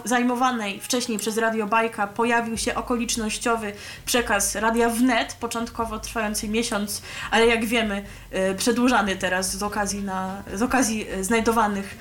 zajmowanej 0.04 0.80
wcześniej 0.80 1.18
przez 1.18 1.36
Radio 1.38 1.66
Bajka, 1.66 2.06
pojawił 2.06 2.58
się 2.58 2.74
okolicznościowy 2.74 3.72
przekaz 4.06 4.54
Radia 4.54 4.88
Wnet, 4.88 5.34
początkowo 5.40 5.98
trwający 5.98 6.48
miesiąc, 6.48 7.02
ale 7.30 7.46
jak 7.46 7.64
wiemy, 7.64 8.04
e, 8.30 8.54
przedłużany 8.54 9.16
teraz 9.16 9.56
z 9.56 9.62
okazji, 9.62 10.02
na, 10.02 10.42
z 10.54 10.62
okazji 10.62 11.06
e, 11.10 11.24
znajdowanych 11.24 11.96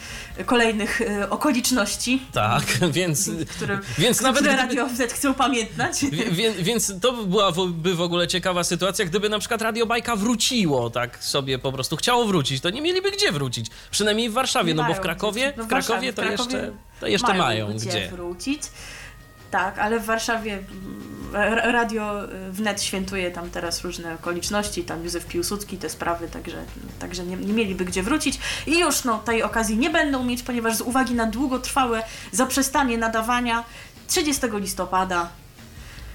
kolejnych 0.45 1.01
e, 1.01 1.29
okoliczności. 1.29 2.21
Tak, 2.33 2.63
więc, 2.91 3.29
Które, 3.55 3.79
więc 3.97 4.21
nawet 4.21 4.41
które 4.41 4.53
gdyby, 4.53 4.67
Radio 4.67 4.87
Wnet 4.87 5.13
chcą 5.13 5.33
pamiętać. 5.33 6.05
wie- 6.31 6.51
więc 6.51 6.93
to 7.01 7.13
by 7.13 7.25
była 7.25 7.51
w- 7.51 8.01
ogóle 8.01 8.27
ciekawa 8.27 8.63
sytuacja, 8.63 9.05
gdyby 9.05 9.29
na 9.29 9.39
przykład 9.39 9.61
Radio 9.61 9.85
Bajka 9.85 10.15
wróciło, 10.15 10.89
tak 10.89 11.23
sobie 11.23 11.59
po 11.59 11.71
prostu 11.71 11.95
chciało 11.95 12.25
wrócić, 12.25 12.61
to 12.61 12.69
nie 12.69 12.81
mieliby 12.81 13.11
gdzie 13.11 13.31
wrócić. 13.31 13.67
Przynajmniej 13.91 14.29
w 14.29 14.33
Warszawie, 14.33 14.73
no 14.73 14.83
bo 14.83 14.93
w 14.93 14.99
Krakowie. 14.99 15.53
No 15.57 15.63
w 15.63 15.65
w 15.65 15.69
Krakowie 15.69 16.13
to 16.13 16.21
Krakowie 16.21 16.53
jeszcze, 16.57 16.71
to 17.01 17.07
jeszcze 17.07 17.33
mają, 17.33 17.73
gdzie, 17.73 17.89
gdzie. 17.89 18.09
wrócić. 18.09 18.63
Tak, 19.51 19.79
ale 19.79 19.99
w 19.99 20.05
Warszawie 20.05 20.53
mm, 20.53 21.73
radio 21.73 22.25
y, 22.25 22.51
wnet 22.51 22.83
świętuje 22.83 23.31
tam 23.31 23.49
teraz 23.49 23.81
różne 23.81 24.13
okoliczności, 24.13 24.83
tam 24.83 25.03
Józef 25.03 25.25
Piłsudski, 25.25 25.77
te 25.77 25.89
sprawy, 25.89 26.27
także, 26.27 26.57
także 26.99 27.23
nie, 27.23 27.37
nie 27.37 27.53
mieliby 27.53 27.85
gdzie 27.85 28.03
wrócić. 28.03 28.39
I 28.67 28.79
już 28.79 29.03
no, 29.03 29.17
tej 29.17 29.43
okazji 29.43 29.77
nie 29.77 29.89
będą 29.89 30.23
mieć, 30.23 30.43
ponieważ 30.43 30.75
z 30.75 30.81
uwagi 30.81 31.13
na 31.13 31.25
długotrwałe 31.25 32.03
zaprzestanie 32.31 32.97
nadawania 32.97 33.63
30 34.07 34.41
listopada 34.53 35.29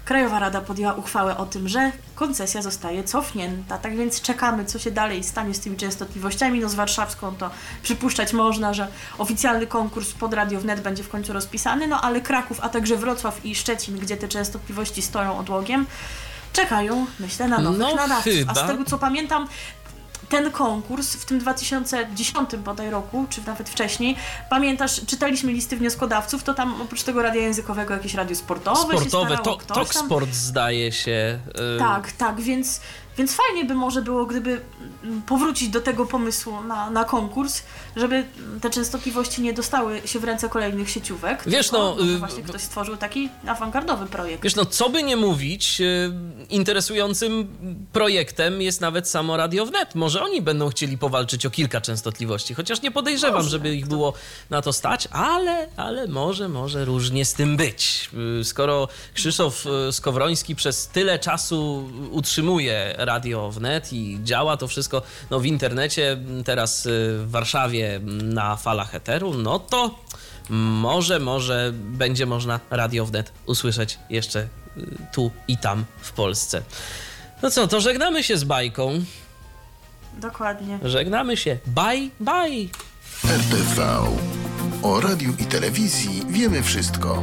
Krajowa 0.07 0.39
Rada 0.39 0.61
podjęła 0.61 0.93
uchwałę 0.95 1.37
o 1.37 1.47
tym, 1.47 1.69
że 1.69 1.93
koncesja 2.15 2.63
zostaje 2.63 3.05
cofnięta. 3.05 3.79
Tak 3.79 3.97
więc 3.97 4.21
czekamy, 4.21 4.65
co 4.65 4.79
się 4.79 4.91
dalej 4.91 5.25
stanie 5.25 5.55
z 5.55 5.61
tymi 5.61 5.77
częstotliwościami. 5.77 6.61
No 6.61 6.69
z 6.69 6.75
warszawską 6.75 7.35
to 7.37 7.51
przypuszczać 7.83 8.33
można, 8.33 8.75
że 8.75 8.89
oficjalny 9.19 9.67
konkurs 9.67 10.13
pod 10.13 10.35
Radio 10.35 10.61
Wnet 10.61 10.81
będzie 10.81 11.03
w 11.03 11.09
końcu 11.09 11.33
rozpisany, 11.33 11.87
no 11.87 12.01
ale 12.01 12.21
Kraków, 12.21 12.61
a 12.63 12.69
także 12.69 12.97
Wrocław 12.97 13.45
i 13.45 13.55
Szczecin, 13.55 13.99
gdzie 13.99 14.17
te 14.17 14.29
częstotliwości 14.29 15.03
stoją 15.03 15.39
odłogiem, 15.39 15.87
czekają, 16.53 17.07
myślę, 17.21 17.49
na 17.49 17.59
nowych 17.59 17.81
No 17.81 17.95
nadawców. 17.95 18.33
chyba. 18.33 18.53
A 18.53 18.55
z 18.55 18.67
tego, 18.67 18.85
co 18.85 18.99
pamiętam, 18.99 19.49
ten 20.29 20.51
konkurs 20.51 21.15
w 21.17 21.25
tym 21.25 21.39
2010 21.39 22.57
bodaj 22.57 22.91
roku, 22.91 23.27
czy 23.31 23.41
nawet 23.47 23.69
wcześniej, 23.69 24.17
pamiętasz, 24.51 25.01
czytaliśmy 25.07 25.53
listy 25.53 25.77
wnioskodawców, 25.77 26.43
to 26.43 26.55
tam 26.55 26.83
oprócz 26.83 27.03
tego 27.03 27.23
radia 27.23 27.41
językowego 27.43 27.95
jakieś 27.95 28.15
radio 28.15 28.37
sportowe, 28.37 28.81
Sportowe, 28.99 29.37
to, 29.39 29.57
ktoś 29.57 29.67
tam- 29.67 29.77
Talksport 29.77 30.33
zdaje 30.33 30.93
się. 30.93 31.39
y, 31.77 31.79
tak, 31.79 32.13
tak, 32.13 32.41
więc, 32.41 32.81
więc 33.19 33.35
fajnie 33.35 33.65
by 33.65 33.75
może 33.75 34.03
było, 34.03 34.27
gdyby 34.27 34.61
mm, 35.05 35.23
powrócić 35.23 35.69
do 35.69 35.81
tego 35.81 36.07
pomysłu 36.07 36.63
na, 36.63 36.91
na 36.91 37.05
konkurs, 37.05 37.63
żeby 37.97 38.25
te 38.61 38.71
częstotliwości 38.71 39.43
nie 39.43 39.53
dostały 39.53 40.01
się 40.05 40.19
w 40.19 40.25
ręce 40.25 40.49
kolejnych 40.49 40.91
sieciówek. 40.91 41.43
Wiesz, 41.47 41.73
no, 41.73 41.97
y, 42.01 42.19
właśnie 42.19 42.43
ktoś 42.43 42.63
stworzył 42.63 42.97
taki 42.97 43.29
awangardowy 43.47 44.07
projekt. 44.07 44.43
Wiesz, 44.43 44.57
no 44.57 44.65
co 44.65 44.91
by 44.91 45.03
nie 45.03 45.17
mówić, 45.17 45.81
y, 45.81 46.13
interesującym 46.51 47.49
projektem 47.93 48.63
jest 48.63 48.81
nawet 48.81 49.09
samo 49.09 49.37
Radio 49.37 49.67
Wnet. 49.67 49.95
Może 49.95 50.23
oni 50.23 50.43
będą 50.43 50.69
chcieli 50.69 50.99
powalczyć 50.99 51.47
o 51.47 51.51
kilka 51.51 51.81
częstotliwości, 51.81 52.55
chociaż 52.55 52.83
nie 52.83 52.91
podejrzewam, 52.91 53.37
Może. 53.37 53.51
żeby 53.51 53.75
ich 53.75 53.87
było 53.87 54.13
na 54.51 54.63
to 54.63 54.73
stać, 54.73 55.09
ale, 55.11 55.69
ale 55.77 56.07
może, 56.07 56.49
może 56.49 56.85
różnie 56.85 57.25
z 57.25 57.35
tym 57.35 57.57
być. 57.57 58.11
Y, 58.41 58.45
Skoro 58.45 58.89
Krzysztof 59.15 59.65
Skowroński 59.91 60.57
przez 60.57 60.89
tyle 60.89 61.19
czasu 61.19 61.91
utrzymuje 62.11 62.95
Radio 63.07 63.51
Wnet 63.51 63.93
i 63.93 64.19
działa 64.25 64.57
to 64.57 64.69
wszystko 64.69 65.03
no, 65.31 65.41
w 65.41 65.47
internecie, 65.47 66.19
teraz 66.45 66.87
y, 66.87 66.91
w 67.19 67.31
Warszawie 67.31 67.95
m, 67.97 68.33
na 68.33 68.57
falach 68.57 68.95
eteru, 68.95 69.35
no 69.35 69.59
to 69.59 69.99
może, 70.51 71.21
może 71.21 71.73
będzie 71.75 72.27
można 72.27 72.61
Radio 72.71 73.07
Wnet 73.07 73.33
usłyszeć 73.47 73.99
jeszcze 74.11 74.41
y, 74.41 74.49
tu 75.13 75.31
i 75.49 75.59
tam 75.59 75.85
w 76.01 76.13
Polsce. 76.13 76.63
No 77.43 77.51
co, 77.51 77.69
to 77.69 77.81
żegnamy 77.81 78.23
się 78.23 78.37
z 78.37 78.45
bajką. 78.45 79.05
Dokładnie. 80.19 80.79
Żegnamy 80.83 81.37
się. 81.37 81.59
Bye, 81.67 82.11
bye. 82.21 82.69
RTV. 83.25 84.05
O 84.83 85.01
radiu 85.01 85.35
i 85.39 85.45
telewizji 85.45 86.23
wiemy 86.29 86.63
wszystko. 86.63 87.23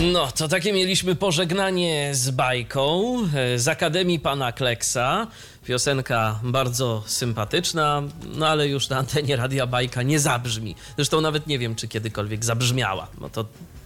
No, 0.00 0.32
to 0.32 0.48
takie 0.48 0.72
mieliśmy 0.72 1.14
pożegnanie 1.14 2.10
z 2.14 2.30
bajką 2.30 3.16
e, 3.34 3.58
z 3.58 3.68
Akademii 3.68 4.18
Pana 4.18 4.52
Kleksa. 4.52 5.26
Piosenka 5.64 6.40
bardzo 6.42 7.02
sympatyczna, 7.06 8.02
no 8.34 8.48
ale 8.48 8.68
już 8.68 8.88
na 8.88 8.98
antenie 8.98 9.36
Radia 9.36 9.66
Bajka 9.66 10.02
nie 10.02 10.20
zabrzmi. 10.20 10.76
Zresztą 10.96 11.20
nawet 11.20 11.46
nie 11.46 11.58
wiem, 11.58 11.74
czy 11.74 11.88
kiedykolwiek 11.88 12.44
zabrzmiała. 12.44 13.08
No 13.20 13.30
to 13.30 13.44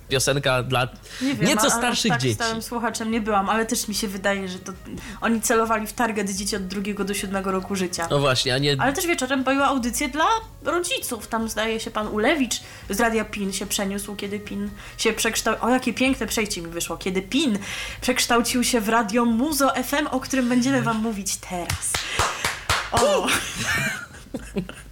piosenka 0.09 0.62
dla 0.62 0.89
Nie 1.22 1.35
wiem, 1.35 1.48
nieco 1.48 1.66
aż 1.66 1.72
starszych 1.72 2.10
tak 2.10 2.20
dzieci. 2.20 2.35
stałym 2.35 2.62
słuchaczem 2.62 3.10
nie 3.10 3.20
byłam, 3.20 3.51
ale 3.51 3.66
też 3.66 3.89
mi 3.89 3.94
się 3.94 4.09
wydaje, 4.09 4.48
że 4.48 4.59
to 4.59 4.72
oni 5.20 5.40
celowali 5.40 5.86
w 5.86 5.93
target 5.93 6.31
dzieci 6.31 6.56
od 6.56 6.66
drugiego 6.66 7.05
do 7.05 7.14
siódmego 7.14 7.51
roku 7.52 7.76
życia. 7.76 8.09
No 8.10 8.18
właśnie, 8.18 8.55
a 8.55 8.59
nie... 8.59 8.76
Ale 8.78 8.93
też 8.93 9.06
wieczorem 9.06 9.44
była 9.44 9.66
audycje 9.66 10.09
dla 10.09 10.26
rodziców. 10.64 11.26
Tam 11.26 11.48
zdaje 11.48 11.81
się 11.81 11.90
pan 11.90 12.09
Ulewicz 12.09 12.60
z 12.90 13.01
Radia 13.01 13.24
PIN 13.24 13.52
się 13.52 13.66
przeniósł, 13.66 14.16
kiedy 14.16 14.40
PIN 14.40 14.70
się 14.98 15.12
przekształcił. 15.12 15.64
O, 15.64 15.70
jakie 15.70 15.94
piękne 15.94 16.26
przejście 16.26 16.62
mi 16.62 16.68
wyszło. 16.68 16.97
Kiedy 16.97 17.22
PIN 17.22 17.59
przekształcił 18.01 18.64
się 18.64 18.81
w 18.81 18.89
Radio 18.89 19.24
Muzo 19.24 19.72
FM, 19.85 20.06
o 20.10 20.20
którym 20.20 20.48
będziemy 20.48 20.82
wam 20.82 20.97
mówić 20.97 21.36
teraz. 21.36 21.93
O! 22.93 23.26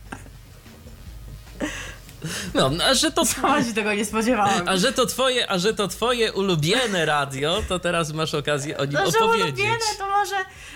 No, 2.54 2.70
a 2.90 2.94
że 2.94 3.10
to... 3.10 3.24
Sama 3.34 3.64
się 3.64 3.72
tego 3.74 3.94
nie 3.94 4.04
spodziewałam. 4.04 4.68
A 4.68 4.76
że 4.76 4.92
to 4.92 5.06
twoje, 5.06 5.50
a 5.50 5.58
że 5.58 5.74
to 5.74 5.88
twoje 5.88 6.32
ulubione 6.32 7.06
radio, 7.06 7.62
to 7.68 7.78
teraz 7.78 8.12
masz 8.12 8.34
okazję 8.34 8.78
o 8.78 8.84
nim 8.84 8.94
No, 8.94 9.10
że 9.10 9.18
opowiedzieć. 9.18 9.48
ulubione, 9.48 9.78
to 9.98 10.08
może, 10.08 10.34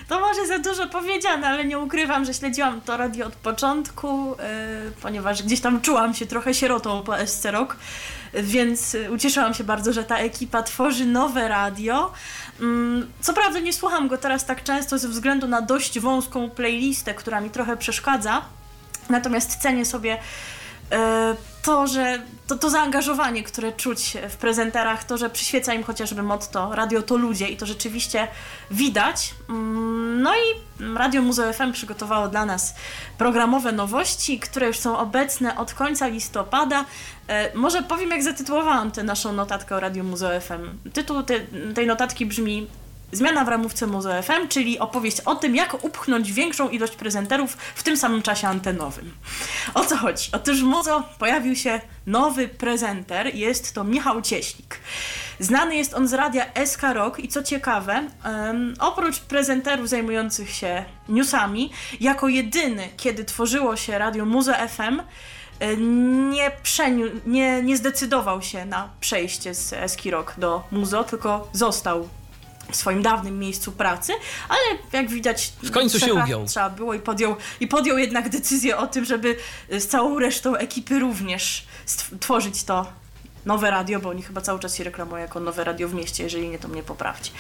to 0.09 0.21
może 0.21 0.47
za 0.47 0.59
dużo 0.59 0.87
powiedziane, 0.87 1.47
ale 1.49 1.65
nie 1.65 1.79
ukrywam, 1.79 2.25
że 2.25 2.35
śledziłam 2.35 2.81
to 2.81 2.97
radio 2.97 3.27
od 3.27 3.35
początku, 3.35 4.37
yy, 4.85 4.93
ponieważ 5.03 5.43
gdzieś 5.43 5.61
tam 5.61 5.81
czułam 5.81 6.15
się 6.15 6.27
trochę 6.27 6.55
sierotą 6.55 7.03
po 7.03 7.27
SC 7.27 7.45
Rock, 7.45 7.77
więc 8.35 8.97
ucieszyłam 9.11 9.55
się 9.55 9.65
bardzo, 9.65 9.93
że 9.93 10.05
ta 10.05 10.19
ekipa 10.19 10.63
tworzy 10.63 11.07
nowe 11.07 11.49
radio. 11.49 12.13
Mm, 12.61 13.11
Co 13.21 13.33
prawda 13.33 13.59
nie 13.59 13.73
słucham 13.73 14.09
go 14.09 14.19
teraz 14.19 14.45
tak 14.47 14.65
często 14.65 14.99
ze 14.99 15.09
względu 15.09 15.49
na 15.49 15.63
dość 15.63 16.01
wąską 16.01 16.51
playlistę, 16.51 17.15
która 17.15 17.41
mi 17.41 17.51
trochę 17.51 17.77
przeszkadza, 17.77 18.43
natomiast 19.11 19.57
cenię 19.57 19.85
sobie 19.85 20.19
to, 21.63 21.87
że 21.87 22.23
to, 22.47 22.57
to 22.57 22.71
zaangażowanie, 22.71 23.43
które 23.43 23.73
czuć 23.73 24.17
w 24.31 24.37
prezenterach, 24.37 25.05
to, 25.05 25.19
że 25.19 25.31
przyświeca 25.31 25.75
im 25.75 25.83
chociażby 25.83 26.23
motto 26.23 26.75
Radio 26.75 27.03
to 27.03 27.17
ludzie 27.17 27.49
i 27.49 27.57
to 27.57 27.67
rzeczywiście 27.67 28.29
widać. 28.71 29.35
Mm, 29.49 30.23
No 30.23 30.35
i 30.35 30.77
Radio 30.97 31.23
Muzeum 31.23 31.53
FM 31.53 31.73
przygotowało 31.73 32.29
dla 32.29 32.47
nas 32.47 32.75
programowe 33.19 33.73
nowości, 33.73 34.41
które 34.41 34.67
już 34.67 34.79
są 34.79 34.99
obecne 34.99 35.57
od 35.57 35.75
końca 35.75 36.07
listopada. 36.07 36.85
E, 37.29 37.57
Może 37.57 37.83
powiem, 37.83 38.11
jak 38.11 38.23
zatytułowałam 38.23 38.91
tę 38.91 39.03
naszą 39.03 39.33
notatkę 39.33 39.77
o 39.77 39.81
Radio 39.81 40.05
Muzeum 40.05 40.41
FM. 40.41 40.91
Tytuł 40.93 41.23
te, 41.23 41.41
tej 41.75 41.87
notatki 41.87 42.27
brzmi 42.27 42.67
Zmiana 43.13 43.45
w 43.45 43.49
ramówce 43.49 43.87
Muzo 43.87 44.23
FM, 44.23 44.49
czyli 44.49 44.79
opowieść 44.79 45.21
o 45.21 45.35
tym, 45.35 45.57
jak 45.57 45.85
upchnąć 45.85 46.33
większą 46.33 46.69
ilość 46.69 46.97
prezenterów 46.97 47.57
w 47.75 47.83
tym 47.83 47.97
samym 47.97 48.23
czasie 48.23 48.49
antenowym. 48.49 49.15
O 49.75 49.85
co 49.85 49.97
chodzi? 49.97 50.29
Otóż 50.33 50.61
w 50.61 50.65
Muzo 50.65 51.03
pojawił 51.19 51.57
się 51.57 51.81
nowy 52.07 52.49
prezenter, 52.49 53.35
jest 53.35 53.75
to 53.75 53.85
Michał 53.85 54.23
Cieślik. 54.23 54.81
Znany 55.41 55.77
jest 55.77 55.95
on 55.95 56.09
z 56.09 56.13
radia 56.13 56.47
SK 56.67 56.83
Rock 56.83 57.19
i 57.19 57.29
co 57.29 57.43
ciekawe, 57.43 58.09
em, 58.25 58.75
oprócz 58.79 59.21
prezenterów 59.21 59.89
zajmujących 59.89 60.51
się 60.51 60.85
newsami, 61.09 61.73
jako 62.01 62.29
jedyny, 62.29 62.89
kiedy 62.97 63.25
tworzyło 63.25 63.77
się 63.77 63.99
radio 63.99 64.25
Muzo 64.25 64.53
FM, 64.69 65.03
nie, 66.31 66.51
przeniu, 66.63 67.07
nie, 67.27 67.63
nie 67.63 67.77
zdecydował 67.77 68.43
się 68.43 68.65
na 68.65 68.89
przejście 69.01 69.55
z 69.55 69.73
Eski 69.73 70.11
Rock 70.11 70.35
do 70.39 70.63
Muzo, 70.71 71.05
tylko 71.05 71.49
został 71.53 72.09
w 72.71 72.77
swoim 72.77 73.03
dawnym 73.03 73.39
miejscu 73.39 73.73
pracy, 73.73 74.13
ale 74.49 74.79
jak 74.93 75.11
widać 75.11 75.53
W 75.63 75.71
końcu 75.71 76.01
się 76.01 76.15
ugiął. 76.15 76.47
Trzeba 76.47 76.71
było 76.71 76.95
i 76.95 77.01
podjął, 77.01 77.37
i 77.61 77.69
podjął 77.69 77.99
jednak 77.99 78.29
decyzję 78.29 78.77
o 78.77 78.87
tym, 78.87 79.05
żeby 79.05 79.37
z 79.71 79.87
całą 79.87 80.19
resztą 80.19 80.57
ekipy 80.57 80.99
również 80.99 81.67
tworzyć 82.21 82.65
to 82.65 82.87
nowe 83.47 83.71
radio, 83.71 84.01
bo 84.01 84.09
oni 84.09 84.23
chyba 84.23 84.41
cały 84.41 84.61
czas 84.61 84.77
się 84.77 84.85
reklamują 84.85 85.23
jako 85.23 85.41
nowe 85.41 85.65
radio 85.65 85.89
w 85.89 85.95
mieście, 85.95 86.25
jeżeli 86.25 86.49
nie, 86.49 86.59
to 86.59 86.69
mnie 86.69 86.83
poprawcie. 86.83 87.31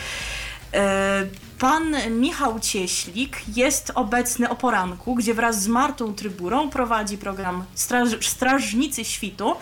E, 0.77 1.27
Pan 1.59 1.97
Michał 2.11 2.61
Cieślik 2.61 3.36
jest 3.57 3.93
obecny 3.94 4.48
o 4.48 4.57
poranku, 4.57 5.15
gdzie 5.15 5.35
wraz 5.35 5.62
z 5.62 5.69
Martą 5.69 6.15
Tryburą 6.15 6.70
prowadzi 6.70 7.19
program 7.19 7.65
Straż, 7.74 8.28
Strażnicy 8.28 9.05
Świtu. 9.05 9.57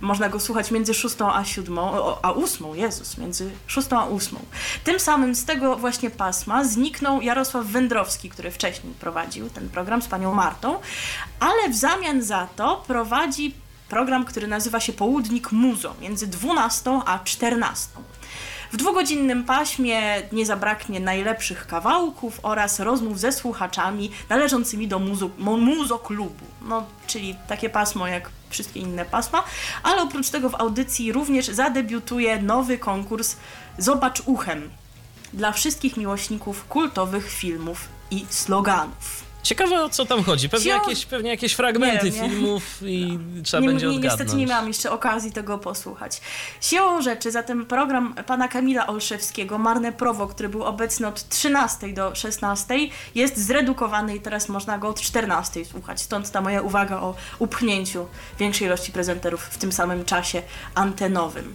Można 0.00 0.28
go 0.28 0.40
słuchać 0.40 0.70
między 0.70 0.94
6 0.94 1.16
a 1.34 1.44
7, 1.44 1.78
o, 1.78 2.18
a 2.22 2.34
8, 2.34 2.66
Jezus, 2.74 3.18
między 3.18 3.50
6 3.66 3.92
a 3.92 4.08
8. 4.08 4.38
Tym 4.84 5.00
samym 5.00 5.34
z 5.34 5.44
tego 5.44 5.76
właśnie 5.76 6.10
pasma 6.10 6.64
zniknął 6.64 7.20
Jarosław 7.20 7.66
Wędrowski, 7.66 8.30
który 8.30 8.50
wcześniej 8.50 8.94
prowadził 9.00 9.50
ten 9.50 9.68
program 9.68 10.02
z 10.02 10.08
panią 10.08 10.34
Martą, 10.34 10.80
ale 11.40 11.68
w 11.68 11.76
zamian 11.76 12.22
za 12.22 12.48
to 12.56 12.84
prowadzi 12.86 13.54
program, 13.88 14.24
który 14.24 14.46
nazywa 14.46 14.80
się 14.80 14.92
Południk 14.92 15.52
Muzo, 15.52 15.94
między 16.00 16.26
12 16.26 17.00
a 17.06 17.18
14. 17.18 17.88
W 18.72 18.76
dwugodzinnym 18.76 19.44
paśmie 19.44 20.00
nie 20.32 20.46
zabraknie 20.46 21.00
najlepszych 21.00 21.66
kawałków 21.66 22.40
oraz 22.42 22.80
rozmów 22.80 23.20
ze 23.20 23.32
słuchaczami 23.32 24.10
należącymi 24.28 24.88
do 24.88 24.98
muzo, 24.98 25.30
mu- 25.38 25.56
muzoklubu. 25.58 26.44
No, 26.62 26.86
czyli 27.06 27.36
takie 27.48 27.70
pasmo 27.70 28.06
jak 28.06 28.30
wszystkie 28.50 28.80
inne 28.80 29.04
pasma, 29.04 29.44
ale 29.82 30.02
oprócz 30.02 30.30
tego 30.30 30.48
w 30.50 30.54
audycji 30.54 31.12
również 31.12 31.46
zadebiutuje 31.46 32.42
nowy 32.42 32.78
konkurs 32.78 33.36
Zobacz 33.78 34.22
uchem 34.26 34.70
dla 35.32 35.52
wszystkich 35.52 35.96
miłośników 35.96 36.64
kultowych 36.68 37.30
filmów 37.30 37.88
i 38.10 38.26
sloganów. 38.30 39.29
Ciekawe 39.42 39.84
o 39.84 39.88
co 39.88 40.06
tam 40.06 40.24
chodzi. 40.24 40.48
Pewnie, 40.48 40.70
jakieś, 40.70 41.06
pewnie 41.06 41.30
jakieś 41.30 41.52
fragmenty 41.52 42.10
wiem, 42.10 42.30
filmów 42.30 42.82
i 42.82 43.18
trzeba 43.44 43.60
nie, 43.60 43.68
będzie 43.68 43.86
nie, 43.86 43.92
odgadnąć. 43.96 44.18
Niestety 44.20 44.36
nie 44.36 44.46
miałam 44.46 44.68
jeszcze 44.68 44.90
okazji 44.90 45.32
tego 45.32 45.58
posłuchać. 45.58 46.20
Siłą 46.60 47.02
rzeczy 47.02 47.30
zatem 47.30 47.66
program 47.66 48.14
pana 48.26 48.48
Kamila 48.48 48.86
Olszewskiego, 48.86 49.58
Marne 49.58 49.92
Prowo, 49.92 50.26
który 50.26 50.48
był 50.48 50.64
obecny 50.64 51.06
od 51.06 51.28
13 51.28 51.92
do 51.92 52.14
16, 52.14 52.74
jest 53.14 53.36
zredukowany 53.36 54.16
i 54.16 54.20
teraz 54.20 54.48
można 54.48 54.78
go 54.78 54.88
od 54.88 55.00
14 55.00 55.64
słuchać. 55.64 56.00
Stąd 56.00 56.30
ta 56.30 56.40
moja 56.40 56.62
uwaga 56.62 57.00
o 57.00 57.14
upchnięciu 57.38 58.06
większej 58.38 58.66
ilości 58.66 58.92
prezenterów 58.92 59.42
w 59.44 59.58
tym 59.58 59.72
samym 59.72 60.04
czasie 60.04 60.42
antenowym. 60.74 61.54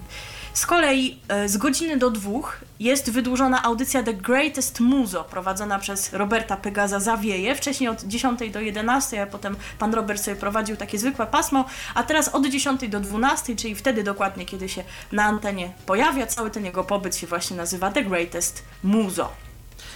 Z 0.56 0.66
kolei 0.66 1.20
e, 1.28 1.50
z 1.50 1.58
godziny 1.58 1.98
do 1.98 2.12
dwóch 2.12 2.58
jest 2.80 3.12
wydłużona 3.12 3.64
audycja 3.64 4.04
The 4.04 4.14
Greatest 4.14 4.80
Muzo, 4.80 5.24
prowadzona 5.24 5.80
przez 5.80 6.14
Roberta 6.14 6.58
Pegaza 6.58 7.00
Zawieje. 7.00 7.56
Wcześniej 7.56 7.90
od 7.90 8.04
10 8.04 8.52
do 8.52 8.60
11, 8.60 9.22
a 9.22 9.26
potem 9.28 9.56
pan 9.80 9.94
Robert 9.94 10.22
sobie 10.22 10.38
prowadził 10.38 10.78
takie 10.78 11.00
zwykłe 11.00 11.28
pasmo, 11.28 11.66
a 11.96 12.04
teraz 12.04 12.36
od 12.36 12.48
10 12.48 12.90
do 12.90 13.00
12, 13.00 13.56
czyli 13.56 13.76
wtedy 13.76 14.04
dokładnie, 14.04 14.46
kiedy 14.46 14.70
się 14.70 14.84
na 15.12 15.24
antenie 15.24 15.74
pojawia, 15.86 16.28
cały 16.28 16.52
ten 16.52 16.66
jego 16.66 16.84
pobyt 16.84 17.16
się 17.16 17.28
właśnie 17.28 17.58
nazywa 17.58 17.92
The 17.92 18.04
Greatest 18.04 18.64
Muzo. 18.84 19.45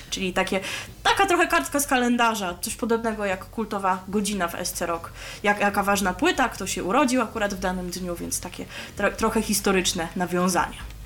Czyli 0.09 0.33
takie, 0.33 0.59
taka 1.03 1.25
trochę 1.25 1.47
kartka 1.47 1.79
z 1.79 1.87
kalendarza, 1.87 2.57
coś 2.61 2.75
podobnego 2.75 3.25
jak 3.25 3.45
kultowa 3.45 4.03
godzina 4.07 4.47
w 4.47 4.67
SC 4.67 4.81
Rock. 4.81 5.11
Jak, 5.43 5.59
jaka 5.59 5.83
ważna 5.83 6.13
płyta, 6.13 6.49
kto 6.49 6.67
się 6.67 6.83
urodził 6.83 7.21
akurat 7.21 7.53
w 7.53 7.59
danym 7.59 7.89
dniu, 7.89 8.15
więc 8.15 8.39
takie 8.39 8.65
tro, 8.95 9.11
trochę 9.11 9.41
historyczne 9.41 10.07
nawiązania. 10.15 10.99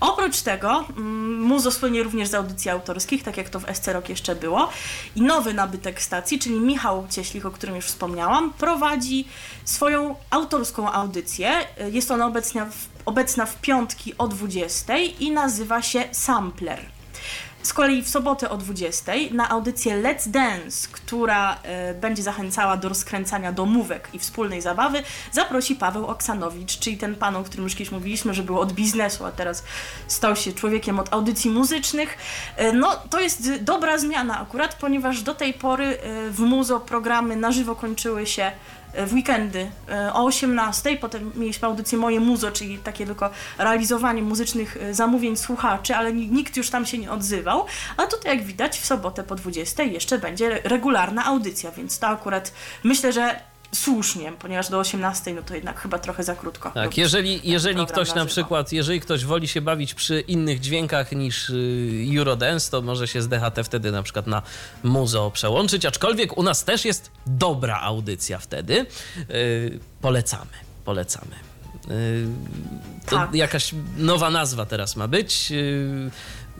Oprócz 0.00 0.40
tego 0.40 0.84
mm, 0.88 1.42
Muzo 1.42 1.70
słynie 1.70 2.02
również 2.02 2.28
z 2.28 2.34
audycji 2.34 2.70
autorskich, 2.70 3.22
tak 3.22 3.36
jak 3.36 3.48
to 3.48 3.60
w 3.60 3.66
SC 3.74 3.88
Rock 3.88 4.08
jeszcze 4.08 4.34
było. 4.34 4.70
I 5.16 5.22
nowy 5.22 5.54
nabytek 5.54 6.02
stacji, 6.02 6.38
czyli 6.38 6.60
Michał 6.60 7.06
Cieślik, 7.10 7.46
o 7.46 7.50
którym 7.50 7.76
już 7.76 7.84
wspomniałam, 7.84 8.52
prowadzi 8.52 9.28
swoją 9.64 10.16
autorską 10.30 10.92
audycję. 10.92 11.52
Jest 11.92 12.10
ona 12.10 12.26
obecna 12.26 12.64
w, 12.64 12.86
obecna 13.04 13.46
w 13.46 13.60
piątki 13.60 14.14
o 14.18 14.28
20 14.28 14.98
i 14.98 15.30
nazywa 15.30 15.82
się 15.82 16.04
Sampler. 16.12 16.97
Z 17.68 17.72
kolei 17.72 18.02
w 18.02 18.08
sobotę 18.08 18.50
o 18.50 18.56
20 18.56 19.12
na 19.30 19.48
audycję 19.48 20.02
Let's 20.02 20.28
Dance, 20.28 20.88
która 20.92 21.58
e, 21.62 21.94
będzie 21.94 22.22
zachęcała 22.22 22.76
do 22.76 22.88
rozkręcania 22.88 23.52
domówek 23.52 24.08
i 24.12 24.18
wspólnej 24.18 24.60
zabawy, 24.60 25.02
zaprosi 25.32 25.74
Paweł 25.74 26.06
Oksanowicz, 26.06 26.78
czyli 26.78 26.96
ten 26.96 27.14
pan, 27.14 27.36
o 27.36 27.44
którym 27.44 27.64
już 27.64 27.74
kiedyś 27.74 27.92
mówiliśmy, 27.92 28.34
że 28.34 28.42
był 28.42 28.58
od 28.60 28.72
biznesu, 28.72 29.24
a 29.24 29.32
teraz 29.32 29.64
stał 30.06 30.36
się 30.36 30.52
człowiekiem 30.52 30.98
od 30.98 31.12
audycji 31.12 31.50
muzycznych. 31.50 32.18
E, 32.56 32.72
no, 32.72 32.96
to 33.10 33.20
jest 33.20 33.62
dobra 33.62 33.98
zmiana 33.98 34.40
akurat, 34.40 34.74
ponieważ 34.74 35.22
do 35.22 35.34
tej 35.34 35.54
pory 35.54 35.84
e, 35.84 36.30
w 36.30 36.40
Muzo 36.40 36.80
programy 36.80 37.36
na 37.36 37.52
żywo 37.52 37.76
kończyły 37.76 38.26
się 38.26 38.52
w 39.06 39.12
weekendy 39.12 39.70
e, 39.88 40.12
o 40.12 40.24
18, 40.24 40.96
potem 40.96 41.32
mieliśmy 41.36 41.68
audycję 41.68 41.98
Moje 41.98 42.20
Muzo, 42.20 42.50
czyli 42.50 42.78
takie 42.78 43.06
tylko 43.06 43.30
realizowanie 43.58 44.22
muzycznych 44.22 44.76
e, 44.80 44.94
zamówień 44.94 45.36
słuchaczy, 45.36 45.96
ale 45.96 46.12
ni- 46.12 46.28
nikt 46.30 46.56
już 46.56 46.70
tam 46.70 46.86
się 46.86 46.98
nie 46.98 47.10
odzywał, 47.10 47.66
a 47.96 48.06
tutaj 48.06 48.36
jak 48.36 48.46
widać 48.46 48.78
w 48.80 48.86
sobotę 48.86 49.22
po 49.24 49.34
20 49.34 49.82
jeszcze 49.82 50.18
będzie 50.18 50.46
re- 50.46 50.60
regularna 50.64 51.24
audycja, 51.24 51.70
więc 51.70 51.98
to 51.98 52.06
akurat 52.06 52.52
myślę, 52.84 53.12
że 53.12 53.40
słusznie, 53.74 54.32
ponieważ 54.38 54.68
do 54.70 54.78
18 54.78 55.34
no 55.34 55.42
to 55.42 55.54
jednak 55.54 55.80
chyba 55.80 55.98
trochę 55.98 56.24
za 56.24 56.34
krótko. 56.34 56.70
Tak, 56.70 56.84
robić 56.84 56.98
jeżeli, 56.98 57.40
jeżeli 57.44 57.86
ktoś 57.86 58.14
na 58.14 58.26
przykład, 58.26 58.72
jeżeli 58.72 59.00
ktoś 59.00 59.24
woli 59.24 59.48
się 59.48 59.60
bawić 59.60 59.94
przy 59.94 60.20
innych 60.20 60.60
dźwiękach 60.60 61.12
niż 61.12 61.50
y, 61.50 62.06
Eurodance, 62.18 62.70
to 62.70 62.82
może 62.82 63.08
się 63.08 63.22
z 63.22 63.28
DHT 63.28 63.64
wtedy 63.64 63.92
na 63.92 64.02
przykład 64.02 64.26
na 64.26 64.42
muzo 64.82 65.30
przełączyć, 65.30 65.84
aczkolwiek 65.86 66.38
u 66.38 66.42
nas 66.42 66.64
też 66.64 66.84
jest 66.84 67.10
dobra 67.26 67.80
audycja 67.80 68.38
wtedy. 68.38 68.86
Y, 69.30 69.78
polecamy, 70.00 70.52
polecamy. 70.84 71.34
Y, 71.90 72.26
to 73.06 73.16
Tak. 73.16 73.34
jakaś 73.34 73.74
nowa 73.96 74.30
nazwa 74.30 74.66
teraz 74.66 74.96
ma 74.96 75.08
być. 75.08 75.52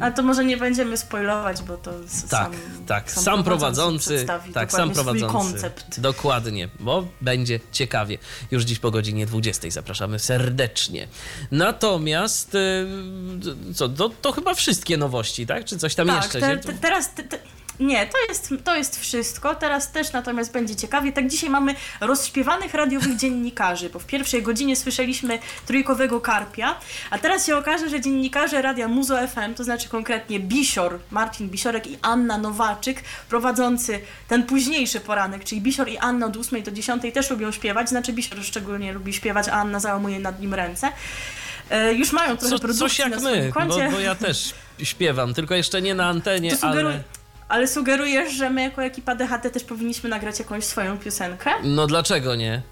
Ale 0.01 0.13
to 0.13 0.23
może 0.23 0.45
nie 0.45 0.57
będziemy 0.57 0.97
spoilować, 0.97 1.63
bo 1.63 1.77
to 1.77 1.91
tak, 1.91 2.31
sam, 2.31 2.53
tak, 2.87 3.13
sam, 3.13 3.25
sam 3.25 3.45
prowadzący, 3.45 4.15
przedstawi 4.15 4.53
tak, 4.53 4.73
sam 4.73 4.91
prowadzący. 4.91 5.33
koncept. 5.33 6.01
Dokładnie, 6.01 6.69
bo 6.81 7.07
będzie 7.21 7.61
ciekawie. 7.73 8.19
Już 8.51 8.65
dziś 8.65 8.79
po 8.79 8.91
godzinie 8.91 9.27
20 9.27 9.71
zapraszamy 9.71 10.19
serdecznie. 10.19 11.09
Natomiast 11.51 12.55
y, 12.55 12.87
co, 13.75 13.89
to, 13.89 14.11
to 14.23 14.33
chyba 14.33 14.55
wszystkie 14.55 14.97
nowości, 14.97 15.47
tak? 15.47 15.65
Czy 15.65 15.79
coś 15.79 15.95
tam 15.95 16.07
tak, 16.07 16.23
jeszcze? 16.23 16.41
te, 16.41 16.51
się- 16.51 16.59
te, 16.59 16.73
teraz... 16.73 17.15
Te, 17.15 17.23
te, 17.23 17.39
nie, 17.81 18.07
to 18.07 18.19
jest, 18.29 18.55
to 18.65 18.77
jest 18.77 19.01
wszystko. 19.01 19.55
Teraz 19.55 19.93
też 19.93 20.13
natomiast 20.13 20.53
będzie 20.53 20.77
ciekawie. 20.77 21.13
Tak 21.13 21.29
dzisiaj 21.29 21.51
mamy 21.51 21.75
rozśpiewanych 22.01 22.75
radiowych 22.75 23.17
dziennikarzy, 23.21 23.91
bo 23.91 23.99
w 23.99 24.07
pierwszej 24.07 24.43
godzinie 24.43 24.77
słyszeliśmy 24.77 25.39
trójkowego 25.67 26.21
karpia, 26.21 26.81
a 27.11 27.19
teraz 27.19 27.47
się 27.47 27.57
okaże, 27.57 27.89
że 27.89 28.01
dziennikarze 28.01 28.63
Radia 28.63 28.89
Muzo 28.89 29.29
FM, 29.29 29.55
to 29.55 29.65
znaczy 29.65 29.89
konkretnie 29.89 30.41
Bisior, 30.41 30.99
Marcin 31.11 31.49
Bisiorek 31.49 31.87
i 31.87 31.99
Anna 32.03 32.39
Nowaczyk, 32.39 33.03
prowadzący 33.29 34.01
ten 34.29 34.43
późniejszy 34.43 35.01
poranek, 35.01 35.45
czyli 35.45 35.61
Bisior 35.61 35.89
i 35.89 35.99
Anna 35.99 36.27
od 36.27 36.37
8 36.37 36.63
do 36.63 36.71
10 36.71 37.03
też 37.15 37.31
lubią 37.31 37.53
śpiewać, 37.53 37.89
znaczy 37.89 38.13
Bisior 38.13 38.45
szczególnie 38.45 38.93
lubi 38.93 39.13
śpiewać, 39.13 39.49
a 39.49 39.53
Anna 39.53 39.81
załamuje 39.81 40.21
nad 40.21 40.41
nim 40.41 40.55
ręce. 40.55 40.93
E, 41.71 41.95
już 41.95 42.13
mają 42.13 42.37
trochę 42.37 42.57
Co, 42.57 42.59
produkcji 42.59 42.89
coś 42.89 42.99
jak 42.99 43.11
na 43.11 43.21
my, 43.21 43.53
bo, 43.69 43.91
bo 43.91 44.01
ja 44.01 44.15
też 44.15 44.55
śpiewam, 44.83 45.35
tylko 45.35 45.55
jeszcze 45.55 45.83
nie 45.83 45.95
na 45.95 46.07
antenie, 46.07 46.57
ale... 46.61 47.03
ale 47.49 47.69
sugerujesz, 47.69 48.33
że 48.33 48.51
my 48.51 48.63
jako 48.63 48.85
ekipa 48.85 49.15
DHT 49.15 49.51
też 49.53 49.65
powinniśmy 49.65 50.11
nagrać 50.11 50.39
jakąś 50.39 50.65
swoją 50.65 50.99
piosenkę? 50.99 51.51
No 51.63 51.87
dlaczego 51.87 52.35
nie? 52.35 52.63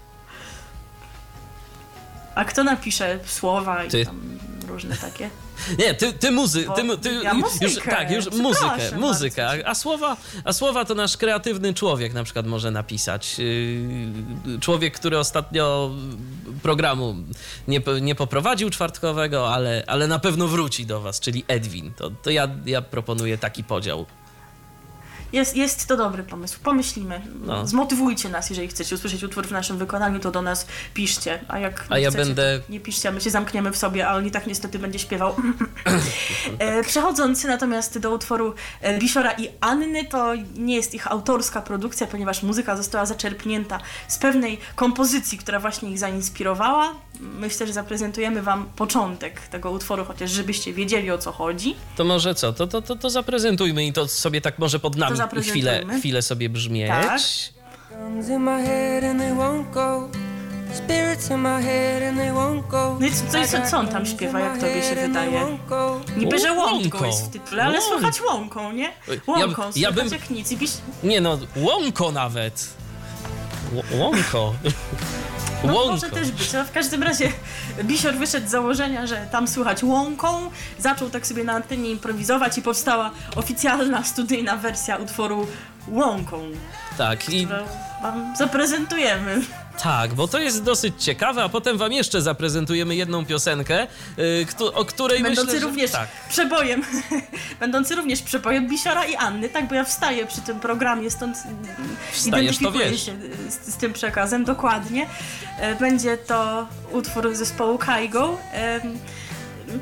A 2.35 2.45
kto 2.45 2.63
napisze 2.63 3.19
słowa 3.25 3.83
i 3.83 3.89
Ty. 3.89 4.05
tam 4.05 4.39
różne 4.67 4.97
takie? 4.97 5.29
Nie, 5.79 5.93
ty, 5.93 6.13
ty 6.13 6.31
muzy, 6.31 6.65
Bo 6.65 6.73
ty, 6.73 6.97
ty 6.97 7.13
ja 7.23 7.33
muzykę, 7.33 7.65
już, 7.65 7.75
tak, 7.83 8.11
już 8.11 8.31
muzykę, 8.31 8.97
muzykę, 8.97 9.67
a, 9.67 9.75
słowa, 9.75 10.17
a 10.43 10.53
słowa 10.53 10.85
to 10.85 10.95
nasz 10.95 11.17
kreatywny 11.17 11.73
człowiek 11.73 12.13
na 12.13 12.23
przykład 12.23 12.47
może 12.47 12.71
napisać. 12.71 13.39
Yy, 13.39 14.59
Człowiek, 14.59 14.95
który 14.99 15.19
ostatnio 15.19 15.91
programu 16.63 17.15
nie, 17.67 17.81
nie 18.01 18.15
poprowadził 18.15 18.69
czwartkowego, 18.69 19.53
ale, 19.53 19.83
ale 19.87 20.07
na 20.07 20.19
pewno 20.19 20.47
wróci 20.47 20.85
do 20.85 21.01
was, 21.01 21.19
czyli 21.19 21.45
Edwin. 21.47 21.93
To, 21.93 22.09
to 22.09 22.29
ja, 22.29 22.47
ja 22.65 22.81
proponuję 22.81 23.37
taki 23.37 23.63
podział. 23.63 24.05
Jest, 25.33 25.55
jest 25.55 25.87
to 25.87 25.97
dobry 25.97 26.23
pomysł. 26.23 26.59
Pomyślimy. 26.63 27.21
No. 27.45 27.67
Zmotywujcie 27.67 28.29
nas, 28.29 28.49
jeżeli 28.49 28.67
chcecie 28.67 28.95
usłyszeć 28.95 29.23
utwór 29.23 29.47
w 29.47 29.51
naszym 29.51 29.77
wykonaniu, 29.77 30.19
to 30.19 30.31
do 30.31 30.41
nas 30.41 30.67
piszcie. 30.93 31.39
A 31.47 31.59
jak 31.59 31.85
A 31.89 31.95
nie 31.97 32.01
ja 32.03 32.09
chcecie, 32.09 32.25
będę- 32.25 32.59
nie 32.69 32.79
piszcie, 32.79 33.09
a 33.09 33.11
my 33.11 33.21
się 33.21 33.29
zamkniemy 33.29 33.71
w 33.71 33.77
sobie, 33.77 34.07
a 34.07 34.15
on 34.15 34.25
i 34.27 34.31
tak 34.31 34.47
niestety 34.47 34.79
będzie 34.79 34.99
śpiewał. 34.99 35.35
E, 36.59 36.83
Przechodząc 36.83 37.43
natomiast 37.43 37.97
do 37.99 38.11
utworu 38.11 38.53
e, 38.81 38.99
Bisiora 38.99 39.31
i 39.31 39.49
Anny, 39.61 40.05
to 40.05 40.33
nie 40.55 40.75
jest 40.75 40.93
ich 40.93 41.11
autorska 41.11 41.61
produkcja, 41.61 42.07
ponieważ 42.07 42.43
muzyka 42.43 42.77
została 42.77 43.05
zaczerpnięta 43.05 43.79
z 44.07 44.17
pewnej 44.17 44.59
kompozycji, 44.75 45.37
która 45.37 45.59
właśnie 45.59 45.91
ich 45.91 45.99
zainspirowała. 45.99 46.93
Myślę, 47.19 47.67
że 47.67 47.73
zaprezentujemy 47.73 48.41
Wam 48.41 48.65
początek 48.75 49.41
tego 49.47 49.71
utworu, 49.71 50.05
chociaż 50.05 50.31
żebyście 50.31 50.73
wiedzieli 50.73 51.11
o 51.11 51.17
co 51.17 51.31
chodzi. 51.31 51.75
To 51.95 52.03
może 52.03 52.35
co? 52.35 52.53
To, 52.53 52.67
to, 52.67 52.81
to, 52.81 52.95
to 52.95 53.09
zaprezentujmy 53.09 53.85
i 53.85 53.93
to 53.93 54.07
sobie 54.07 54.41
tak 54.41 54.59
może 54.59 54.79
pod 54.79 54.95
nami 54.95 55.17
chwilę, 55.51 55.71
chwilę 55.99 56.21
sobie 56.21 56.49
brzmieć. 56.49 56.89
Tak. 56.89 57.19
No 62.99 63.07
i 63.07 63.11
co, 63.11 63.23
co, 63.47 63.69
co, 63.71 63.77
on 63.77 63.87
tam 63.87 64.05
śpiewa, 64.05 64.39
jak 64.39 64.57
tobie 64.59 64.83
się 64.83 64.95
wydaje? 64.95 65.31
Niby, 66.17 66.39
że 66.39 66.53
łąką 66.53 67.05
jest 67.05 67.25
w 67.25 67.29
tytule, 67.29 67.63
ale 67.63 67.81
słychać 67.81 68.21
łąką, 68.21 68.71
nie? 68.71 68.83
Ja- 68.83 69.13
Łąką, 69.27 69.61
ja 69.63 69.71
słychać 69.71 69.95
bym- 69.95 70.11
jak 70.13 70.29
nic. 70.29 70.51
I 70.51 70.57
pisz... 70.57 70.71
Nie 71.03 71.21
no, 71.21 71.39
łąko 71.55 72.11
nawet. 72.11 72.67
Ł- 73.73 73.99
Łąko. 73.99 74.53
No 75.63 75.73
Łąko. 75.73 75.91
może 75.91 76.09
też 76.09 76.31
być, 76.31 76.55
ale 76.55 76.65
w 76.65 76.71
każdym 76.71 77.03
razie 77.03 77.31
Bisior 77.83 78.13
wyszedł 78.15 78.47
z 78.47 78.49
założenia, 78.51 79.07
że 79.07 79.27
tam 79.31 79.47
słychać 79.47 79.83
łąką, 79.83 80.51
zaczął 80.79 81.09
tak 81.09 81.27
sobie 81.27 81.43
na 81.43 81.53
antenie 81.53 81.89
improwizować 81.91 82.57
i 82.57 82.61
powstała 82.61 83.11
oficjalna 83.35 84.03
studyjna 84.03 84.57
wersja 84.57 84.95
utworu 84.97 85.47
Łąką, 85.87 86.41
Tak, 86.97 87.29
i 87.29 87.47
wam 88.01 88.35
zaprezentujemy. 88.37 89.41
Tak, 89.83 90.13
bo 90.13 90.27
to 90.27 90.39
jest 90.39 90.63
dosyć 90.63 91.03
ciekawe, 91.03 91.43
a 91.43 91.49
potem 91.49 91.77
wam 91.77 91.93
jeszcze 91.93 92.21
zaprezentujemy 92.21 92.95
jedną 92.95 93.25
piosenkę, 93.25 93.87
y, 94.19 94.45
o 94.73 94.85
której 94.85 95.23
Będący 95.23 95.45
myślę, 95.45 95.59
że... 95.59 95.65
również 95.65 95.91
Tak, 95.91 96.09
przebojem, 96.29 96.83
będący 97.59 97.95
również 97.95 98.21
przebojem 98.21 98.67
Bisiora 98.67 99.05
i 99.05 99.15
Anny, 99.15 99.49
tak, 99.49 99.67
bo 99.67 99.75
ja 99.75 99.83
wstaję 99.83 100.25
przy 100.25 100.41
tym 100.41 100.59
programie, 100.59 101.11
stąd 101.11 101.37
Wstajesz, 102.11 102.57
to 102.57 102.63
identyfikuję 102.63 102.97
się 102.97 103.15
z, 103.49 103.73
z 103.73 103.77
tym 103.77 103.93
przekazem, 103.93 104.45
dokładnie. 104.45 105.09
E, 105.59 105.75
Będzie 105.75 106.17
to 106.17 106.67
utwór 106.91 107.35
zespołu 107.35 107.77
Kaigo. 107.77 108.37
Em, 108.53 108.99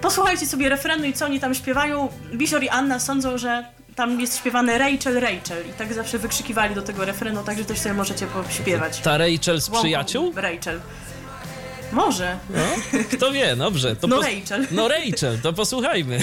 Posłuchajcie 0.02 0.48
sobie 0.48 0.70
refrenu 0.70 1.06
i 1.06 1.14
co 1.14 1.26
oni 1.26 1.40
tam 1.40 1.56
śpiewają. 1.56 2.10
Bisior 2.34 2.64
i 2.64 2.70
Anna 2.70 3.00
sądzą, 3.00 3.38
że 3.38 3.66
tam 3.96 4.22
jest 4.22 4.38
śpiewane 4.38 4.78
Rachel, 4.78 5.20
Rachel 5.20 5.70
i 5.70 5.74
tak 5.78 5.94
zawsze 5.94 6.20
wykrzykiwali 6.20 6.76
do 6.76 6.82
tego 6.82 7.06
refrenu, 7.06 7.44
także 7.44 7.66
też 7.66 7.80
sobie 7.80 7.96
możecie 7.96 8.28
pośpiewać. 8.28 9.00
ta 9.00 9.18
Rachel 9.18 9.62
z 9.62 9.70
przyjaciół? 9.70 10.34
Rachel. 10.36 10.82
Może. 11.92 12.38
No, 12.50 12.60
kto 13.12 13.32
wie, 13.32 13.56
dobrze. 13.56 13.96
No 14.08 14.18
pos- 14.18 14.26
Rachel. 14.26 14.68
No 14.72 14.88
Rachel, 14.88 15.40
to 15.44 15.54
posłuchajmy. 15.54 16.20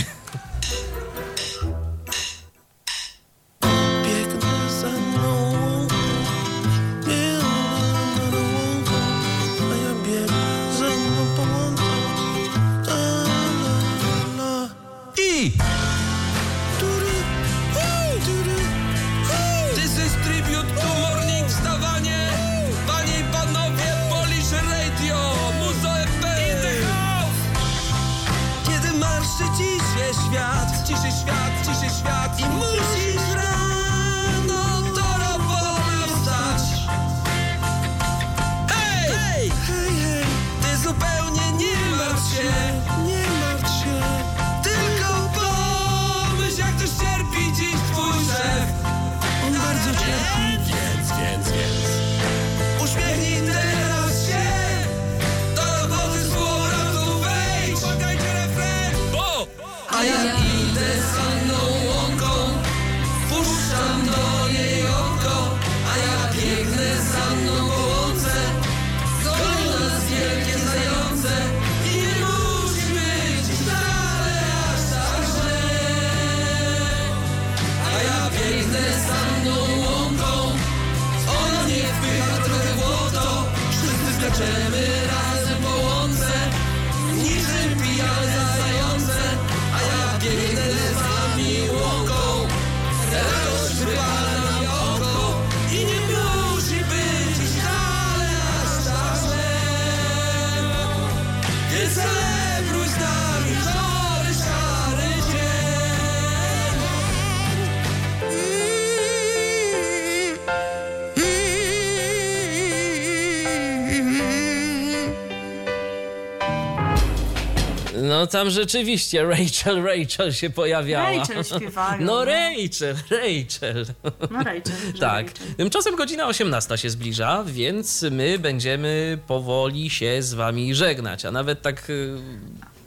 Tam 118.33 118.51
rzeczywiście 118.51 119.25
Rachel, 119.25 119.83
Rachel 119.85 120.33
się 120.33 120.51
pojawiała. 120.51 121.11
Rachel 121.17 121.45
śpiewają, 121.45 122.05
No 122.05 122.07
no. 122.07 122.25
Rachel, 122.25 122.95
Rachel. 123.11 123.87
No 124.31 124.39
Rachel, 124.39 124.63
Tak. 125.01 125.27
Rachel. 125.27 125.55
Tymczasem 125.57 125.97
godzina 125.97 126.27
18 126.27 126.79
się 126.79 126.91
zbliża, 126.91 127.45
więc 127.47 128.03
my 128.11 128.39
będziemy 128.39 129.19
powoli 129.27 129.91
się 129.91 130.23
z 130.23 130.35
wami 130.35 130.75
żegnać, 130.75 131.25
a 131.25 131.31
nawet 131.31 131.63
tak 131.63 131.91
y, 131.91 132.19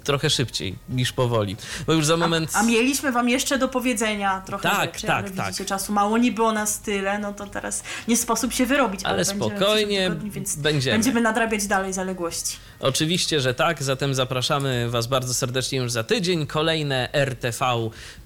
trochę 0.05 0.29
szybciej 0.29 0.75
niż 0.89 1.11
powoli. 1.11 1.55
Bo 1.87 1.93
już 1.93 2.05
za 2.05 2.17
moment... 2.17 2.51
A 2.53 2.63
mieliśmy 2.63 3.11
wam 3.11 3.29
jeszcze 3.29 3.57
do 3.57 3.67
powiedzenia 3.67 4.41
trochę 4.45 4.69
Tak, 4.69 4.93
rzeczy, 4.93 5.07
tak, 5.07 5.25
ale 5.25 5.31
tak. 5.31 5.45
widzicie, 5.45 5.65
czasu 5.65 5.93
mało, 5.93 6.17
nie 6.17 6.31
było 6.31 6.51
nas 6.51 6.79
tyle, 6.79 7.19
no 7.19 7.33
to 7.33 7.47
teraz 7.47 7.83
nie 8.07 8.17
sposób 8.17 8.53
się 8.53 8.65
wyrobić. 8.65 9.01
Ale 9.03 9.25
w 9.25 9.27
spokojnie, 9.27 10.09
tygodniu, 10.09 10.31
będziemy. 10.57 10.95
Będziemy 10.95 11.21
nadrabiać 11.21 11.67
dalej 11.67 11.93
zaległości. 11.93 12.57
Oczywiście, 12.79 13.39
że 13.41 13.53
tak, 13.53 13.83
zatem 13.83 14.15
zapraszamy 14.15 14.89
Was 14.89 15.07
bardzo 15.07 15.33
serdecznie 15.33 15.77
już 15.77 15.91
za 15.91 16.03
tydzień. 16.03 16.47
Kolejne 16.47 17.09
RTV 17.13 17.65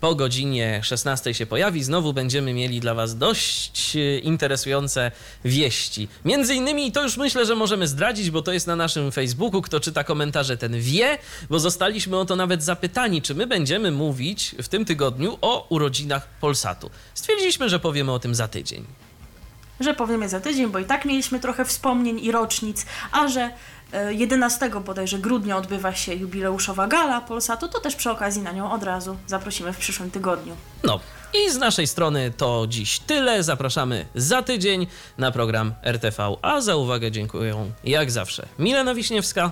po 0.01 0.15
godzinie 0.15 0.79
16 0.83 1.33
się 1.33 1.45
pojawi. 1.45 1.83
Znowu 1.83 2.13
będziemy 2.13 2.53
mieli 2.53 2.79
dla 2.79 2.93
Was 2.93 3.17
dość 3.17 3.95
e, 3.95 4.19
interesujące 4.19 5.11
wieści. 5.45 6.07
Między 6.25 6.55
innymi, 6.55 6.91
to 6.91 7.03
już 7.03 7.17
myślę, 7.17 7.45
że 7.45 7.55
możemy 7.55 7.87
zdradzić, 7.87 8.31
bo 8.31 8.41
to 8.41 8.51
jest 8.51 8.67
na 8.67 8.75
naszym 8.75 9.11
Facebooku. 9.11 9.61
Kto 9.61 9.79
czyta 9.79 10.03
komentarze, 10.03 10.57
ten 10.57 10.81
wie, 10.81 11.17
bo 11.49 11.59
zostaliśmy 11.69 12.17
o 12.17 12.25
to 12.25 12.35
nawet 12.35 12.63
zapytani, 12.63 13.21
czy 13.21 13.35
my 13.35 13.47
będziemy 13.47 13.91
mówić 13.91 14.55
w 14.63 14.67
tym 14.67 14.85
tygodniu 14.85 15.37
o 15.41 15.67
urodzinach 15.69 16.27
Polsatu. 16.41 16.89
Stwierdziliśmy, 17.13 17.69
że 17.69 17.79
powiemy 17.79 18.11
o 18.11 18.19
tym 18.19 18.35
za 18.35 18.47
tydzień. 18.47 18.85
Że 19.79 19.93
powiemy 19.93 20.29
za 20.29 20.39
tydzień, 20.39 20.67
bo 20.67 20.79
i 20.79 20.85
tak 20.85 21.05
mieliśmy 21.05 21.39
trochę 21.39 21.65
wspomnień 21.65 22.19
i 22.19 22.31
rocznic, 22.31 22.85
a 23.11 23.27
że 23.27 23.51
e, 23.93 24.13
11 24.13 24.69
bodajże 24.85 25.19
grudnia 25.19 25.57
odbywa 25.57 25.95
się 25.95 26.13
jubileuszowa 26.13 26.87
gala 26.87 27.21
Polsatu, 27.21 27.67
to 27.67 27.79
też 27.79 27.95
przy 27.95 28.11
okazji 28.11 28.41
na 28.41 28.51
nią 28.51 28.71
od 28.71 28.83
razu 28.83 29.17
zaprosimy 29.27 29.73
w 29.73 29.77
przyszłym 29.77 30.11
tygodniu. 30.11 30.55
No 30.83 30.99
i 31.33 31.51
z 31.51 31.57
naszej 31.57 31.87
strony 31.87 32.31
to 32.37 32.65
dziś 32.69 32.99
tyle. 32.99 33.43
Zapraszamy 33.43 34.05
za 34.15 34.41
tydzień 34.41 34.87
na 35.17 35.31
program 35.31 35.73
RTV, 35.83 36.35
a 36.41 36.61
za 36.61 36.75
uwagę 36.75 37.11
dziękuję 37.11 37.71
jak 37.83 38.11
zawsze 38.11 38.45
Milena 38.59 38.95
Wiśniewska. 38.95 39.51